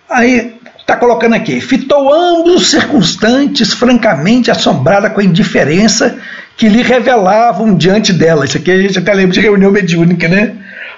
Aí 0.07 0.61
está 0.79 0.97
colocando 0.97 1.35
aqui, 1.35 1.63
fitou 1.63 2.13
ambos 2.13 2.57
os 2.57 2.71
circunstantes 2.71 3.73
francamente 3.73 4.51
assombrada 4.51 5.09
com 5.09 5.21
a 5.21 5.25
indiferença 5.25 6.19
que 6.59 6.69
lhe 6.69 6.83
revelavam 6.83 7.75
diante 7.75 8.13
dela. 8.13 8.45
Isso 8.45 8.59
aqui 8.59 8.71
a 8.71 8.83
gente 8.83 8.99
até 8.99 9.15
lembra 9.15 9.33
de 9.33 9.41
reunião 9.41 9.71
mediúnica, 9.71 10.29
né? 10.29 10.57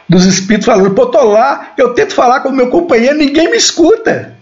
Dos 0.08 0.26
espíritos 0.26 0.66
falando, 0.66 0.94
pô, 0.94 1.06
tô 1.06 1.22
lá, 1.22 1.72
eu 1.76 1.94
tento 1.94 2.14
falar 2.14 2.40
com 2.40 2.48
o 2.48 2.52
meu 2.52 2.68
companheiro, 2.68 3.16
ninguém 3.16 3.50
me 3.50 3.56
escuta. 3.56 4.34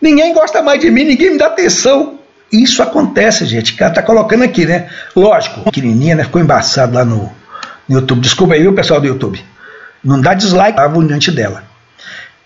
Ninguém 0.00 0.34
gosta 0.34 0.62
mais 0.62 0.80
de 0.80 0.90
mim, 0.90 1.04
ninguém 1.04 1.30
me 1.30 1.38
dá 1.38 1.46
atenção. 1.46 2.18
Isso 2.52 2.82
acontece, 2.82 3.44
gente. 3.46 3.72
O 3.72 3.76
cara 3.76 3.94
tá 3.94 4.02
colocando 4.02 4.44
aqui, 4.44 4.66
né? 4.66 4.88
Lógico, 5.14 5.62
pequenininha, 5.62 6.14
né? 6.14 6.24
Ficou 6.24 6.40
embaçado 6.40 6.94
lá 6.94 7.04
no, 7.04 7.32
no 7.88 7.96
YouTube. 7.96 8.20
Desculpa 8.20 8.54
aí, 8.54 8.62
viu, 8.62 8.74
pessoal 8.74 9.00
do 9.00 9.06
YouTube. 9.06 9.42
Não 10.02 10.20
dá 10.20 10.34
dislike, 10.34 10.70
estavam 10.70 11.06
diante 11.06 11.30
dela 11.30 11.74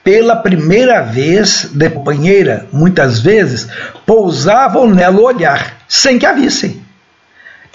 pela 0.09 0.37
primeira 0.37 1.03
vez, 1.03 1.69
de 1.71 1.91
companheira, 1.91 2.67
muitas 2.73 3.21
vezes, 3.21 3.69
pousavam 4.07 4.89
nela 4.89 5.19
o 5.19 5.25
olhar, 5.25 5.77
sem 5.87 6.19
que 6.19 6.25
a 6.25 6.33
vissem. 6.33 6.83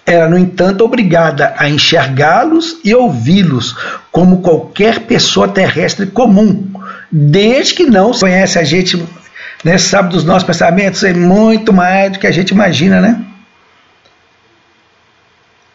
Era, 0.05 0.27
no 0.27 0.37
entanto, 0.37 0.83
obrigada 0.83 1.53
a 1.57 1.69
enxergá-los 1.69 2.79
e 2.83 2.93
ouvi-los, 2.93 3.75
como 4.11 4.41
qualquer 4.41 4.99
pessoa 5.01 5.47
terrestre 5.47 6.07
comum, 6.07 6.69
desde 7.09 7.73
que 7.73 7.85
não 7.85 8.11
conhece 8.11 8.59
a 8.59 8.63
gente, 8.63 9.01
né, 9.63 9.77
sabe 9.77 10.09
dos 10.09 10.25
nossos 10.25 10.43
pensamentos, 10.43 11.03
é 11.03 11.13
muito 11.13 11.71
mais 11.71 12.11
do 12.11 12.19
que 12.19 12.27
a 12.27 12.31
gente 12.31 12.49
imagina, 12.49 12.99
né? 12.99 13.23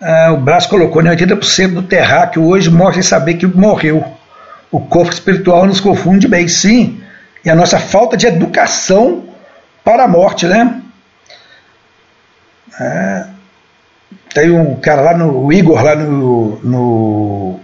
Ah, 0.01 0.33
o 0.33 0.37
braço 0.37 0.69
colocou, 0.69 1.03
né, 1.03 1.11
80% 1.11 1.75
do 1.75 1.83
terráqueo 1.83 2.47
hoje 2.47 2.71
sem 2.93 3.03
saber 3.03 3.35
que 3.35 3.47
morreu 3.47 4.05
o 4.71 4.81
corpo 4.81 5.13
espiritual 5.13 5.67
nos 5.67 5.81
confunde 5.81 6.29
bem, 6.29 6.47
sim, 6.47 7.01
e 7.45 7.51
a 7.51 7.55
nossa 7.55 7.79
falta 7.79 8.17
de 8.17 8.27
educação 8.27 9.25
para 9.83 10.05
a 10.05 10.09
morte, 10.09 10.47
né? 10.47 10.83
É, 12.79 13.25
tem 14.35 14.51
um 14.51 14.77
cara 14.77 15.03
lá 15.03 15.17
no 15.17 15.45
o 15.45 15.53
Igor 15.53 15.83
lá 15.83 15.95
no, 15.95 16.59
no, 16.63 17.61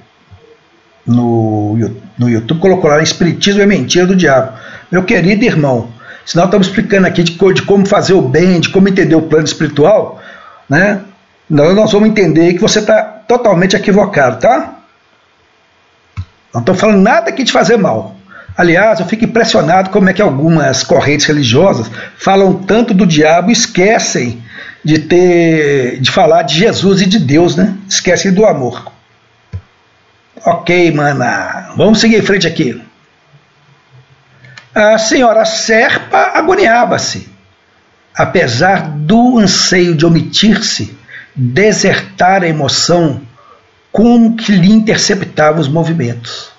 no, 1.06 1.94
no 2.18 2.28
YouTube 2.28 2.60
colocou 2.60 2.90
lá 2.90 3.02
Espiritismo 3.02 3.62
é 3.62 3.66
mentira 3.66 4.06
do 4.06 4.16
diabo. 4.16 4.52
Meu 4.90 5.04
querido 5.04 5.44
irmão, 5.44 5.88
se 6.24 6.36
nós 6.36 6.46
estamos 6.46 6.66
explicando 6.66 7.06
aqui 7.06 7.22
de, 7.22 7.32
de 7.32 7.62
como 7.62 7.86
fazer 7.86 8.14
o 8.14 8.22
bem, 8.22 8.60
de 8.60 8.70
como 8.70 8.88
entender 8.88 9.14
o 9.14 9.22
plano 9.22 9.44
espiritual, 9.44 10.22
né? 10.68 11.00
Nós, 11.48 11.74
nós 11.74 11.92
vamos 11.92 12.08
entender 12.08 12.54
que 12.54 12.60
você 12.60 12.78
está 12.78 13.02
totalmente 13.02 13.76
equivocado, 13.76 14.40
tá? 14.40 14.74
Não 16.52 16.60
estou 16.60 16.74
falando 16.74 17.02
nada 17.02 17.28
aqui 17.28 17.42
de 17.42 17.52
fazer 17.52 17.76
mal. 17.76 18.16
Aliás, 18.56 19.00
eu 19.00 19.06
fico 19.06 19.24
impressionado 19.24 19.90
como 19.90 20.08
é 20.08 20.12
que 20.12 20.22
algumas 20.22 20.84
correntes 20.84 21.26
religiosas 21.26 21.90
falam 22.16 22.54
tanto 22.54 22.94
do 22.94 23.04
diabo 23.04 23.50
e 23.50 23.52
esquecem 23.52 24.43
de 24.84 24.98
ter 24.98 26.00
de 26.00 26.10
falar 26.10 26.42
de 26.42 26.58
Jesus 26.58 27.00
e 27.00 27.06
de 27.06 27.18
Deus, 27.18 27.56
né? 27.56 27.74
Esquecem 27.88 28.32
do 28.32 28.44
amor. 28.44 28.92
Ok, 30.44 30.92
mana. 30.92 31.72
Vamos 31.76 32.00
seguir 32.00 32.18
em 32.18 32.22
frente 32.22 32.46
aqui. 32.46 32.80
A 34.74 34.98
senhora 34.98 35.44
Serpa 35.44 36.32
agoniava-se. 36.34 37.28
Apesar 38.14 38.90
do 38.90 39.38
anseio 39.38 39.94
de 39.94 40.04
omitir-se, 40.04 40.96
desertar 41.34 42.42
a 42.42 42.48
emoção 42.48 43.22
como 43.90 44.36
que 44.36 44.52
lhe 44.52 44.70
interceptava 44.70 45.60
os 45.60 45.68
movimentos. 45.68 46.50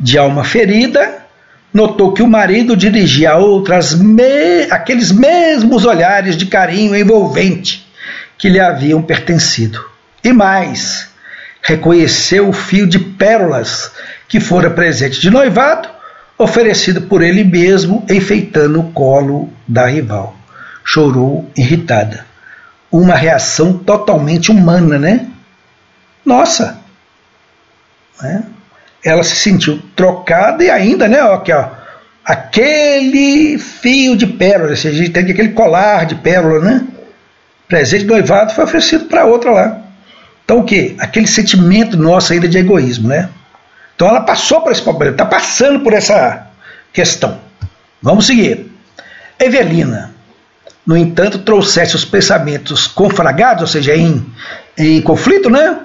De 0.00 0.18
alma 0.18 0.42
ferida, 0.42 1.24
notou 1.72 2.12
que 2.12 2.22
o 2.22 2.28
marido 2.28 2.76
dirigia 2.76 3.32
a 3.32 3.36
outras 3.36 3.94
me 3.94 4.64
aqueles 4.70 5.10
mesmos 5.10 5.84
olhares 5.84 6.36
de 6.36 6.46
carinho 6.46 6.94
envolvente 6.94 7.86
que 8.36 8.48
lhe 8.48 8.60
haviam 8.60 9.00
pertencido. 9.00 9.84
E 10.22 10.32
mais, 10.32 11.08
reconheceu 11.62 12.48
o 12.48 12.52
fio 12.52 12.86
de 12.86 12.98
pérolas 12.98 13.92
que 14.28 14.40
fora 14.40 14.70
presente 14.70 15.20
de 15.20 15.30
noivado, 15.30 15.88
oferecido 16.38 17.02
por 17.02 17.22
ele 17.22 17.44
mesmo, 17.44 18.04
enfeitando 18.10 18.80
o 18.80 18.92
colo 18.92 19.52
da 19.66 19.86
rival. 19.86 20.36
Chorou 20.84 21.48
irritada. 21.56 22.26
Uma 22.90 23.14
reação 23.14 23.78
totalmente 23.78 24.50
humana, 24.50 24.98
né? 24.98 25.28
Nossa! 26.24 26.80
Né? 28.20 28.44
Ela 29.04 29.22
se 29.22 29.36
sentiu 29.36 29.80
trocada 29.96 30.62
e 30.62 30.70
ainda, 30.70 31.08
né? 31.08 31.22
Ó, 31.22 31.34
aqui, 31.34 31.52
ó, 31.52 31.66
aquele 32.24 33.58
fio 33.58 34.16
de 34.16 34.26
pérola, 34.26 34.72
a 34.72 34.74
gente 34.74 35.10
tem 35.10 35.30
aquele 35.30 35.50
colar 35.50 36.06
de 36.06 36.14
pérola, 36.14 36.60
né? 36.60 36.86
Presente 37.66 38.04
noivado 38.04 38.52
foi 38.52 38.64
oferecido 38.64 39.06
para 39.06 39.24
outra 39.24 39.50
lá. 39.50 39.78
Então 40.44 40.58
o 40.58 40.64
que? 40.64 40.94
Aquele 40.98 41.26
sentimento 41.26 41.96
nosso 41.96 42.32
ainda 42.32 42.46
de 42.46 42.58
egoísmo, 42.58 43.08
né? 43.08 43.28
Então 43.94 44.08
ela 44.08 44.20
passou 44.20 44.60
por 44.60 44.72
esse 44.72 44.82
problema, 44.82 45.12
está 45.12 45.24
passando 45.24 45.80
por 45.80 45.92
essa 45.92 46.46
questão. 46.92 47.38
Vamos 48.00 48.26
seguir. 48.26 48.70
Evelina, 49.38 50.12
no 50.86 50.96
entanto, 50.96 51.38
trouxesse 51.38 51.94
os 51.94 52.04
pensamentos 52.04 52.86
confragados, 52.86 53.62
ou 53.62 53.68
seja, 53.68 53.94
em, 53.94 54.24
em 54.76 55.00
conflito, 55.00 55.48
né? 55.48 55.78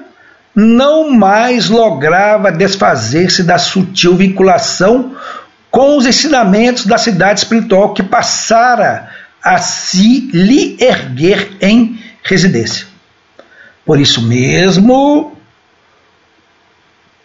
Não 0.60 1.12
mais 1.12 1.70
lograva 1.70 2.52
desfazer-se 2.52 3.44
da 3.44 3.60
sutil 3.60 4.16
vinculação 4.16 5.16
com 5.70 5.96
os 5.96 6.08
ensinamentos 6.08 6.88
da 6.88 6.98
cidade 6.98 7.42
espiritual 7.42 7.94
que 7.94 8.02
passara 8.02 9.08
a 9.44 9.60
se 9.60 10.32
lhe 10.34 10.76
erguer 10.80 11.52
em 11.62 12.00
residência. 12.24 12.88
Por 13.86 14.00
isso 14.00 14.20
mesmo, 14.24 15.38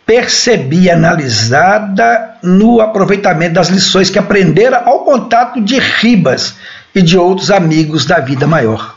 percebi 0.04 0.90
analisada 0.90 2.36
no 2.42 2.82
aproveitamento 2.82 3.54
das 3.54 3.68
lições 3.68 4.10
que 4.10 4.18
aprendera 4.18 4.82
ao 4.84 5.06
contato 5.06 5.58
de 5.58 5.78
Ribas 5.78 6.56
e 6.94 7.00
de 7.00 7.16
outros 7.16 7.50
amigos 7.50 8.04
da 8.04 8.20
vida 8.20 8.46
maior. 8.46 8.94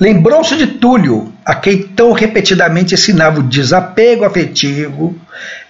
Lembrou-se 0.00 0.56
de 0.56 0.66
Túlio, 0.66 1.32
a 1.46 1.54
quem 1.54 1.80
tão 1.80 2.10
repetidamente 2.10 2.94
ensinava 2.94 3.38
o 3.38 3.42
desapego 3.44 4.24
afetivo 4.24 5.16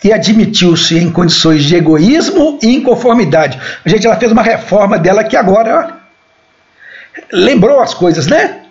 e 0.03 0.11
admitiu-se 0.11 0.97
em 0.97 1.13
condições 1.13 1.65
de 1.65 1.77
egoísmo 1.77 2.59
e 2.63 2.75
inconformidade. 2.75 3.61
Gente, 3.85 4.07
ela 4.07 4.17
fez 4.17 4.33
uma 4.33 4.43
reforma 4.43 4.99
dela 4.99 5.23
que 5.23 5.37
agora 5.37 5.99
lembrou 7.31 7.83
as 7.83 7.93
coisas, 7.93 8.27
né? 8.27 8.63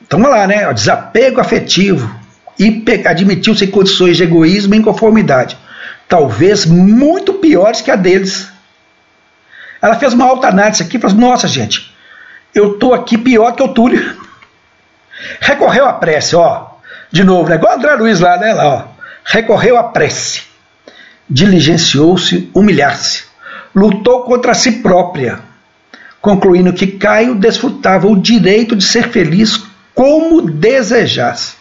Então 0.00 0.18
vamos 0.18 0.34
lá, 0.34 0.46
né? 0.46 0.72
Desapego 0.72 1.38
afetivo 1.38 2.10
e 2.58 2.82
admitiu-se 3.04 3.66
em 3.66 3.70
condições 3.70 4.16
de 4.16 4.22
egoísmo 4.22 4.74
e 4.74 4.78
inconformidade, 4.78 5.58
talvez 6.08 6.64
muito 6.64 7.34
piores 7.34 7.82
que 7.82 7.90
a 7.90 7.96
deles. 7.96 8.50
Ela 9.82 9.96
fez 9.96 10.14
uma 10.14 10.24
alta 10.24 10.48
análise 10.48 10.82
aqui 10.82 10.96
e 10.96 11.00
falou: 11.00 11.18
Nossa, 11.18 11.46
gente, 11.46 11.94
eu 12.54 12.72
estou 12.72 12.94
aqui 12.94 13.16
pior 13.16 13.52
que 13.52 13.62
o 13.62 13.68
Túlio. 13.68 14.16
Recorreu 15.40 15.86
à 15.86 15.92
prece, 15.92 16.36
ó. 16.36 16.66
De 17.10 17.24
novo, 17.24 17.48
né? 17.48 17.56
igual 17.56 17.76
André 17.76 17.94
Luiz 17.94 18.20
lá, 18.20 18.36
né? 18.36 18.52
Lá, 18.52 18.66
ó. 18.66 18.84
Recorreu 19.24 19.76
à 19.76 19.84
prece. 19.84 20.42
Diligenciou-se 21.28 22.50
humilhar-se. 22.54 23.24
Lutou 23.74 24.24
contra 24.24 24.54
si 24.54 24.72
própria, 24.82 25.40
concluindo 26.20 26.72
que 26.72 26.86
Caio 26.86 27.34
desfrutava 27.34 28.06
o 28.06 28.20
direito 28.20 28.74
de 28.74 28.84
ser 28.84 29.08
feliz 29.08 29.62
como 29.94 30.42
desejasse 30.42 31.58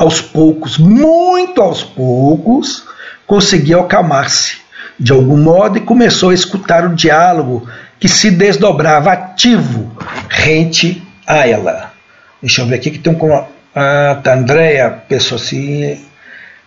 aos 0.00 0.22
poucos, 0.22 0.78
muito 0.78 1.60
aos 1.60 1.84
poucos, 1.84 2.84
conseguiu 3.26 3.80
acalmar-se 3.80 4.56
de 4.98 5.12
algum 5.12 5.36
modo 5.36 5.76
e 5.76 5.82
começou 5.82 6.30
a 6.30 6.34
escutar 6.34 6.86
o 6.86 6.94
diálogo 6.94 7.68
que 8.00 8.08
se 8.08 8.30
desdobrava 8.30 9.12
ativo 9.12 9.94
rente 10.28 11.06
a 11.26 11.46
ela. 11.46 11.92
Deixa 12.40 12.62
eu 12.62 12.66
ver 12.66 12.76
aqui 12.76 12.90
que 12.90 12.98
tem 12.98 13.12
um. 13.12 13.44
Ah, 13.74 14.18
tá, 14.24 14.34
Andréia, 14.34 14.90
pessoa 15.06 15.38
assim. 15.38 16.00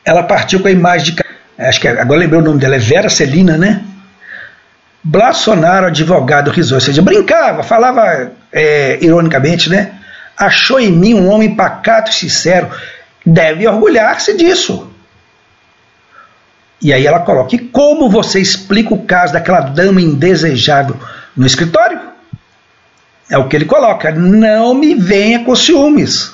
Ela 0.05 0.21
partiu 0.23 0.59
com 0.61 0.67
a 0.67 0.71
imagem 0.71 1.15
de. 1.15 1.23
Acho 1.57 1.81
que 1.81 1.87
agora 1.87 2.19
lembrei 2.19 2.39
o 2.39 2.43
nome 2.43 2.59
dela, 2.59 2.75
é 2.75 2.79
Vera 2.79 3.09
Celina, 3.09 3.57
né? 3.57 3.83
Blasonaro, 5.03 5.87
advogado 5.87 6.49
risou, 6.49 6.77
ou 6.77 6.81
seja, 6.81 7.01
brincava, 7.01 7.61
falava 7.61 8.31
é, 8.51 8.97
ironicamente, 9.01 9.69
né? 9.69 9.91
Achou 10.37 10.79
em 10.79 10.91
mim 10.91 11.13
um 11.13 11.29
homem 11.29 11.55
pacato 11.55 12.09
e 12.11 12.13
sincero, 12.13 12.69
deve 13.25 13.67
orgulhar-se 13.67 14.35
disso. 14.37 14.89
E 16.81 16.93
aí 16.93 17.05
ela 17.05 17.19
coloca: 17.19 17.55
e 17.55 17.59
como 17.59 18.09
você 18.09 18.39
explica 18.39 18.93
o 18.93 19.03
caso 19.03 19.33
daquela 19.33 19.61
dama 19.61 20.01
indesejável 20.01 20.97
no 21.35 21.45
escritório? 21.45 21.99
É 23.29 23.37
o 23.37 23.47
que 23.47 23.55
ele 23.55 23.65
coloca: 23.65 24.11
não 24.11 24.73
me 24.73 24.95
venha 24.95 25.43
com 25.43 25.55
ciúmes. 25.55 26.31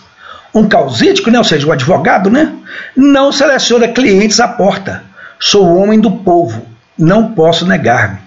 Um 0.54 0.68
causídico, 0.68 1.30
né, 1.30 1.38
ou 1.38 1.43
seja, 1.43 1.68
o 1.68 1.72
advogado, 1.72 2.30
né, 2.30 2.56
não 2.95 3.32
seleciona 3.32 3.88
clientes 3.88 4.39
à 4.39 4.47
porta. 4.47 5.04
Sou 5.39 5.78
homem 5.78 6.00
do 6.00 6.12
povo, 6.12 6.66
não 6.97 7.34
posso 7.34 7.66
negar-me. 7.66 8.18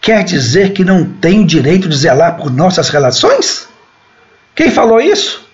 Quer 0.00 0.24
dizer 0.24 0.72
que 0.72 0.84
não 0.84 1.04
tenho 1.04 1.44
direito 1.44 1.88
de 1.88 1.96
zelar 1.96 2.36
por 2.36 2.50
nossas 2.50 2.88
relações? 2.88 3.68
Quem 4.54 4.70
falou 4.70 5.00
isso? 5.00 5.47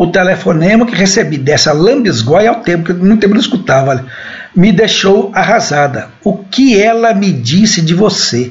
O 0.00 0.06
telefonema 0.06 0.86
que 0.86 0.94
recebi 0.94 1.36
dessa 1.36 1.74
lambisgoia 1.74 2.48
ao 2.48 2.62
tempo, 2.62 2.84
que 2.84 2.92
muito 2.94 3.20
tempo 3.20 3.34
não 3.34 3.40
escutava, 3.40 4.06
me 4.56 4.72
deixou 4.72 5.30
arrasada. 5.34 6.08
O 6.24 6.38
que 6.38 6.80
ela 6.80 7.12
me 7.12 7.30
disse 7.30 7.82
de 7.82 7.92
você? 7.92 8.50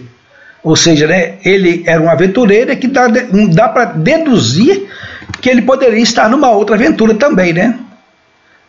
Ou 0.61 0.75
seja, 0.75 1.07
né, 1.07 1.37
ele 1.43 1.83
era 1.87 1.99
um 1.99 2.07
aventureiro 2.07 2.77
que 2.77 2.87
dá, 2.87 3.07
dá 3.51 3.67
para 3.67 3.85
deduzir 3.85 4.91
que 5.41 5.49
ele 5.49 5.63
poderia 5.63 6.03
estar 6.03 6.29
numa 6.29 6.51
outra 6.51 6.75
aventura 6.75 7.15
também, 7.15 7.51
né? 7.51 7.79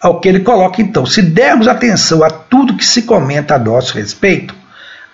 Ao 0.01 0.18
que 0.18 0.31
ele 0.31 0.41
coloca 0.41 0.81
então, 0.81 1.05
se 1.05 1.20
dermos 1.20 1.68
atenção 1.68 2.24
a 2.24 2.31
tudo 2.31 2.78
que 2.78 2.87
se 2.87 3.03
comenta 3.03 3.57
a 3.57 3.59
nosso 3.59 3.95
respeito, 3.95 4.55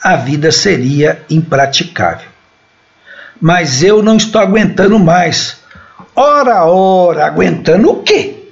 a 0.01 0.15
vida 0.15 0.53
seria 0.53 1.21
impraticável. 1.29 2.29
Mas 3.41 3.83
eu 3.83 4.05
não 4.05 4.17
estou 4.17 4.41
aguentando 4.41 5.01
mais 5.01 5.66
Ora, 6.19 6.65
ora, 6.65 7.27
aguentando 7.27 7.91
o 7.91 8.03
quê? 8.03 8.49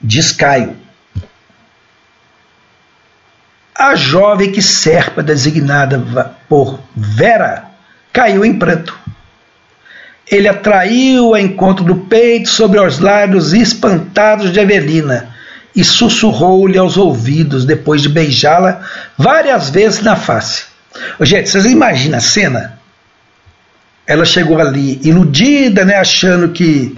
Diz 0.00 0.30
Caio. 0.30 0.76
A 3.74 3.96
jovem 3.96 4.52
que 4.52 4.62
serpa 4.62 5.20
designada 5.20 5.98
por 6.48 6.78
Vera 6.94 7.64
caiu 8.12 8.44
em 8.44 8.56
pranto. 8.56 8.96
Ele 10.30 10.46
atraiu 10.46 11.34
a 11.34 11.40
encontro 11.40 11.84
do 11.84 11.96
peito 11.96 12.48
sobre 12.48 12.78
os 12.78 13.00
lábios 13.00 13.52
espantados 13.52 14.52
de 14.52 14.60
Evelina 14.60 15.34
e 15.74 15.82
sussurrou-lhe 15.82 16.78
aos 16.78 16.96
ouvidos 16.96 17.64
depois 17.64 18.00
de 18.00 18.08
beijá-la 18.08 18.80
várias 19.18 19.70
vezes 19.70 20.02
na 20.02 20.14
face. 20.14 20.66
Gente, 21.20 21.50
vocês 21.50 21.66
imaginam 21.66 22.18
a 22.18 22.20
cena? 22.20 22.75
Ela 24.06 24.24
chegou 24.24 24.60
ali 24.60 25.00
iludida, 25.02 25.84
né, 25.84 25.96
achando 25.96 26.50
que, 26.50 26.96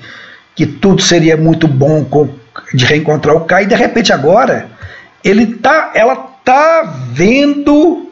que 0.55 0.67
tudo 0.67 1.01
seria 1.01 1.37
muito 1.37 1.67
bom 1.67 2.05
com, 2.05 2.29
de 2.75 2.85
reencontrar 2.85 3.37
o 3.37 3.45
Kai, 3.45 3.65
e 3.65 3.67
de 3.67 3.75
repente 3.75 4.13
agora 4.13 4.69
ele 5.25 5.47
tá, 5.47 5.93
ela 5.95 6.17
tá 6.45 6.83
vendo, 7.13 8.11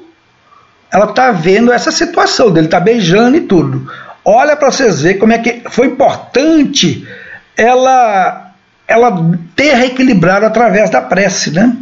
ela 0.90 1.08
tá 1.08 1.30
vendo 1.30 1.72
essa 1.72 1.92
situação 1.92 2.50
dele, 2.50 2.68
tá 2.68 2.80
beijando 2.80 3.36
e 3.36 3.40
tudo. 3.40 3.90
Olha 4.24 4.56
para 4.56 4.70
vocês 4.70 5.02
verem 5.02 5.18
como 5.18 5.32
é 5.32 5.38
que 5.38 5.62
foi 5.70 5.86
importante 5.86 7.06
ela 7.56 8.42
ela 8.88 9.12
ter 9.56 9.74
reequilibrado 9.74 10.46
através 10.46 10.90
da 10.90 11.02
prece, 11.02 11.50
né? 11.50 11.76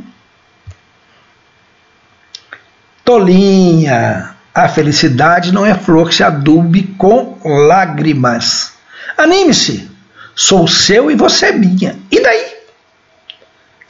Tolinha, 3.04 4.33
a 4.54 4.68
felicidade 4.68 5.52
não 5.52 5.66
é 5.66 5.74
flor 5.74 6.08
que 6.08 6.14
se 6.14 6.22
adube 6.22 6.84
com 6.96 7.36
lágrimas. 7.44 8.72
Anime-se. 9.18 9.90
Sou 10.36 10.68
seu 10.68 11.10
e 11.10 11.16
você 11.16 11.46
é 11.46 11.52
minha. 11.52 11.96
E 12.10 12.20
daí? 12.20 12.54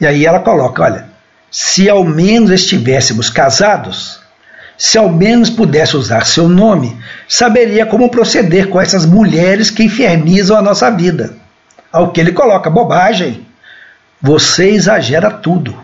E 0.01 0.07
aí 0.07 0.25
ela 0.25 0.39
coloca: 0.39 0.83
olha, 0.83 1.09
se 1.51 1.87
ao 1.89 2.03
menos 2.03 2.49
estivéssemos 2.49 3.29
casados, 3.29 4.19
se 4.77 4.97
ao 4.97 5.09
menos 5.09 5.49
pudesse 5.49 5.95
usar 5.95 6.25
seu 6.25 6.49
nome, 6.49 6.99
saberia 7.27 7.85
como 7.85 8.09
proceder 8.09 8.67
com 8.67 8.81
essas 8.81 9.05
mulheres 9.05 9.69
que 9.69 9.83
infernizam 9.83 10.57
a 10.57 10.61
nossa 10.61 10.89
vida. 10.89 11.35
Ao 11.91 12.11
que 12.11 12.19
ele 12.19 12.31
coloca: 12.31 12.69
bobagem. 12.69 13.45
Você 14.21 14.69
exagera 14.69 15.29
tudo. 15.29 15.77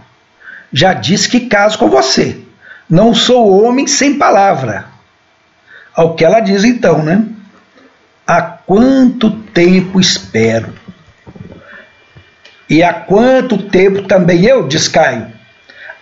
Já 0.73 0.93
disse 0.93 1.29
que 1.29 1.41
caso 1.41 1.77
com 1.77 1.89
você. 1.89 2.40
Não 2.91 3.15
sou 3.15 3.63
homem 3.63 3.87
sem 3.87 4.17
palavra. 4.17 4.83
Ao 5.95 6.13
que 6.13 6.25
ela 6.25 6.41
diz 6.41 6.65
então, 6.65 7.01
né? 7.01 7.25
Há 8.27 8.41
quanto 8.41 9.31
tempo 9.31 9.97
espero? 9.97 10.73
E 12.69 12.83
há 12.83 12.93
quanto 12.93 13.57
tempo 13.57 14.01
também 14.01 14.43
eu, 14.45 14.67
diz 14.67 14.89
Caio, 14.89 15.31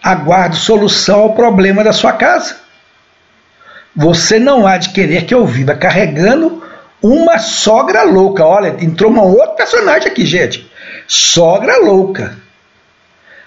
aguardo 0.01 0.55
solução 0.55 1.19
ao 1.19 1.35
problema 1.35 1.83
da 1.83 1.93
sua 1.93 2.13
casa? 2.13 2.57
Você 3.95 4.39
não 4.39 4.65
há 4.65 4.77
de 4.77 4.89
querer 4.89 5.25
que 5.25 5.33
eu 5.33 5.45
viva 5.45 5.75
carregando 5.75 6.63
uma 7.03 7.37
sogra 7.37 8.01
louca. 8.01 8.43
Olha, 8.43 8.75
entrou 8.83 9.11
uma 9.11 9.23
outra 9.23 9.57
personagem 9.57 10.07
aqui, 10.07 10.25
gente. 10.25 10.67
Sogra 11.07 11.77
louca. 11.77 12.35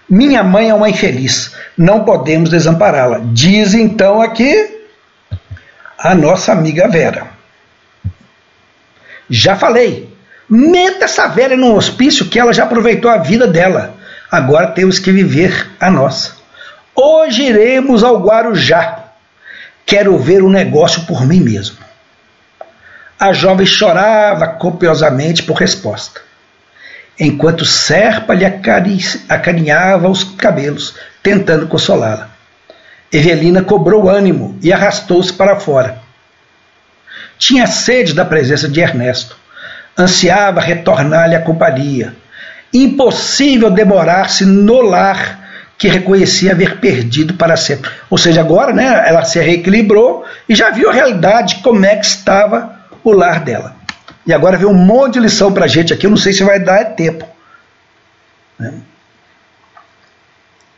Minha 0.09 0.43
mãe 0.43 0.71
é 0.71 0.75
uma 0.75 0.91
infeliz, 0.91 1.55
não 1.77 2.05
podemos 2.05 2.51
desampará-la. 2.51 3.21
Diz 3.25 3.75
então 3.75 4.21
aqui 4.21 4.81
a 5.99 6.15
nossa 6.15 6.53
amiga 6.53 6.89
Vera. 6.89 7.29
Já 9.31 9.57
falei, 9.57 10.13
meta 10.49 11.05
essa 11.05 11.29
Vera 11.29 11.57
num 11.57 11.75
hospício 11.75 12.29
que 12.29 12.39
ela 12.39 12.53
já 12.53 12.65
aproveitou 12.65 13.11
a 13.11 13.19
vida 13.19 13.47
dela. 13.47 13.95
Agora 14.31 14.69
temos 14.69 14.99
que 14.99 15.13
viver 15.13 15.71
a 15.79 15.91
nossa. 15.91 16.33
Hoje 16.95 17.45
iremos 17.45 18.03
ao 18.03 18.21
Guarujá. 18.23 19.05
Quero 19.87 20.19
ver 20.19 20.43
o 20.43 20.51
negócio 20.51 21.07
por 21.07 21.27
mim 21.27 21.41
mesmo. 21.41 21.79
A 23.19 23.33
jovem 23.33 23.65
chorava 23.65 24.47
copiosamente 24.49 25.43
por 25.43 25.57
resposta. 25.57 26.21
Enquanto 27.25 27.65
Serpa 27.65 28.35
lhe 28.35 28.45
acarinhava 28.45 30.09
os 30.09 30.25
cabelos, 30.25 30.97
tentando 31.23 31.69
consolá-la. 31.69 32.31
Evelina 33.13 33.63
cobrou 33.63 34.09
ânimo 34.09 34.59
e 34.61 34.73
arrastou-se 34.73 35.33
para 35.33 35.61
fora. 35.61 35.99
Tinha 37.39 37.69
sede 37.69 38.13
da 38.13 38.25
presença 38.25 38.69
de 38.69 38.81
Ernesto. 38.81 39.37
Ansiava 39.97 40.61
retornar-lhe 40.61 41.37
a 41.37 41.43
companhia. 41.43 42.13
Impossível 42.75 43.71
demorar-se 43.71 44.45
no 44.45 44.81
lar 44.81 45.39
que 45.79 45.87
reconhecia 45.87 46.53
haver 46.53 46.81
perdido 46.81 47.35
para 47.35 47.57
sempre. 47.57 47.91
Ou 48.11 48.19
seja, 48.19 48.41
agora 48.41 48.73
né, 48.73 49.05
ela 49.07 49.25
se 49.25 49.39
reequilibrou 49.39 50.25
e 50.49 50.57
já 50.57 50.71
viu 50.71 50.91
a 50.91 50.93
realidade, 50.93 51.57
como 51.57 51.85
é 51.85 51.95
que 51.95 52.07
estava 52.07 52.81
o 53.05 53.13
lar 53.13 53.41
dela. 53.41 53.77
E 54.27 54.33
agora 54.33 54.57
vem 54.57 54.67
um 54.67 54.75
monte 54.75 55.15
de 55.15 55.21
lição 55.21 55.53
para 55.53 55.65
a 55.65 55.69
gente 55.69 55.93
aqui, 55.93 56.07
eu 56.07 56.11
não 56.11 56.17
sei 56.17 56.33
se 56.33 56.45
vai 56.45 56.61
dar 56.61 56.85
tempo. 56.95 57.27
Né? 58.59 58.75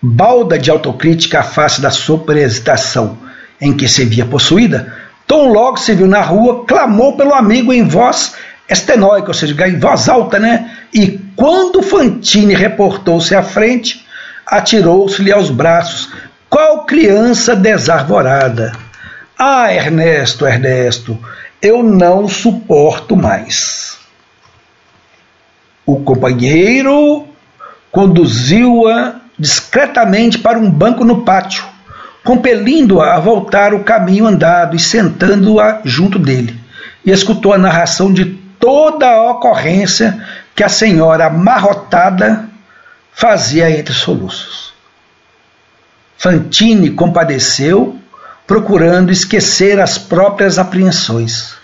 Balda 0.01 0.59
de 0.59 0.71
autocrítica 0.71 1.41
à 1.41 1.43
face 1.43 1.81
da 1.81 1.91
superexitação 1.91 3.19
em 3.61 3.77
que 3.77 3.89
se 3.89 4.05
via 4.05 4.25
possuída, 4.25 4.93
tão 5.27 5.53
logo 5.53 5.79
se 5.79 5.95
viu 5.95 6.07
na 6.07 6.21
rua, 6.21 6.65
clamou 6.67 7.17
pelo 7.17 7.35
amigo 7.35 7.73
em 7.73 7.87
voz 7.87 8.35
estenóica, 8.69 9.29
ou 9.29 9.35
seja, 9.35 9.69
em 9.69 9.79
voz 9.79 10.09
alta, 10.09 10.39
né? 10.39 10.71
E 10.93 11.19
quando 11.37 11.83
Fantine 11.83 12.55
reportou-se 12.55 13.35
à 13.35 13.43
frente, 13.43 14.07
atirou-se-lhe 14.47 15.33
aos 15.33 15.51
braços, 15.51 16.13
qual 16.49 16.85
criança 16.85 17.55
desarvorada. 17.55 18.73
Ah, 19.39 19.73
Ernesto, 19.73 20.47
Ernesto, 20.47 21.19
eu 21.65 21.83
não 21.83 22.29
suporto 22.29 23.17
mais. 23.17 23.99
O 25.87 26.01
companheiro 26.01 27.27
conduziu-a 27.91 29.17
discretamente 29.39 30.39
para 30.39 30.59
um 30.59 30.71
banco 30.71 31.05
no 31.05 31.23
pátio, 31.23 31.65
compelindo-a 32.23 33.15
a 33.15 33.21
voltar 33.21 33.75
o 33.75 33.85
caminho 33.85 34.27
andado 34.27 34.77
e 34.77 34.79
sentando-a 34.79 35.81
junto 35.85 36.19
dele. 36.19 36.59
E 37.05 37.11
escutou 37.11 37.53
a 37.53 37.59
narração 37.59 38.13
de 38.13 38.25
toda 38.59 39.09
a 39.09 39.31
ocorrência 39.31 40.25
que 40.55 40.65
a 40.65 40.69
senhora 40.69 41.27
amarrotada 41.27 42.49
fazia 43.13 43.71
entre 43.71 43.93
soluços. 43.93 44.73
Fantine 46.17 46.91
compadeceu 46.91 47.99
procurando 48.47 49.11
esquecer 49.11 49.81
as 49.81 49.97
próprias 49.97 50.59
apreensões. 50.59 51.55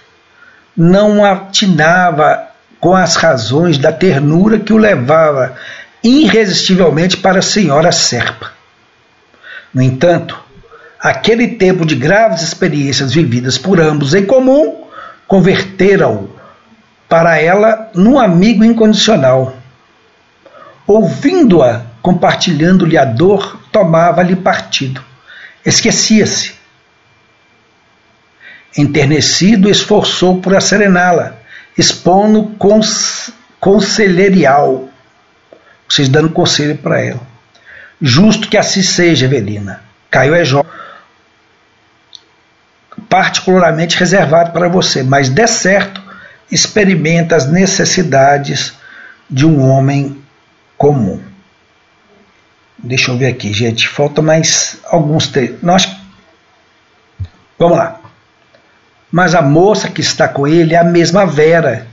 Não 0.77 1.25
atinava 1.25 2.49
com 2.79 2.95
as 2.95 3.17
razões 3.17 3.77
da 3.77 3.93
ternura 3.93 4.59
que 4.59 4.73
o 4.73 4.79
levava 4.79 5.55
irresistivelmente 6.03 7.19
para 7.19 7.41
a 7.41 7.43
senhora 7.43 7.93
Serpa. 7.93 8.53
No 9.73 9.83
entanto, 9.83 10.43
aquele 10.99 11.49
tempo 11.49 11.85
de 11.85 11.95
graves 11.95 12.43
experiências 12.43 13.13
vividas 13.13 13.59
por 13.59 13.81
ambos 13.81 14.15
em 14.15 14.25
comum 14.25 14.85
converteram-o 15.29 16.31
para 17.09 17.39
ela 17.39 17.91
num 17.95 18.19
amigo 18.19 18.65
incondicional. 18.65 19.57
Ouvindo-a 20.87 21.83
compartilhando-lhe 22.03 22.97
a 22.97 23.05
dor, 23.05 23.61
tomava-lhe 23.71 24.35
partido. 24.35 25.03
Esquecia-se 25.65 26.60
Enternecido, 28.77 29.69
esforçou 29.69 30.41
por 30.41 30.55
acerená-la, 30.55 31.37
expondo 31.77 32.55
cons 32.59 33.33
conselherial, 33.59 34.89
vocês 35.89 36.09
dando 36.09 36.31
conselho 36.31 36.79
para 36.79 37.01
ela. 37.01 37.21
Justo 38.01 38.49
que 38.49 38.57
assim 38.57 38.83
seja, 38.83 39.27
Evelina. 39.27 39.83
Caio 40.11 40.35
é 40.35 40.45
jovem, 40.45 40.71
particularmente 43.09 43.99
reservado 43.99 44.53
para 44.53 44.69
você, 44.69 45.03
mas 45.03 45.29
dê 45.29 45.47
certo, 45.47 46.01
experimenta 46.51 47.37
as 47.37 47.51
necessidades 47.51 48.73
de 49.29 49.47
um 49.47 49.69
homem 49.69 50.23
comum. 50.79 51.21
Deixa 52.79 53.11
eu 53.11 53.19
ver 53.19 53.27
aqui, 53.27 53.53
gente. 53.53 53.87
Falta 53.87 54.23
mais 54.23 54.79
alguns. 54.87 55.31
Nós... 55.63 55.89
Vamos 57.59 57.77
lá. 57.77 58.00
Mas 59.11 59.35
a 59.35 59.43
moça 59.43 59.89
que 59.89 60.01
está 60.01 60.29
com 60.29 60.47
ele 60.47 60.75
é 60.75 60.79
a 60.79 60.85
mesma 60.85 61.27
Vera, 61.27 61.87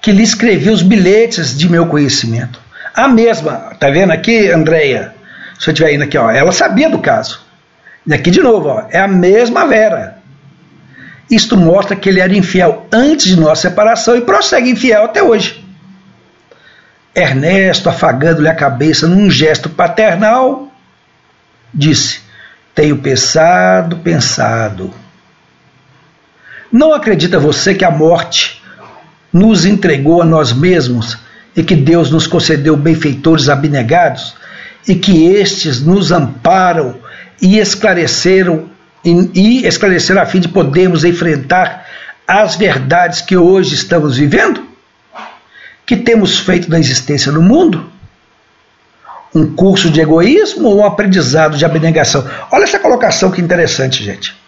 que 0.00 0.12
lhe 0.12 0.22
escreveu 0.22 0.72
os 0.72 0.82
bilhetes 0.82 1.56
de 1.56 1.68
meu 1.68 1.86
conhecimento. 1.86 2.60
A 2.94 3.08
mesma, 3.08 3.74
tá 3.80 3.90
vendo 3.90 4.12
aqui, 4.12 4.50
Andréia? 4.50 5.14
Se 5.58 5.70
eu 5.70 5.72
estiver 5.72 5.94
indo 5.94 6.04
aqui, 6.04 6.16
ó, 6.16 6.30
ela 6.30 6.52
sabia 6.52 6.88
do 6.88 6.98
caso. 6.98 7.40
E 8.06 8.14
aqui 8.14 8.30
de 8.30 8.40
novo, 8.40 8.68
ó, 8.68 8.86
é 8.90 8.98
a 8.98 9.08
mesma 9.08 9.66
Vera. 9.66 10.18
Isto 11.30 11.56
mostra 11.56 11.96
que 11.96 12.08
ele 12.08 12.20
era 12.20 12.34
infiel 12.34 12.86
antes 12.92 13.26
de 13.26 13.40
nossa 13.40 13.68
separação 13.68 14.16
e 14.16 14.20
prossegue 14.20 14.70
infiel 14.70 15.04
até 15.04 15.22
hoje. 15.22 15.64
Ernesto, 17.14 17.88
afagando-lhe 17.88 18.48
a 18.48 18.54
cabeça 18.54 19.06
num 19.06 19.30
gesto 19.30 19.68
paternal, 19.68 20.70
disse: 21.72 22.20
Tenho 22.74 22.98
pensado, 22.98 23.96
pensado 23.96 24.92
não 26.72 26.94
acredita 26.94 27.38
você 27.38 27.74
que 27.74 27.84
a 27.84 27.90
morte 27.90 28.62
nos 29.30 29.66
entregou 29.66 30.22
a 30.22 30.24
nós 30.24 30.52
mesmos 30.52 31.18
e 31.54 31.62
que 31.62 31.76
Deus 31.76 32.10
nos 32.10 32.26
concedeu 32.26 32.76
benfeitores 32.76 33.50
abnegados 33.50 34.34
e 34.88 34.94
que 34.94 35.26
estes 35.26 35.82
nos 35.82 36.10
amparam 36.10 36.96
e 37.40 37.58
esclareceram 37.58 38.70
e, 39.04 39.66
esclareceram 39.66 40.22
a 40.22 40.26
fim 40.26 40.40
de 40.40 40.48
podermos 40.48 41.04
enfrentar 41.04 41.86
as 42.26 42.54
verdades 42.54 43.20
que 43.20 43.36
hoje 43.36 43.74
estamos 43.74 44.16
vivendo? 44.16 44.64
Que 45.84 45.96
temos 45.96 46.38
feito 46.38 46.70
da 46.70 46.78
existência 46.78 47.32
no 47.32 47.42
mundo? 47.42 47.90
Um 49.34 49.54
curso 49.54 49.90
de 49.90 50.00
egoísmo 50.00 50.68
ou 50.68 50.78
um 50.78 50.86
aprendizado 50.86 51.56
de 51.56 51.64
abnegação? 51.64 52.24
Olha 52.50 52.62
essa 52.62 52.78
colocação 52.78 53.30
que 53.30 53.40
interessante, 53.40 54.04
gente 54.04 54.41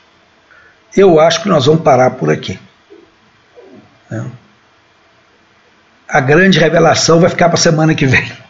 eu 0.97 1.19
acho 1.21 1.43
que 1.43 1.49
nós 1.49 1.67
vamos 1.67 1.83
parar 1.83 2.11
por 2.11 2.31
aqui. 2.31 2.59
A 6.09 6.21
grande 6.21 6.59
revelação 6.59 7.21
vai 7.21 7.29
ficar 7.31 7.49
para 7.49 7.59
a 7.59 7.61
semana 7.61 7.95
que 7.95 8.07
vem. 8.07 8.44